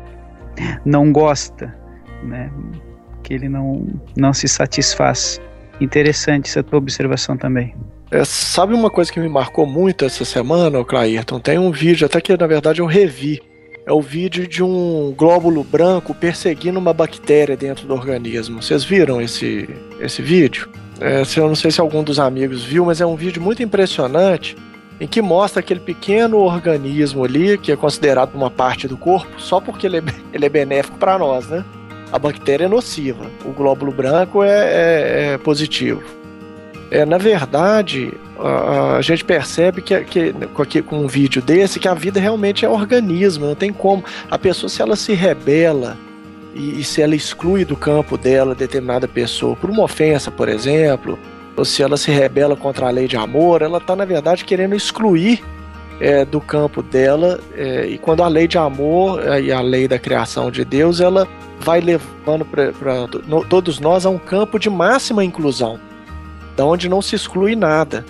não 0.86 1.12
gosta, 1.12 1.74
né? 2.24 2.52
Que 3.24 3.34
ele 3.34 3.48
não, 3.48 3.88
não 4.18 4.34
se 4.34 4.48
satisfaz. 4.48 5.42
Interessante 5.80 6.50
essa 6.50 6.62
tua 6.62 6.80
observação 6.80 7.38
também. 7.38 7.74
É, 8.14 8.24
sabe 8.24 8.76
uma 8.76 8.92
coisa 8.92 9.12
que 9.12 9.20
me 9.20 9.28
marcou 9.28 9.66
muito 9.66 10.06
essa 10.06 10.24
semana, 10.24 10.86
Clairton? 10.86 11.40
Tem 11.40 11.58
um 11.58 11.72
vídeo, 11.72 12.06
até 12.06 12.22
que 12.22 12.38
na 12.38 12.46
verdade 12.46 12.80
eu 12.80 12.86
revi. 12.86 13.42
É 13.88 13.92
o 13.92 14.02
vídeo 14.02 14.48
de 14.48 14.62
um 14.62 15.16
glóbulo 15.18 15.64
branco 15.64 16.14
perseguindo 16.14 16.78
uma 16.78 16.94
bactéria 16.94 17.58
dentro 17.58 17.88
do 17.88 17.94
organismo. 17.96 18.62
Vocês 18.62 18.84
viram 18.84 19.20
esse, 19.20 19.68
esse 20.00 20.22
vídeo? 20.22 20.70
É, 21.02 21.24
eu 21.36 21.48
não 21.48 21.56
sei 21.56 21.72
se 21.72 21.82
algum 21.82 22.04
dos 22.04 22.20
amigos 22.20 22.64
viu, 22.64 22.86
mas 22.86 23.02
é 23.02 23.06
um 23.06 23.16
vídeo 23.16 23.42
muito 23.42 23.64
impressionante 23.64 24.56
em 25.02 25.08
que 25.08 25.20
mostra 25.20 25.62
aquele 25.62 25.80
pequeno 25.80 26.38
organismo 26.38 27.26
ali, 27.26 27.58
que 27.58 27.72
é 27.72 27.76
considerado 27.76 28.36
uma 28.36 28.52
parte 28.52 28.88
do 28.88 28.96
corpo, 28.96 29.42
só 29.42 29.60
porque 29.60 29.88
ele 29.88 29.98
é, 29.98 30.04
ele 30.32 30.46
é 30.46 30.50
benéfico 30.50 31.00
para 31.00 31.18
nós, 31.18 31.48
né? 31.48 31.66
A 32.12 32.20
bactéria 32.20 32.66
é 32.66 32.68
nociva, 32.68 33.26
o 33.44 33.50
glóbulo 33.50 33.92
branco 33.92 34.44
é, 34.44 34.50
é, 34.50 35.34
é 35.34 35.38
positivo. 35.40 36.23
É, 36.94 37.08
na 37.08 37.18
verdade, 37.18 38.14
a, 38.38 38.98
a 38.98 39.02
gente 39.02 39.26
percebe 39.26 39.82
que, 39.82 40.00
que, 40.04 40.82
com 40.84 41.00
um 41.00 41.08
vídeo 41.08 41.42
desse 41.42 41.80
que 41.80 41.88
a 41.88 41.96
vida 41.96 42.20
realmente 42.20 42.66
é 42.66 42.70
organismo, 42.70 43.48
não 43.48 43.56
tem 43.56 43.74
como. 43.74 44.04
A 44.30 44.38
pessoa, 44.38 44.70
se 44.70 44.80
ela 44.80 44.96
se 44.96 45.14
rebela 45.14 45.98
e, 46.54 46.82
e 46.82 46.84
se 46.84 47.02
ela 47.02 47.16
exclui 47.16 47.66
do 47.66 47.76
campo 47.76 48.16
dela 48.16 48.54
determinada 48.54 49.08
pessoa 49.08 49.56
por 49.56 49.72
uma 49.72 49.82
ofensa, 49.82 50.30
por 50.30 50.48
exemplo, 50.48 51.18
ou 51.58 51.66
se 51.66 51.82
ela 51.82 51.98
se 51.98 52.12
rebela 52.12 52.56
contra 52.56 52.86
a 52.86 52.92
lei 52.92 53.08
de 53.08 53.18
amor, 53.18 53.64
ela 53.64 53.80
está, 53.80 53.96
na 53.96 54.06
verdade, 54.06 54.46
querendo 54.46 54.76
excluir 54.76 55.44
é, 56.00 56.24
do 56.24 56.40
campo 56.40 56.84
dela. 56.84 57.40
É, 57.56 57.88
e 57.88 57.98
quando 57.98 58.22
a 58.22 58.28
lei 58.28 58.48
de 58.48 58.60
amor 58.60 59.20
é, 59.28 59.42
e 59.42 59.52
a 59.52 59.62
lei 59.62 59.88
da 59.88 59.98
criação 59.98 60.52
de 60.52 60.64
Deus, 60.64 61.02
ela 61.02 61.28
vai 61.60 61.82
levando 61.82 62.46
para 62.46 62.72
todos 63.50 63.80
nós 63.80 64.06
a 64.06 64.12
um 64.12 64.20
campo 64.20 64.60
de 64.60 64.70
máxima 64.70 65.24
inclusão 65.24 65.80
da 66.56 66.66
onde 66.66 66.90
não 66.90 67.02
se 67.02 67.16
exclui 67.16 67.56
nada. 67.56 68.06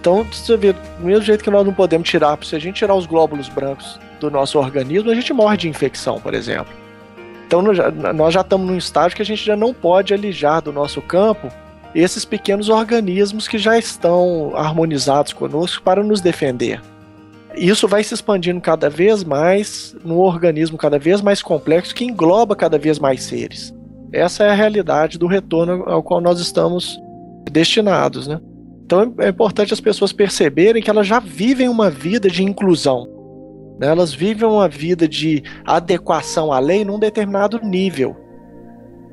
Então, 0.00 0.24
você 0.24 0.56
vê, 0.56 0.72
do 0.72 0.80
mesmo 1.00 1.24
jeito 1.24 1.42
que 1.42 1.50
nós 1.50 1.66
não 1.66 1.74
podemos 1.74 2.08
tirar, 2.08 2.38
se 2.42 2.54
a 2.54 2.58
gente 2.58 2.76
tirar 2.76 2.94
os 2.94 3.06
glóbulos 3.06 3.48
brancos 3.48 3.98
do 4.20 4.30
nosso 4.30 4.58
organismo, 4.58 5.10
a 5.10 5.14
gente 5.14 5.32
morre 5.32 5.56
de 5.56 5.68
infecção, 5.68 6.20
por 6.20 6.32
exemplo. 6.34 6.72
Então, 7.46 7.62
nós 7.62 8.34
já 8.34 8.40
estamos 8.40 8.66
num 8.66 8.76
estágio 8.76 9.16
que 9.16 9.22
a 9.22 9.26
gente 9.26 9.44
já 9.44 9.56
não 9.56 9.72
pode 9.72 10.12
alijar 10.12 10.62
do 10.62 10.72
nosso 10.72 11.00
campo 11.00 11.48
esses 11.94 12.24
pequenos 12.24 12.68
organismos 12.68 13.48
que 13.48 13.56
já 13.56 13.78
estão 13.78 14.52
harmonizados 14.54 15.32
conosco 15.32 15.82
para 15.82 16.02
nos 16.02 16.20
defender. 16.20 16.80
Isso 17.56 17.88
vai 17.88 18.04
se 18.04 18.12
expandindo 18.12 18.60
cada 18.60 18.90
vez 18.90 19.24
mais 19.24 19.96
num 20.04 20.18
organismo 20.18 20.76
cada 20.76 20.98
vez 20.98 21.22
mais 21.22 21.42
complexo 21.42 21.94
que 21.94 22.04
engloba 22.04 22.54
cada 22.54 22.78
vez 22.78 22.98
mais 22.98 23.22
seres. 23.22 23.74
Essa 24.12 24.44
é 24.44 24.50
a 24.50 24.54
realidade 24.54 25.18
do 25.18 25.26
retorno 25.26 25.84
ao 25.88 26.02
qual 26.02 26.20
nós 26.20 26.38
estamos 26.38 27.00
destinados, 27.50 28.26
né? 28.26 28.40
Então 28.84 29.14
é 29.18 29.28
importante 29.28 29.72
as 29.72 29.80
pessoas 29.80 30.12
perceberem 30.12 30.82
que 30.82 30.88
elas 30.88 31.06
já 31.06 31.18
vivem 31.18 31.68
uma 31.68 31.90
vida 31.90 32.30
de 32.30 32.42
inclusão. 32.42 33.06
Né? 33.80 33.88
Elas 33.88 34.14
vivem 34.14 34.48
uma 34.48 34.68
vida 34.68 35.08
de 35.08 35.42
adequação 35.64 36.52
à 36.52 36.58
lei 36.58 36.84
num 36.84 36.98
determinado 36.98 37.60
nível. 37.60 38.16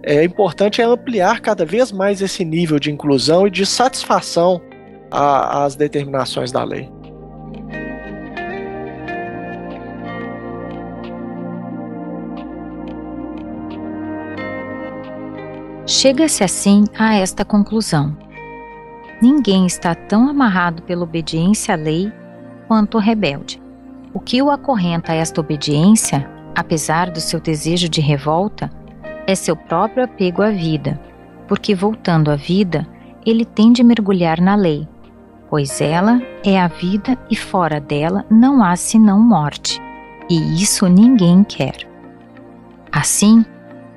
É 0.03 0.23
importante 0.23 0.81
é 0.81 0.84
ampliar 0.84 1.39
cada 1.39 1.65
vez 1.65 1.91
mais 1.91 2.21
esse 2.21 2.43
nível 2.43 2.77
de 2.77 2.91
inclusão 2.91 3.47
e 3.47 3.51
de 3.51 3.65
satisfação 3.65 4.61
às 5.09 5.75
determinações 5.75 6.51
da 6.51 6.63
lei. 6.63 6.89
Chega-se 15.86 16.43
assim 16.43 16.86
a 16.97 17.15
esta 17.15 17.43
conclusão: 17.43 18.17
ninguém 19.24 19.65
está 19.65 19.95
tão 19.95 20.28
amarrado 20.28 20.84
pela 20.84 21.03
obediência 21.03 21.74
à 21.74 21.78
lei 21.78 22.11
quanto 22.67 22.97
o 22.97 22.99
rebelde. 22.99 23.61
O 24.13 24.19
que 24.19 24.41
o 24.41 24.51
acorrenta 24.51 25.13
a 25.13 25.15
esta 25.15 25.39
obediência, 25.39 26.30
apesar 26.53 27.09
do 27.09 27.21
seu 27.21 27.39
desejo 27.39 27.88
de 27.88 28.01
revolta, 28.01 28.69
é 29.26 29.34
seu 29.34 29.55
próprio 29.55 30.03
apego 30.03 30.41
à 30.41 30.49
vida, 30.49 30.99
porque 31.47 31.74
voltando 31.74 32.30
à 32.30 32.36
vida, 32.36 32.86
ele 33.26 33.45
tem 33.45 33.71
de 33.71 33.82
mergulhar 33.82 34.41
na 34.41 34.55
lei, 34.55 34.86
pois 35.49 35.80
ela 35.80 36.21
é 36.43 36.59
a 36.59 36.67
vida 36.67 37.17
e 37.32 37.36
fora 37.36 37.80
dela 37.80 38.26
não 38.30 38.61
há 38.61 38.76
senão 38.76 39.21
morte, 39.21 39.82
e 40.30 40.61
isso 40.61 40.86
ninguém 40.89 41.45
quer. 41.45 41.88
Assim, 42.91 43.45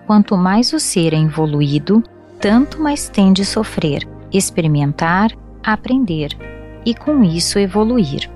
Quanto 0.06 0.36
mais 0.36 0.72
o 0.72 0.78
ser 0.78 1.12
é 1.12 1.16
evoluído, 1.16 2.00
tanto 2.40 2.80
mais 2.80 3.08
tem 3.08 3.32
de 3.32 3.44
sofrer, 3.44 4.06
experimentar, 4.36 5.32
aprender 5.62 6.36
e 6.84 6.94
com 6.94 7.24
isso 7.24 7.58
evoluir. 7.58 8.30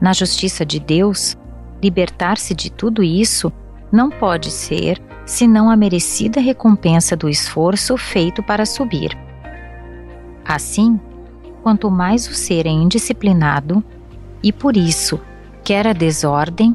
Na 0.00 0.12
justiça 0.12 0.64
de 0.64 0.78
Deus, 0.80 1.36
libertar-se 1.82 2.54
de 2.54 2.70
tudo 2.70 3.02
isso 3.02 3.52
não 3.92 4.10
pode 4.10 4.50
ser 4.50 5.00
senão 5.26 5.70
a 5.70 5.76
merecida 5.76 6.40
recompensa 6.40 7.16
do 7.16 7.28
esforço 7.28 7.96
feito 7.96 8.42
para 8.42 8.66
subir. 8.66 9.16
Assim, 10.44 10.98
quanto 11.62 11.90
mais 11.90 12.26
o 12.26 12.34
ser 12.34 12.66
é 12.66 12.70
indisciplinado, 12.70 13.84
e 14.42 14.52
por 14.52 14.76
isso 14.76 15.20
quer 15.62 15.86
a 15.86 15.92
desordem, 15.92 16.74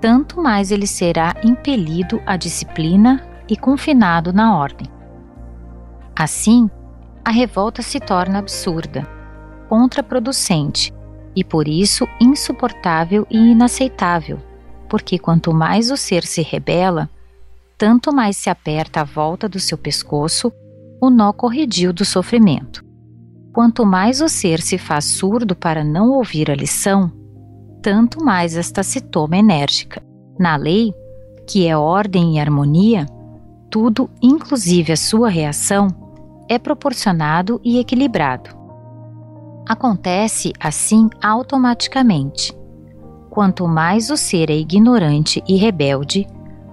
tanto 0.00 0.42
mais 0.42 0.70
ele 0.70 0.86
será 0.86 1.34
impelido 1.42 2.20
à 2.26 2.36
disciplina 2.36 3.26
e 3.48 3.56
confinado 3.56 4.32
na 4.32 4.56
ordem. 4.56 4.86
Assim, 6.14 6.68
a 7.28 7.30
revolta 7.30 7.82
se 7.82 8.00
torna 8.00 8.38
absurda, 8.38 9.06
contraproducente 9.68 10.94
e 11.36 11.44
por 11.44 11.68
isso 11.68 12.08
insuportável 12.18 13.26
e 13.30 13.36
inaceitável, 13.36 14.38
porque 14.88 15.18
quanto 15.18 15.52
mais 15.52 15.90
o 15.90 15.96
ser 15.98 16.24
se 16.24 16.40
rebela, 16.40 17.06
tanto 17.76 18.14
mais 18.14 18.34
se 18.38 18.48
aperta 18.48 19.02
à 19.02 19.04
volta 19.04 19.46
do 19.46 19.60
seu 19.60 19.76
pescoço 19.76 20.50
o 21.02 21.10
nó 21.10 21.30
corredio 21.34 21.92
do 21.92 22.02
sofrimento. 22.02 22.82
Quanto 23.52 23.84
mais 23.84 24.22
o 24.22 24.28
ser 24.30 24.62
se 24.62 24.78
faz 24.78 25.04
surdo 25.04 25.54
para 25.54 25.84
não 25.84 26.12
ouvir 26.12 26.50
a 26.50 26.54
lição, 26.54 27.12
tanto 27.82 28.24
mais 28.24 28.56
esta 28.56 28.82
se 28.82 29.02
toma 29.02 29.36
enérgica. 29.36 30.02
Na 30.40 30.56
lei, 30.56 30.94
que 31.46 31.68
é 31.68 31.76
ordem 31.76 32.36
e 32.36 32.40
harmonia, 32.40 33.04
tudo, 33.70 34.08
inclusive 34.22 34.94
a 34.94 34.96
sua 34.96 35.28
reação, 35.28 36.07
é 36.48 36.58
proporcionado 36.58 37.60
e 37.62 37.78
equilibrado. 37.78 38.50
Acontece 39.66 40.52
assim 40.58 41.10
automaticamente. 41.22 42.56
Quanto 43.28 43.68
mais 43.68 44.10
o 44.10 44.16
ser 44.16 44.50
é 44.50 44.56
ignorante 44.56 45.42
e 45.46 45.56
rebelde, 45.56 46.26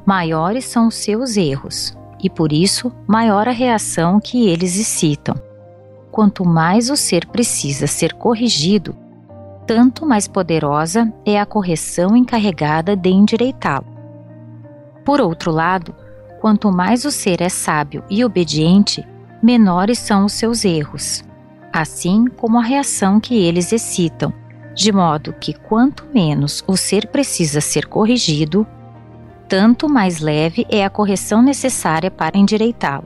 maiores 0.06 0.66
são 0.66 0.88
os 0.88 0.96
seus 0.96 1.36
erros, 1.36 1.96
e 2.24 2.30
por 2.30 2.54
isso 2.54 2.92
maior 3.06 3.48
a 3.48 3.52
reação 3.52 4.20
que 4.20 4.48
eles 4.48 4.80
excitam. 4.80 5.36
Quanto 6.12 6.46
mais 6.46 6.90
o 6.90 6.96
ser 6.96 7.28
precisa 7.28 7.88
ser 7.88 8.14
corrigido, 8.14 8.96
tanto 9.68 10.06
mais 10.06 10.28
poderosa 10.28 11.12
é 11.26 11.40
a 11.40 11.46
correção 11.46 12.16
encarregada 12.16 12.96
de 12.96 13.10
endireitá-lo. 13.10 13.88
Por 15.04 15.20
outro 15.20 15.52
lado, 15.52 15.94
quanto 16.40 16.72
mais 16.72 17.04
o 17.04 17.12
ser 17.12 17.42
é 17.42 17.50
sábio 17.50 18.04
e 18.10 18.24
obediente, 18.24 19.06
menores 19.46 20.00
são 20.00 20.26
os 20.26 20.34
seus 20.34 20.66
erros, 20.66 21.24
assim 21.72 22.26
como 22.26 22.58
a 22.58 22.64
reação 22.64 23.20
que 23.20 23.36
eles 23.36 23.72
excitam, 23.72 24.34
de 24.74 24.92
modo 24.92 25.34
que 25.34 25.54
quanto 25.54 26.04
menos 26.12 26.64
o 26.66 26.76
ser 26.76 27.06
precisa 27.10 27.62
ser 27.62 27.86
corrigido, 27.86 28.66
tanto 29.48 29.88
mais 29.88 30.20
leve 30.20 30.66
é 30.68 30.84
a 30.84 30.90
correção 30.90 31.44
necessária 31.44 32.10
para 32.10 32.40
endireitá-lo. 32.40 33.06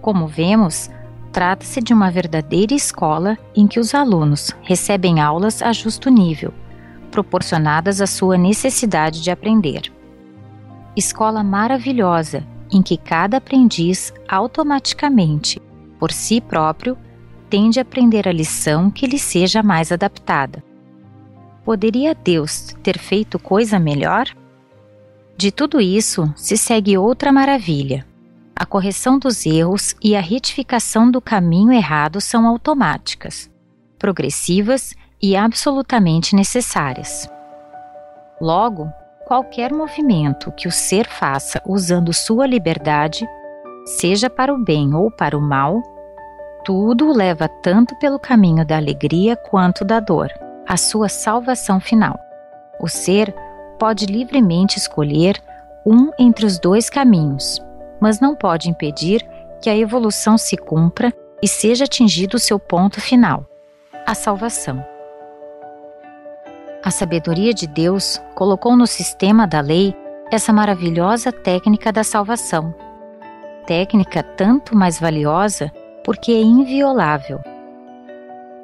Como 0.00 0.26
vemos, 0.26 0.88
trata-se 1.30 1.82
de 1.82 1.92
uma 1.92 2.10
verdadeira 2.10 2.72
escola 2.72 3.36
em 3.54 3.66
que 3.66 3.78
os 3.78 3.94
alunos 3.94 4.56
recebem 4.62 5.20
aulas 5.20 5.60
a 5.60 5.70
justo 5.70 6.08
nível, 6.08 6.54
proporcionadas 7.10 8.00
à 8.00 8.06
sua 8.06 8.38
necessidade 8.38 9.22
de 9.22 9.30
aprender. 9.30 9.92
Escola 10.96 11.44
maravilhosa 11.44 12.42
em 12.72 12.82
que 12.82 12.96
cada 12.96 13.36
aprendiz 13.36 14.12
automaticamente, 14.26 15.60
por 15.98 16.10
si 16.10 16.40
próprio, 16.40 16.96
tende 17.50 17.78
a 17.78 17.82
aprender 17.82 18.26
a 18.26 18.32
lição 18.32 18.90
que 18.90 19.06
lhe 19.06 19.18
seja 19.18 19.62
mais 19.62 19.92
adaptada. 19.92 20.64
Poderia 21.64 22.14
Deus 22.14 22.74
ter 22.82 22.98
feito 22.98 23.38
coisa 23.38 23.78
melhor? 23.78 24.26
De 25.36 25.52
tudo 25.52 25.80
isso 25.80 26.32
se 26.34 26.56
segue 26.56 26.96
outra 26.96 27.30
maravilha. 27.30 28.06
A 28.56 28.64
correção 28.64 29.18
dos 29.18 29.44
erros 29.44 29.94
e 30.02 30.16
a 30.16 30.20
retificação 30.20 31.10
do 31.10 31.20
caminho 31.20 31.72
errado 31.72 32.20
são 32.20 32.46
automáticas, 32.46 33.50
progressivas 33.98 34.94
e 35.20 35.36
absolutamente 35.36 36.34
necessárias. 36.34 37.28
Logo, 38.40 38.90
qualquer 39.26 39.72
movimento 39.72 40.52
que 40.52 40.68
o 40.68 40.72
ser 40.72 41.06
faça 41.06 41.60
usando 41.66 42.12
sua 42.12 42.46
liberdade, 42.46 43.26
seja 43.84 44.28
para 44.28 44.52
o 44.52 44.62
bem 44.62 44.94
ou 44.94 45.10
para 45.10 45.36
o 45.36 45.40
mal, 45.40 45.82
tudo 46.64 47.08
o 47.08 47.16
leva 47.16 47.48
tanto 47.48 47.96
pelo 47.98 48.18
caminho 48.18 48.64
da 48.64 48.76
alegria 48.76 49.36
quanto 49.36 49.84
da 49.84 49.98
dor, 50.00 50.30
a 50.66 50.76
sua 50.76 51.08
salvação 51.08 51.80
final. 51.80 52.18
O 52.80 52.88
ser 52.88 53.34
pode 53.78 54.06
livremente 54.06 54.78
escolher 54.78 55.42
um 55.84 56.10
entre 56.18 56.46
os 56.46 56.58
dois 56.58 56.88
caminhos, 56.88 57.60
mas 58.00 58.20
não 58.20 58.36
pode 58.36 58.70
impedir 58.70 59.26
que 59.60 59.68
a 59.68 59.76
evolução 59.76 60.38
se 60.38 60.56
cumpra 60.56 61.12
e 61.42 61.48
seja 61.48 61.84
atingido 61.84 62.36
o 62.36 62.40
seu 62.40 62.58
ponto 62.58 63.00
final, 63.00 63.44
a 64.06 64.14
salvação. 64.14 64.91
A 66.84 66.90
sabedoria 66.90 67.54
de 67.54 67.68
Deus 67.68 68.20
colocou 68.34 68.76
no 68.76 68.88
sistema 68.88 69.46
da 69.46 69.60
lei 69.60 69.94
essa 70.32 70.52
maravilhosa 70.52 71.30
técnica 71.30 71.92
da 71.92 72.02
salvação. 72.02 72.74
Técnica 73.66 74.20
tanto 74.22 74.74
mais 74.74 74.98
valiosa 74.98 75.70
porque 76.04 76.32
é 76.32 76.40
inviolável. 76.40 77.40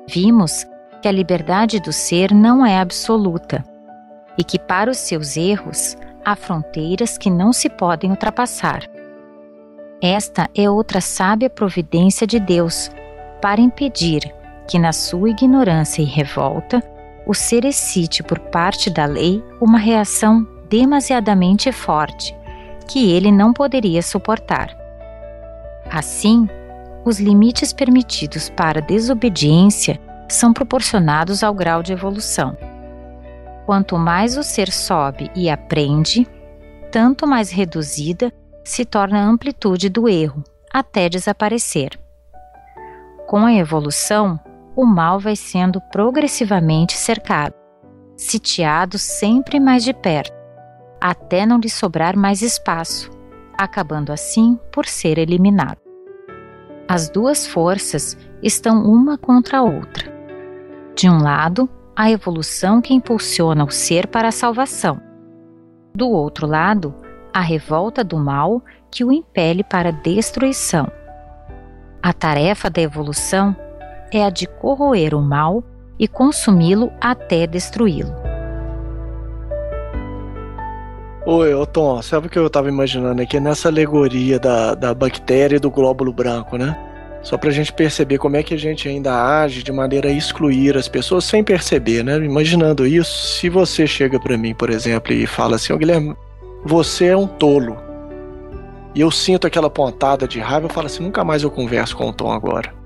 Vimos 0.09 0.67
que 1.01 1.07
a 1.07 1.13
liberdade 1.13 1.79
do 1.79 1.93
ser 1.93 2.35
não 2.35 2.67
é 2.67 2.81
absoluta 2.81 3.65
e 4.37 4.43
que 4.43 4.59
para 4.59 4.91
os 4.91 4.99
seus 4.99 5.37
erros 5.37 5.97
há 6.25 6.35
fronteiras 6.35 7.17
que 7.17 7.31
não 7.31 7.53
se 7.53 7.69
podem 7.69 8.11
ultrapassar. 8.11 8.83
Esta 10.03 10.49
é 10.57 10.69
outra 10.69 11.01
sábia 11.01 11.49
providência 11.49 12.27
de 12.27 12.41
Deus 12.41 12.91
para 13.41 13.61
impedir 13.61 14.35
que, 14.67 14.77
na 14.77 14.93
sua 14.93 15.31
ignorância 15.31 16.03
e 16.03 16.05
revolta, 16.05 16.83
o 17.29 17.35
ser 17.35 17.67
excite 17.67 18.23
por 18.23 18.39
parte 18.39 18.89
da 18.89 19.05
lei 19.05 19.45
uma 19.61 19.79
reação 19.79 20.49
demasiadamente 20.71 21.71
forte 21.71 22.35
que 22.89 23.13
ele 23.13 23.31
não 23.31 23.53
poderia 23.53 24.03
suportar. 24.03 24.75
Assim, 25.91 26.49
os 27.05 27.21
limites 27.21 27.71
permitidos 27.71 28.49
para 28.49 28.81
desobediência 28.81 30.01
são 30.27 30.55
proporcionados 30.55 31.43
ao 31.43 31.53
grau 31.53 31.83
de 31.83 31.93
evolução. 31.93 32.57
Quanto 33.67 33.99
mais 33.99 34.39
o 34.39 34.43
ser 34.43 34.73
sobe 34.73 35.31
e 35.35 35.51
aprende, 35.51 36.27
tanto 36.91 37.27
mais 37.27 37.51
reduzida 37.51 38.33
se 38.65 38.87
torna 38.87 39.21
a 39.21 39.27
amplitude 39.27 39.91
do 39.91 40.09
erro, 40.09 40.43
até 40.73 41.11
desaparecer. 41.11 41.91
Com 43.27 43.45
a 43.45 43.53
evolução, 43.53 44.41
o 44.79 44.87
mal 44.87 45.19
vai 45.19 45.35
sendo 45.35 45.81
progressivamente 45.91 46.93
cercado, 46.93 47.53
sitiado 48.17 48.97
sempre 48.97 49.59
mais 49.59 49.83
de 49.83 49.93
perto, 49.93 50.33
até 51.01 51.45
não 51.45 51.59
lhe 51.59 51.69
sobrar 51.69 52.17
mais 52.17 52.43
espaço, 52.43 53.11
acabando 53.59 54.13
assim 54.13 54.57
por 54.71 54.87
ser 54.87 55.19
eliminado. 55.19 55.79
As 56.89 57.11
duas 57.11 57.45
forças 57.45 58.17
estão 58.41 58.85
uma 58.85 59.19
contra 59.19 59.59
a 59.59 59.63
outra. 59.65 60.17
De 60.95 61.11
um 61.11 61.21
lado, 61.21 61.69
a 61.97 62.09
evolução 62.09 62.81
que 62.81 62.95
impulsiona 62.95 63.65
o 63.65 63.73
ser 63.73 64.07
para 64.07 64.29
a 64.29 64.33
salvação. 64.33 65.01
Do 65.93 66.09
outro 66.09 66.47
lado, 66.47 66.95
a 67.35 67.41
revolta 67.41 68.05
do 68.05 68.17
mal 68.17 68.63
que 68.93 69.05
o 69.05 69.11
impele 69.11 69.65
para 69.65 69.89
a 69.89 69.93
destruição. 69.93 70.87
A 72.01 72.13
tarefa 72.13 72.71
da 72.71 72.81
evolução 72.81 73.57
é 74.13 74.25
a 74.25 74.31
de 74.31 74.47
corroer 74.47 75.15
o 75.15 75.21
mal 75.21 75.63
e 75.99 76.07
consumi-lo 76.07 76.91
até 77.01 77.47
destruí-lo. 77.47 78.13
Oi, 81.27 81.53
ô 81.53 81.67
Tom, 81.67 82.01
sabe 82.01 82.27
o 82.27 82.31
que 82.31 82.39
eu 82.39 82.47
estava 82.47 82.69
imaginando 82.69 83.21
aqui 83.21 83.39
nessa 83.39 83.69
alegoria 83.69 84.39
da, 84.39 84.75
da 84.75 84.95
bactéria 84.95 85.57
e 85.57 85.61
do 85.61 85.71
glóbulo 85.71 86.11
branco, 86.11 86.57
né? 86.57 86.75
Só 87.23 87.37
para 87.37 87.51
a 87.51 87.53
gente 87.53 87.73
perceber 87.73 88.17
como 88.17 88.37
é 88.37 88.43
que 88.43 88.55
a 88.55 88.57
gente 88.57 88.89
ainda 88.89 89.43
age 89.43 89.63
de 89.63 89.71
maneira 89.71 90.09
a 90.09 90.13
excluir 90.13 90.77
as 90.77 90.89
pessoas 90.89 91.25
sem 91.25 91.45
perceber, 91.45 92.03
né? 92.03 92.17
Imaginando 92.17 92.87
isso, 92.87 93.37
se 93.37 93.51
você 93.51 93.87
chega 93.87 94.19
para 94.19 94.39
mim, 94.39 94.55
por 94.55 94.71
exemplo, 94.71 95.13
e 95.13 95.27
fala 95.27 95.57
assim: 95.57 95.73
oh, 95.73 95.77
Guilherme, 95.77 96.17
você 96.65 97.09
é 97.09 97.17
um 97.17 97.27
tolo. 97.27 97.77
E 98.95 99.01
eu 99.01 99.11
sinto 99.11 99.47
aquela 99.47 99.69
pontada 99.69 100.27
de 100.27 100.41
raiva, 100.41 100.67
eu 100.67 100.71
falo 100.71 100.87
assim: 100.87 101.03
nunca 101.03 101.23
mais 101.23 101.43
eu 101.43 101.51
converso 101.51 101.95
com 101.95 102.09
o 102.09 102.13
Tom 102.13 102.33
agora. 102.33 102.78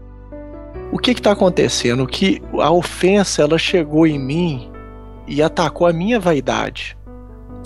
O 0.93 0.99
que 0.99 1.12
está 1.12 1.32
acontecendo? 1.32 2.07
Que 2.07 2.43
a 2.61 2.70
ofensa 2.70 3.40
ela 3.40 3.57
chegou 3.57 4.07
em 4.07 4.18
mim 4.18 4.70
e 5.26 5.43
atacou 5.43 5.86
a 5.86 5.93
minha 5.93 6.20
vaidade. 6.20 6.95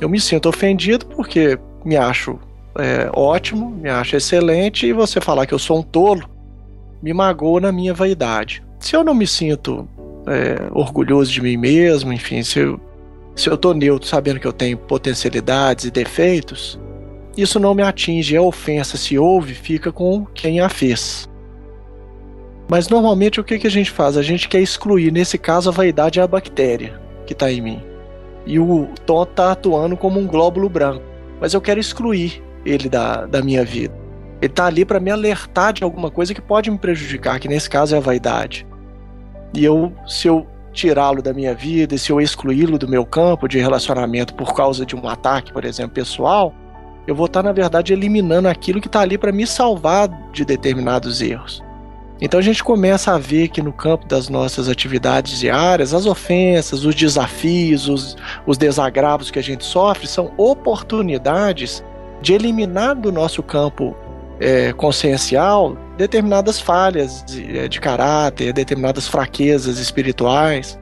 Eu 0.01 0.09
me 0.09 0.20
sinto 0.20 0.49
ofendido 0.49 1.05
porque 1.07 1.59
me 1.85 1.97
acho 1.97 2.39
é, 2.79 3.11
ótimo, 3.12 3.70
me 3.70 3.91
acho 3.91 4.14
excelente, 4.14 4.87
e 4.87 4.93
você 4.93 5.20
falar 5.20 5.45
que 5.45 5.55
eu 5.55 5.59
sou 5.59 5.81
um 5.81 5.83
tolo 5.83 6.29
me 7.03 7.12
magoa 7.12 7.61
na 7.61 7.72
minha 7.72 7.93
vaidade. 7.93 8.62
Se 8.79 8.95
eu 8.95 9.03
não 9.03 9.14
me 9.14 9.27
sinto 9.27 9.89
é, 10.29 10.68
orgulhoso 10.72 11.33
de 11.33 11.43
mim 11.43 11.57
mesmo, 11.57 12.12
enfim, 12.12 12.45
se 12.45 12.61
eu, 12.61 12.81
se 13.35 13.49
eu 13.49 13.57
tô 13.57 13.74
neutro 13.74 14.09
sabendo 14.09 14.39
que 14.39 14.47
eu 14.47 14.53
tenho 14.53 14.79
potencialidades 14.79 15.85
e 15.85 15.91
defeitos, 15.91 16.79
isso 17.37 17.59
não 17.59 17.74
me 17.74 17.83
atinge. 17.83 18.37
A 18.37 18.43
ofensa, 18.43 18.97
se 18.97 19.18
houve, 19.18 19.53
fica 19.53 19.91
com 19.91 20.24
quem 20.27 20.61
a 20.61 20.68
fez. 20.68 21.29
Mas 22.68 22.88
normalmente 22.88 23.40
o 23.40 23.44
que, 23.44 23.58
que 23.58 23.66
a 23.66 23.70
gente 23.70 23.90
faz? 23.90 24.16
A 24.16 24.22
gente 24.22 24.48
quer 24.48 24.60
excluir, 24.60 25.12
nesse 25.12 25.38
caso, 25.38 25.68
a 25.68 25.72
vaidade 25.72 26.18
é 26.18 26.22
a 26.22 26.26
bactéria 26.26 27.00
que 27.24 27.32
está 27.32 27.50
em 27.50 27.60
mim. 27.60 27.82
e 28.46 28.60
o 28.60 28.88
Tom 29.04 29.24
tá 29.26 29.52
atuando 29.52 29.96
como 29.96 30.20
um 30.20 30.26
glóbulo 30.26 30.68
branco. 30.68 31.02
Mas 31.40 31.52
eu 31.52 31.60
quero 31.60 31.80
excluir 31.80 32.42
ele 32.64 32.88
da, 32.88 33.26
da 33.26 33.42
minha 33.42 33.64
vida. 33.64 33.94
Ele 34.40 34.52
tá 34.52 34.66
ali 34.66 34.84
para 34.84 35.00
me 35.00 35.10
alertar 35.10 35.72
de 35.72 35.82
alguma 35.82 36.10
coisa 36.10 36.34
que 36.34 36.40
pode 36.40 36.70
me 36.70 36.78
prejudicar, 36.78 37.40
que 37.40 37.48
nesse 37.48 37.68
caso 37.68 37.94
é 37.94 37.98
a 37.98 38.00
vaidade. 38.00 38.66
E 39.54 39.64
eu, 39.64 39.92
se 40.06 40.28
eu 40.28 40.46
tirá-lo 40.72 41.22
da 41.22 41.32
minha 41.32 41.54
vida, 41.54 41.96
se 41.96 42.10
eu 42.12 42.20
excluí-lo 42.20 42.78
do 42.78 42.86
meu 42.86 43.04
campo 43.06 43.48
de 43.48 43.58
relacionamento 43.58 44.34
por 44.34 44.54
causa 44.54 44.84
de 44.84 44.94
um 44.94 45.08
ataque, 45.08 45.52
por 45.52 45.64
exemplo, 45.64 45.92
pessoal, 45.92 46.54
eu 47.06 47.14
vou 47.14 47.26
estar, 47.26 47.42
na 47.42 47.52
verdade, 47.52 47.92
eliminando 47.92 48.48
aquilo 48.48 48.80
que 48.80 48.88
está 48.88 49.00
ali 49.00 49.16
para 49.16 49.32
me 49.32 49.46
salvar 49.46 50.08
de 50.32 50.44
determinados 50.44 51.22
erros. 51.22 51.62
Então 52.20 52.40
a 52.40 52.42
gente 52.42 52.64
começa 52.64 53.12
a 53.12 53.18
ver 53.18 53.48
que 53.48 53.60
no 53.60 53.72
campo 53.72 54.06
das 54.06 54.28
nossas 54.28 54.68
atividades 54.68 55.38
diárias, 55.38 55.92
as 55.92 56.06
ofensas, 56.06 56.84
os 56.84 56.94
desafios, 56.94 57.88
os, 57.88 58.16
os 58.46 58.56
desagravos 58.56 59.30
que 59.30 59.38
a 59.38 59.42
gente 59.42 59.64
sofre 59.64 60.06
são 60.06 60.32
oportunidades 60.38 61.84
de 62.22 62.32
eliminar 62.32 62.96
do 62.96 63.12
nosso 63.12 63.42
campo 63.42 63.94
é, 64.40 64.72
consciencial 64.72 65.76
determinadas 65.96 66.58
falhas 66.58 67.22
de, 67.24 67.58
é, 67.58 67.68
de 67.68 67.80
caráter, 67.80 68.52
determinadas 68.52 69.06
fraquezas 69.06 69.78
espirituais. 69.78 70.78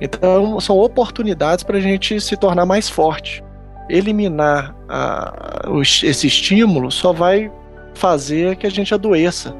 Então 0.00 0.58
são 0.60 0.76
oportunidades 0.78 1.62
para 1.62 1.78
a 1.78 1.80
gente 1.80 2.20
se 2.20 2.36
tornar 2.36 2.66
mais 2.66 2.88
forte. 2.88 3.42
Eliminar 3.88 4.74
a, 4.88 5.62
esse 5.80 6.26
estímulo 6.26 6.90
só 6.90 7.12
vai 7.12 7.52
fazer 7.94 8.56
que 8.56 8.66
a 8.66 8.70
gente 8.70 8.92
adoeça 8.92 9.54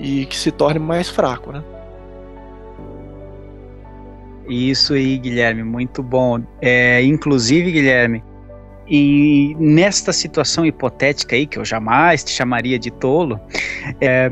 e 0.00 0.26
que 0.26 0.36
se 0.36 0.50
torne 0.50 0.78
mais 0.78 1.08
fraco, 1.08 1.52
né? 1.52 1.62
Isso 4.48 4.94
aí, 4.94 5.16
Guilherme, 5.18 5.62
muito 5.62 6.02
bom. 6.02 6.40
É, 6.60 7.02
inclusive, 7.04 7.70
Guilherme, 7.70 8.22
e 8.88 9.54
nesta 9.60 10.12
situação 10.12 10.66
hipotética 10.66 11.36
aí, 11.36 11.46
que 11.46 11.56
eu 11.56 11.64
jamais 11.64 12.24
te 12.24 12.32
chamaria 12.32 12.76
de 12.76 12.90
tolo, 12.90 13.38
é, 14.00 14.28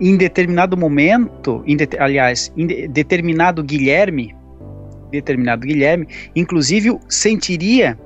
em 0.00 0.16
determinado 0.16 0.76
momento, 0.76 1.64
em 1.66 1.76
de, 1.76 1.88
aliás, 1.98 2.52
em 2.56 2.66
de, 2.66 2.86
determinado 2.86 3.64
Guilherme, 3.64 4.36
determinado 5.10 5.66
Guilherme, 5.66 6.06
inclusive 6.36 6.96
sentiria 7.08 7.98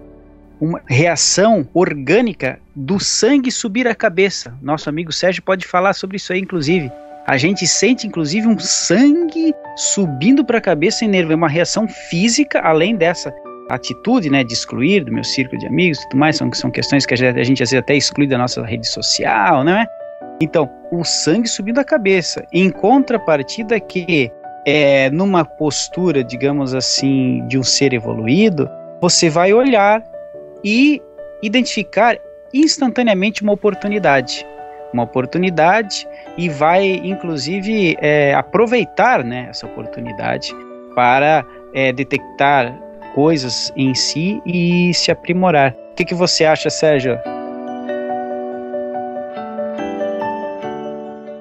uma 0.60 0.80
reação 0.86 1.68
orgânica 1.74 2.58
do 2.74 2.98
sangue 2.98 3.50
subir 3.50 3.86
a 3.86 3.94
cabeça. 3.94 4.54
Nosso 4.62 4.88
amigo 4.88 5.12
Sérgio 5.12 5.42
pode 5.42 5.66
falar 5.66 5.92
sobre 5.92 6.16
isso 6.16 6.32
aí, 6.32 6.40
inclusive. 6.40 6.90
A 7.26 7.36
gente 7.36 7.66
sente, 7.66 8.06
inclusive, 8.06 8.46
um 8.46 8.58
sangue 8.58 9.52
subindo 9.76 10.44
para 10.44 10.58
a 10.58 10.60
cabeça 10.60 11.04
em 11.04 11.08
nervo. 11.08 11.32
É 11.32 11.34
uma 11.34 11.48
reação 11.48 11.88
física, 11.88 12.60
além 12.60 12.94
dessa 12.94 13.34
atitude, 13.68 14.30
né, 14.30 14.44
de 14.44 14.52
excluir 14.52 15.04
do 15.04 15.12
meu 15.12 15.24
círculo 15.24 15.58
de 15.58 15.66
amigos 15.66 15.98
e 15.98 16.02
tudo 16.08 16.18
mais. 16.18 16.36
São, 16.36 16.52
são 16.52 16.70
questões 16.70 17.04
que 17.04 17.14
a 17.14 17.16
gente, 17.16 17.38
a 17.38 17.44
gente 17.44 17.62
às 17.62 17.70
vezes 17.70 17.82
até 17.82 17.96
exclui 17.96 18.28
da 18.28 18.38
nossa 18.38 18.64
rede 18.64 18.86
social, 18.86 19.64
não 19.64 19.72
é? 19.72 19.86
Então, 20.40 20.70
o 20.92 21.02
sangue 21.02 21.48
subindo 21.48 21.78
a 21.78 21.84
cabeça. 21.84 22.46
Em 22.52 22.70
contrapartida 22.70 23.80
que, 23.80 24.30
é, 24.64 25.10
numa 25.10 25.44
postura, 25.44 26.22
digamos 26.22 26.74
assim, 26.74 27.44
de 27.48 27.58
um 27.58 27.62
ser 27.62 27.92
evoluído, 27.92 28.68
você 29.00 29.28
vai 29.28 29.52
olhar 29.52 30.02
e 30.66 31.00
identificar 31.40 32.18
instantaneamente 32.52 33.40
uma 33.40 33.52
oportunidade. 33.52 34.44
Uma 34.92 35.04
oportunidade 35.04 36.08
e 36.36 36.48
vai, 36.48 37.00
inclusive, 37.04 37.96
é, 38.00 38.34
aproveitar 38.34 39.22
né, 39.22 39.46
essa 39.48 39.64
oportunidade 39.64 40.52
para 40.92 41.46
é, 41.72 41.92
detectar 41.92 42.76
coisas 43.14 43.72
em 43.76 43.94
si 43.94 44.42
e 44.44 44.92
se 44.92 45.12
aprimorar. 45.12 45.72
O 45.92 45.94
que, 45.94 46.04
que 46.04 46.14
você 46.14 46.44
acha, 46.44 46.68
Sérgio? 46.68 47.16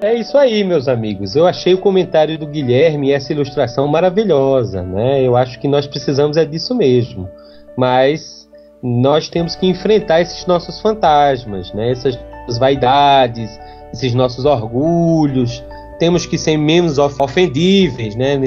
É 0.02 0.14
isso 0.14 0.38
aí, 0.38 0.62
meus 0.62 0.86
amigos. 0.86 1.34
Eu 1.34 1.46
achei 1.46 1.74
o 1.74 1.78
comentário 1.78 2.38
do 2.38 2.46
Guilherme 2.46 3.08
e 3.08 3.12
essa 3.12 3.32
ilustração 3.32 3.88
maravilhosa, 3.88 4.82
né? 4.84 5.20
Eu 5.20 5.36
acho 5.36 5.58
que 5.58 5.66
nós 5.66 5.84
precisamos 5.86 6.36
é 6.36 6.44
disso 6.44 6.76
mesmo. 6.76 7.28
Mas 7.76 8.45
nós 8.86 9.28
temos 9.28 9.56
que 9.56 9.66
enfrentar 9.66 10.20
esses 10.20 10.46
nossos 10.46 10.80
fantasmas, 10.80 11.72
né? 11.72 11.90
essas 11.90 12.16
vaidades, 12.58 13.50
esses 13.92 14.14
nossos 14.14 14.44
orgulhos. 14.44 15.62
Temos 15.98 16.24
que 16.26 16.38
ser 16.38 16.56
menos 16.56 16.98
ofendíveis, 16.98 18.14
né? 18.14 18.38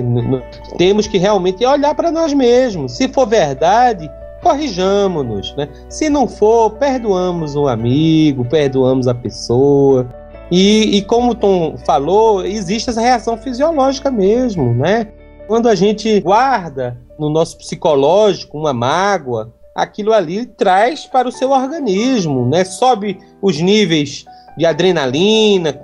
Temos 0.77 1.07
que 1.07 1.17
realmente 1.17 1.65
olhar 1.65 1.95
para 1.95 2.11
nós 2.11 2.31
mesmos. 2.31 2.91
Se 2.91 3.07
for 3.07 3.25
verdade, 3.25 4.09
corrijamos-nos, 4.43 5.55
né? 5.55 5.67
Se 5.89 6.09
não 6.09 6.27
for, 6.27 6.69
perdoamos 6.71 7.55
o 7.55 7.63
um 7.63 7.67
amigo, 7.67 8.45
perdoamos 8.45 9.07
a 9.07 9.15
pessoa. 9.15 10.07
E, 10.51 10.97
e, 10.97 11.01
como 11.01 11.31
o 11.31 11.35
Tom 11.35 11.75
falou, 11.85 12.45
existe 12.45 12.91
essa 12.91 13.01
reação 13.01 13.35
fisiológica 13.35 14.11
mesmo, 14.11 14.71
né? 14.73 15.07
Quando 15.47 15.67
a 15.67 15.73
gente 15.73 16.19
guarda 16.19 16.99
no 17.17 17.31
nosso 17.31 17.57
psicológico 17.57 18.59
uma 18.59 18.73
mágoa, 18.73 19.51
aquilo 19.81 20.13
ali 20.13 20.45
traz 20.45 21.05
para 21.05 21.27
o 21.27 21.31
seu 21.31 21.51
organismo, 21.51 22.47
né? 22.47 22.63
Sobe 22.63 23.19
os 23.41 23.59
níveis 23.59 24.25
de 24.57 24.65
adrenalina, 24.65 25.79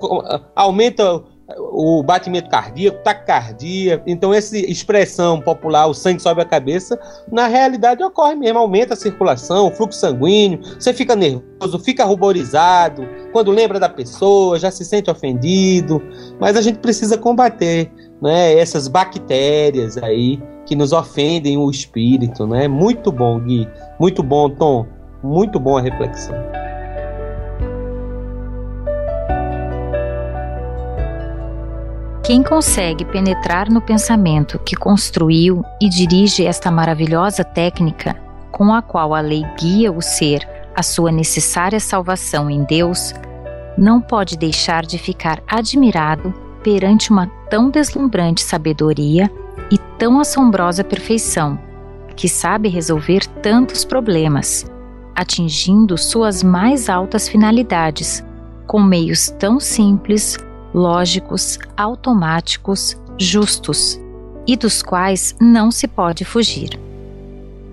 aumenta 0.55 1.23
o 1.57 2.01
batimento 2.01 2.49
cardíaco, 2.49 3.03
taquicardia. 3.03 4.01
Então, 4.07 4.33
essa 4.33 4.57
expressão 4.57 5.39
popular, 5.39 5.87
o 5.87 5.93
sangue 5.93 6.21
sobe 6.21 6.41
a 6.41 6.45
cabeça, 6.45 6.99
na 7.31 7.47
realidade 7.47 8.03
ocorre 8.03 8.35
mesmo. 8.35 8.59
Aumenta 8.59 8.93
a 8.93 8.97
circulação, 8.97 9.67
o 9.67 9.71
fluxo 9.71 9.99
sanguíneo, 9.99 10.59
você 10.79 10.93
fica 10.93 11.15
nervoso, 11.15 11.79
fica 11.79 12.03
ruborizado. 12.03 13.07
Quando 13.31 13.51
lembra 13.51 13.79
da 13.79 13.89
pessoa, 13.89 14.57
já 14.57 14.71
se 14.71 14.83
sente 14.83 15.09
ofendido. 15.09 16.01
Mas 16.39 16.57
a 16.57 16.61
gente 16.61 16.79
precisa 16.79 17.17
combater 17.17 17.91
né, 18.21 18.57
essas 18.57 18.87
bactérias 18.87 19.97
aí 19.97 20.41
que 20.65 20.75
nos 20.75 20.91
ofendem 20.91 21.57
o 21.57 21.69
espírito, 21.69 22.47
né? 22.47 22.67
Muito 22.67 23.11
bom, 23.11 23.39
Gui. 23.39 23.69
Muito 23.99 24.23
bom, 24.23 24.49
Tom. 24.49 24.87
Muito 25.23 25.59
bom 25.59 25.77
a 25.77 25.81
reflexão. 25.81 26.64
Quem 32.25 32.41
consegue 32.41 33.05
penetrar 33.05 33.69
no 33.69 33.79
pensamento 33.79 34.57
que 34.57 34.75
construiu 34.75 35.63
e 35.79 35.87
dirige 35.87 36.43
esta 36.43 36.71
maravilhosa 36.71 37.43
técnica 37.43 38.15
com 38.51 38.73
a 38.73 38.81
qual 38.81 39.13
a 39.13 39.19
lei 39.19 39.43
guia 39.59 39.91
o 39.91 40.01
ser 40.01 40.47
à 40.75 40.81
sua 40.81 41.11
necessária 41.11 41.79
salvação 41.79 42.49
em 42.49 42.63
Deus, 42.63 43.13
não 43.77 44.01
pode 44.01 44.37
deixar 44.37 44.83
de 44.83 44.97
ficar 44.97 45.39
admirado 45.47 46.33
perante 46.63 47.11
uma 47.11 47.27
tão 47.47 47.69
deslumbrante 47.69 48.41
sabedoria 48.41 49.29
e 49.69 49.77
tão 49.99 50.19
assombrosa 50.19 50.83
perfeição, 50.83 51.59
que 52.15 52.27
sabe 52.27 52.69
resolver 52.69 53.27
tantos 53.43 53.85
problemas, 53.85 54.65
atingindo 55.13 55.95
suas 55.95 56.41
mais 56.41 56.89
altas 56.89 57.29
finalidades, 57.29 58.25
com 58.65 58.81
meios 58.81 59.29
tão 59.37 59.59
simples, 59.59 60.39
lógicos, 60.75 61.57
automáticos, 61.77 62.99
justos, 63.17 63.99
e 64.45 64.55
dos 64.55 64.83
quais 64.83 65.35
não 65.41 65.71
se 65.71 65.87
pode 65.87 66.23
fugir. 66.23 66.79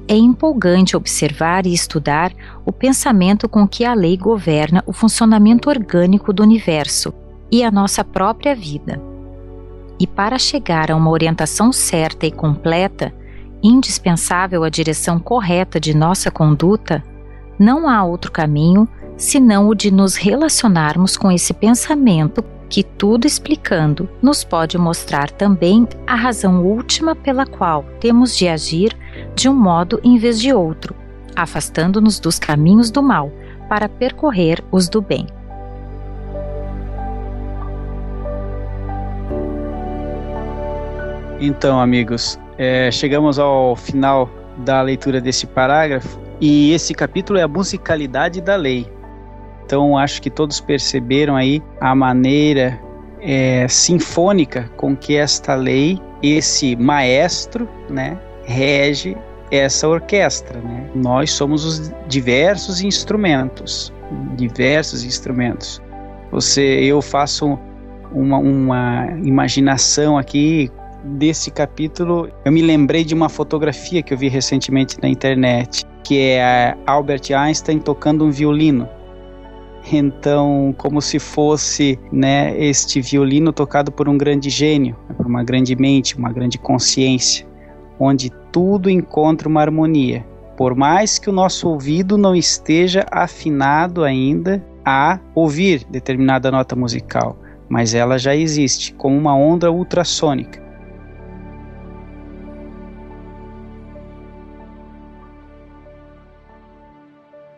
É 0.08 0.14
empolgante 0.14 0.96
observar 0.96 1.66
e 1.66 1.74
estudar 1.74 2.32
o 2.64 2.72
pensamento 2.72 3.48
com 3.48 3.68
que 3.68 3.84
a 3.84 3.92
lei 3.92 4.16
governa 4.16 4.82
o 4.86 4.92
funcionamento 4.92 5.68
orgânico 5.68 6.32
do 6.32 6.42
universo 6.42 7.12
e 7.50 7.62
a 7.62 7.70
nossa 7.70 8.02
própria 8.02 8.54
vida 8.54 9.12
e 10.02 10.06
para 10.06 10.36
chegar 10.36 10.90
a 10.90 10.96
uma 10.96 11.10
orientação 11.10 11.72
certa 11.72 12.26
e 12.26 12.32
completa, 12.32 13.14
indispensável 13.62 14.64
a 14.64 14.68
direção 14.68 15.20
correta 15.20 15.78
de 15.78 15.96
nossa 15.96 16.28
conduta, 16.28 17.04
não 17.56 17.88
há 17.88 18.02
outro 18.02 18.32
caminho 18.32 18.88
senão 19.16 19.68
o 19.68 19.74
de 19.76 19.92
nos 19.92 20.16
relacionarmos 20.16 21.16
com 21.16 21.30
esse 21.30 21.54
pensamento 21.54 22.42
que, 22.72 22.82
tudo 22.82 23.26
explicando, 23.26 24.08
nos 24.22 24.42
pode 24.42 24.78
mostrar 24.78 25.30
também 25.30 25.86
a 26.06 26.14
razão 26.14 26.64
última 26.64 27.14
pela 27.14 27.44
qual 27.44 27.84
temos 28.00 28.34
de 28.34 28.48
agir 28.48 28.96
de 29.34 29.46
um 29.46 29.52
modo 29.52 30.00
em 30.02 30.16
vez 30.16 30.40
de 30.40 30.54
outro, 30.54 30.96
afastando-nos 31.36 32.18
dos 32.18 32.38
caminhos 32.38 32.90
do 32.90 33.02
mal 33.02 33.30
para 33.68 33.90
percorrer 33.90 34.64
os 34.72 34.88
do 34.88 35.02
bem. 35.02 35.26
Então, 41.38 41.78
amigos, 41.78 42.40
é, 42.56 42.90
chegamos 42.90 43.38
ao 43.38 43.76
final 43.76 44.30
da 44.64 44.80
leitura 44.80 45.20
desse 45.20 45.46
parágrafo 45.46 46.18
e 46.40 46.72
esse 46.72 46.94
capítulo 46.94 47.38
é 47.38 47.42
a 47.42 47.48
musicalidade 47.48 48.40
da 48.40 48.56
lei. 48.56 48.90
Então, 49.72 49.96
acho 49.96 50.20
que 50.20 50.28
todos 50.28 50.60
perceberam 50.60 51.34
aí 51.34 51.62
a 51.80 51.94
maneira 51.94 52.78
é, 53.22 53.66
sinfônica 53.68 54.70
com 54.76 54.94
que 54.94 55.16
esta 55.16 55.54
lei, 55.54 55.98
esse 56.22 56.76
maestro, 56.76 57.66
né, 57.88 58.18
rege 58.44 59.16
essa 59.50 59.88
orquestra, 59.88 60.60
né? 60.60 60.90
Nós 60.94 61.32
somos 61.32 61.64
os 61.64 61.90
diversos 62.06 62.82
instrumentos, 62.82 63.90
diversos 64.36 65.04
instrumentos. 65.04 65.80
Você, 66.30 66.60
eu 66.60 67.00
faço 67.00 67.58
uma, 68.12 68.36
uma 68.36 69.06
imaginação 69.24 70.18
aqui 70.18 70.70
desse 71.02 71.50
capítulo. 71.50 72.28
Eu 72.44 72.52
me 72.52 72.60
lembrei 72.60 73.04
de 73.04 73.14
uma 73.14 73.30
fotografia 73.30 74.02
que 74.02 74.12
eu 74.12 74.18
vi 74.18 74.28
recentemente 74.28 74.98
na 75.00 75.08
internet, 75.08 75.86
que 76.04 76.18
é 76.20 76.76
Albert 76.86 77.32
Einstein 77.34 77.78
tocando 77.78 78.22
um 78.26 78.30
violino. 78.30 78.86
Então, 79.90 80.74
como 80.78 81.00
se 81.02 81.18
fosse, 81.18 81.98
né, 82.12 82.56
este 82.58 83.00
violino 83.00 83.52
tocado 83.52 83.90
por 83.90 84.08
um 84.08 84.16
grande 84.16 84.50
gênio, 84.50 84.96
por 85.16 85.26
uma 85.26 85.42
grande 85.42 85.74
mente, 85.74 86.16
uma 86.16 86.30
grande 86.32 86.58
consciência 86.58 87.50
onde 87.98 88.30
tudo 88.50 88.90
encontra 88.90 89.48
uma 89.48 89.60
harmonia. 89.60 90.24
Por 90.56 90.74
mais 90.74 91.18
que 91.18 91.30
o 91.30 91.32
nosso 91.32 91.68
ouvido 91.68 92.18
não 92.18 92.34
esteja 92.34 93.06
afinado 93.10 94.04
ainda 94.04 94.64
a 94.84 95.18
ouvir 95.34 95.84
determinada 95.88 96.50
nota 96.50 96.74
musical, 96.74 97.38
mas 97.68 97.94
ela 97.94 98.18
já 98.18 98.34
existe 98.34 98.92
como 98.94 99.16
uma 99.16 99.34
onda 99.34 99.70
ultrassônica. 99.70 100.61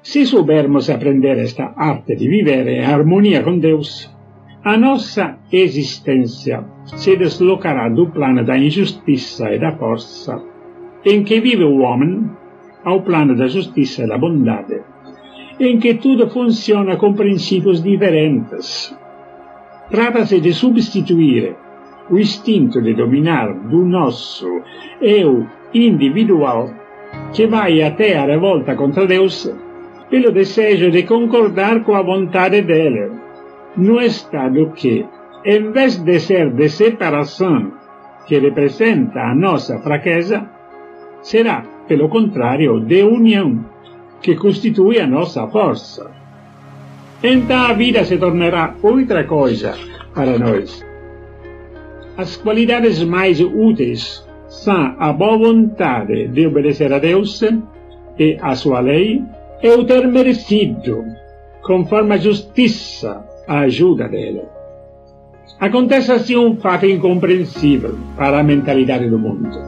Se 0.04 0.26
soubermos 0.26 0.90
aprender 0.90 1.38
esta 1.38 1.72
arte 1.74 2.14
de 2.14 2.28
viver 2.28 2.68
em 2.68 2.84
harmonia 2.84 3.42
com 3.42 3.58
Deus, 3.58 4.14
a 4.62 4.76
nossa 4.76 5.38
existência 5.50 6.62
se 6.84 7.16
deslocará 7.16 7.88
do 7.88 8.08
plano 8.08 8.44
da 8.44 8.58
injustiça 8.58 9.50
e 9.50 9.58
da 9.58 9.72
força, 9.72 10.42
em 11.06 11.24
que 11.24 11.40
vive 11.40 11.64
o 11.64 11.78
homem, 11.78 12.30
ao 12.84 13.00
plano 13.00 13.34
da 13.34 13.46
justiça 13.46 14.04
e 14.04 14.06
da 14.06 14.18
bondade, 14.18 14.82
em 15.58 15.78
que 15.78 15.94
tudo 15.94 16.28
funciona 16.28 16.96
com 16.96 17.14
princípios 17.14 17.82
diferentes. 17.82 18.94
Trata-se 19.90 20.38
de 20.38 20.52
substituir 20.52 21.56
o 22.10 22.18
instinto 22.18 22.82
de 22.82 22.92
dominar 22.92 23.54
do 23.70 23.82
nosso 23.86 24.60
eu 25.00 25.46
individual, 25.72 26.68
que 27.32 27.46
vai 27.46 27.80
até 27.80 28.18
a 28.18 28.26
revolta 28.26 28.74
contra 28.74 29.06
Deus, 29.06 29.63
pelo 30.14 30.30
desejo 30.30 30.92
de 30.92 31.02
concordar 31.02 31.82
com 31.82 31.92
a 31.92 32.00
vontade 32.00 32.62
dele 32.62 33.10
no 33.76 34.00
estado 34.00 34.70
que, 34.70 35.04
em 35.44 35.72
vez 35.72 35.96
de 35.96 36.20
ser 36.20 36.52
de 36.52 36.68
separação 36.68 37.72
que 38.24 38.38
representa 38.38 39.18
a 39.22 39.34
nossa 39.34 39.80
fraqueza, 39.80 40.48
será, 41.20 41.64
pelo 41.88 42.08
contrário, 42.08 42.78
de 42.78 43.02
união 43.02 43.64
que 44.22 44.36
constitui 44.36 45.00
a 45.00 45.06
nossa 45.08 45.48
força. 45.48 46.08
Então 47.20 47.64
a 47.64 47.72
vida 47.72 48.04
se 48.04 48.16
tornará 48.16 48.72
outra 48.80 49.24
coisa 49.24 49.74
para 50.14 50.38
nós. 50.38 50.80
As 52.16 52.36
qualidades 52.36 53.02
mais 53.02 53.40
úteis 53.40 54.24
são 54.46 54.94
a 54.96 55.12
boa 55.12 55.38
vontade 55.38 56.28
de 56.28 56.46
obedecer 56.46 56.92
a 56.92 57.00
Deus 57.00 57.42
e 58.16 58.38
a 58.40 58.54
sua 58.54 58.78
lei 58.78 59.20
e 59.64 59.68
o 59.70 59.82
ter 59.86 60.06
merecido, 60.06 61.02
conforme 61.62 62.14
a 62.14 62.18
justiça 62.18 63.24
a 63.48 63.60
ajuda 63.60 64.06
dele. 64.06 64.42
Acontece 65.58 66.12
assim 66.12 66.36
um 66.36 66.56
fato 66.56 66.84
incompreensível 66.84 67.96
para 68.14 68.40
a 68.40 68.42
mentalidade 68.42 69.08
do 69.08 69.18
mundo. 69.18 69.58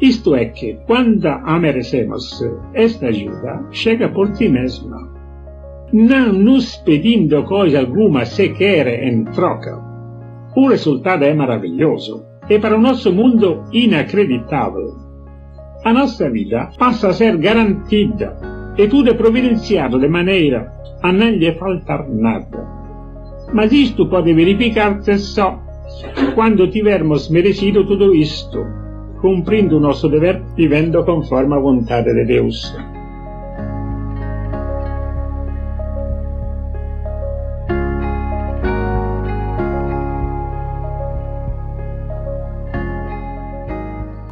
Isto 0.00 0.34
é 0.34 0.46
que, 0.46 0.78
quando 0.86 1.26
a 1.26 1.58
merecemos, 1.58 2.42
esta 2.72 3.08
ajuda 3.08 3.62
chega 3.72 4.08
por 4.08 4.34
si 4.34 4.48
mesma, 4.48 5.06
não 5.92 6.32
nos 6.32 6.76
pedindo 6.76 7.42
coisa 7.44 7.80
alguma 7.80 8.24
sequer 8.24 9.04
em 9.04 9.24
troca. 9.24 9.78
O 10.56 10.68
resultado 10.68 11.24
é 11.24 11.34
maravilhoso 11.34 12.24
e 12.48 12.58
para 12.58 12.76
o 12.76 12.80
nosso 12.80 13.12
mundo 13.12 13.64
inacreditável. 13.70 14.96
A 15.84 15.92
nossa 15.92 16.30
vida 16.30 16.70
passa 16.78 17.08
a 17.08 17.12
ser 17.12 17.36
garantida 17.36 18.55
e 18.78 18.88
tudo 18.88 19.10
é 19.10 19.14
providenciado 19.14 19.98
de 19.98 20.08
maneira 20.08 20.72
a 21.02 21.12
não 21.12 21.30
lhe 21.30 21.52
faltar 21.52 22.08
nada. 22.08 22.66
Mas 23.52 23.72
isto 23.72 24.08
pode 24.08 24.32
verificar-se 24.32 25.18
só 25.18 25.58
quando 26.34 26.68
tivermos 26.68 27.30
merecido 27.30 27.86
tudo 27.86 28.14
isto, 28.14 28.64
cumprindo 29.20 29.76
o 29.76 29.80
nosso 29.80 30.08
dever, 30.08 30.42
vivendo 30.56 31.04
conforme 31.04 31.54
a 31.54 31.60
vontade 31.60 32.12
de 32.12 32.24
Deus. 32.24 32.74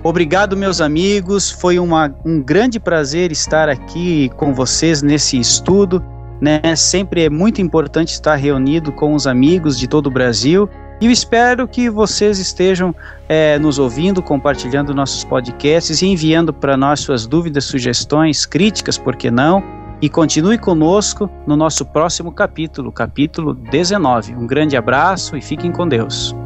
Obrigado, 0.05 0.57
meus 0.57 0.81
amigos. 0.81 1.51
Foi 1.51 1.79
uma, 1.79 2.15
um 2.25 2.41
grande 2.41 2.79
prazer 2.79 3.33
estar 3.33 3.69
aqui 3.69 4.31
com 4.37 4.55
vocês 4.55 5.03
nesse 5.03 5.41
estudo 5.41 6.01
né? 6.45 6.61
Sempre 6.77 7.25
é 7.25 7.31
muito 7.31 7.63
importante 7.63 8.13
estar 8.13 8.35
reunido 8.35 8.93
com 8.93 9.15
os 9.15 9.27
amigos 9.27 9.79
de 9.79 9.89
todo 9.89 10.07
o 10.09 10.11
Brasil. 10.11 10.69
E 11.01 11.07
eu 11.07 11.11
espero 11.11 11.67
que 11.67 11.91
vocês 11.91 12.39
estejam 12.39 12.95
é, 13.29 13.59
nos 13.59 13.79
ouvindo, 13.79 14.23
compartilhando 14.23 14.95
nossos 14.95 15.25
podcasts 15.25 16.03
e 16.03 16.07
enviando 16.07 16.53
para 16.53 16.77
nós 16.77 17.01
suas 17.01 17.27
dúvidas, 17.27 17.65
sugestões, 17.65 18.47
críticas, 18.47 18.97
por 18.97 19.17
que 19.17 19.31
não? 19.31 19.63
E 20.03 20.09
continue 20.09 20.59
conosco 20.59 21.31
no 21.47 21.57
nosso 21.57 21.85
próximo 21.87 22.31
capítulo, 22.31 22.93
capítulo 22.93 23.55
19. 23.55 24.35
Um 24.35 24.47
grande 24.47 24.77
abraço 24.77 25.37
e 25.37 25.41
fiquem 25.41 25.73
com 25.73 25.89
Deus. 25.89 26.37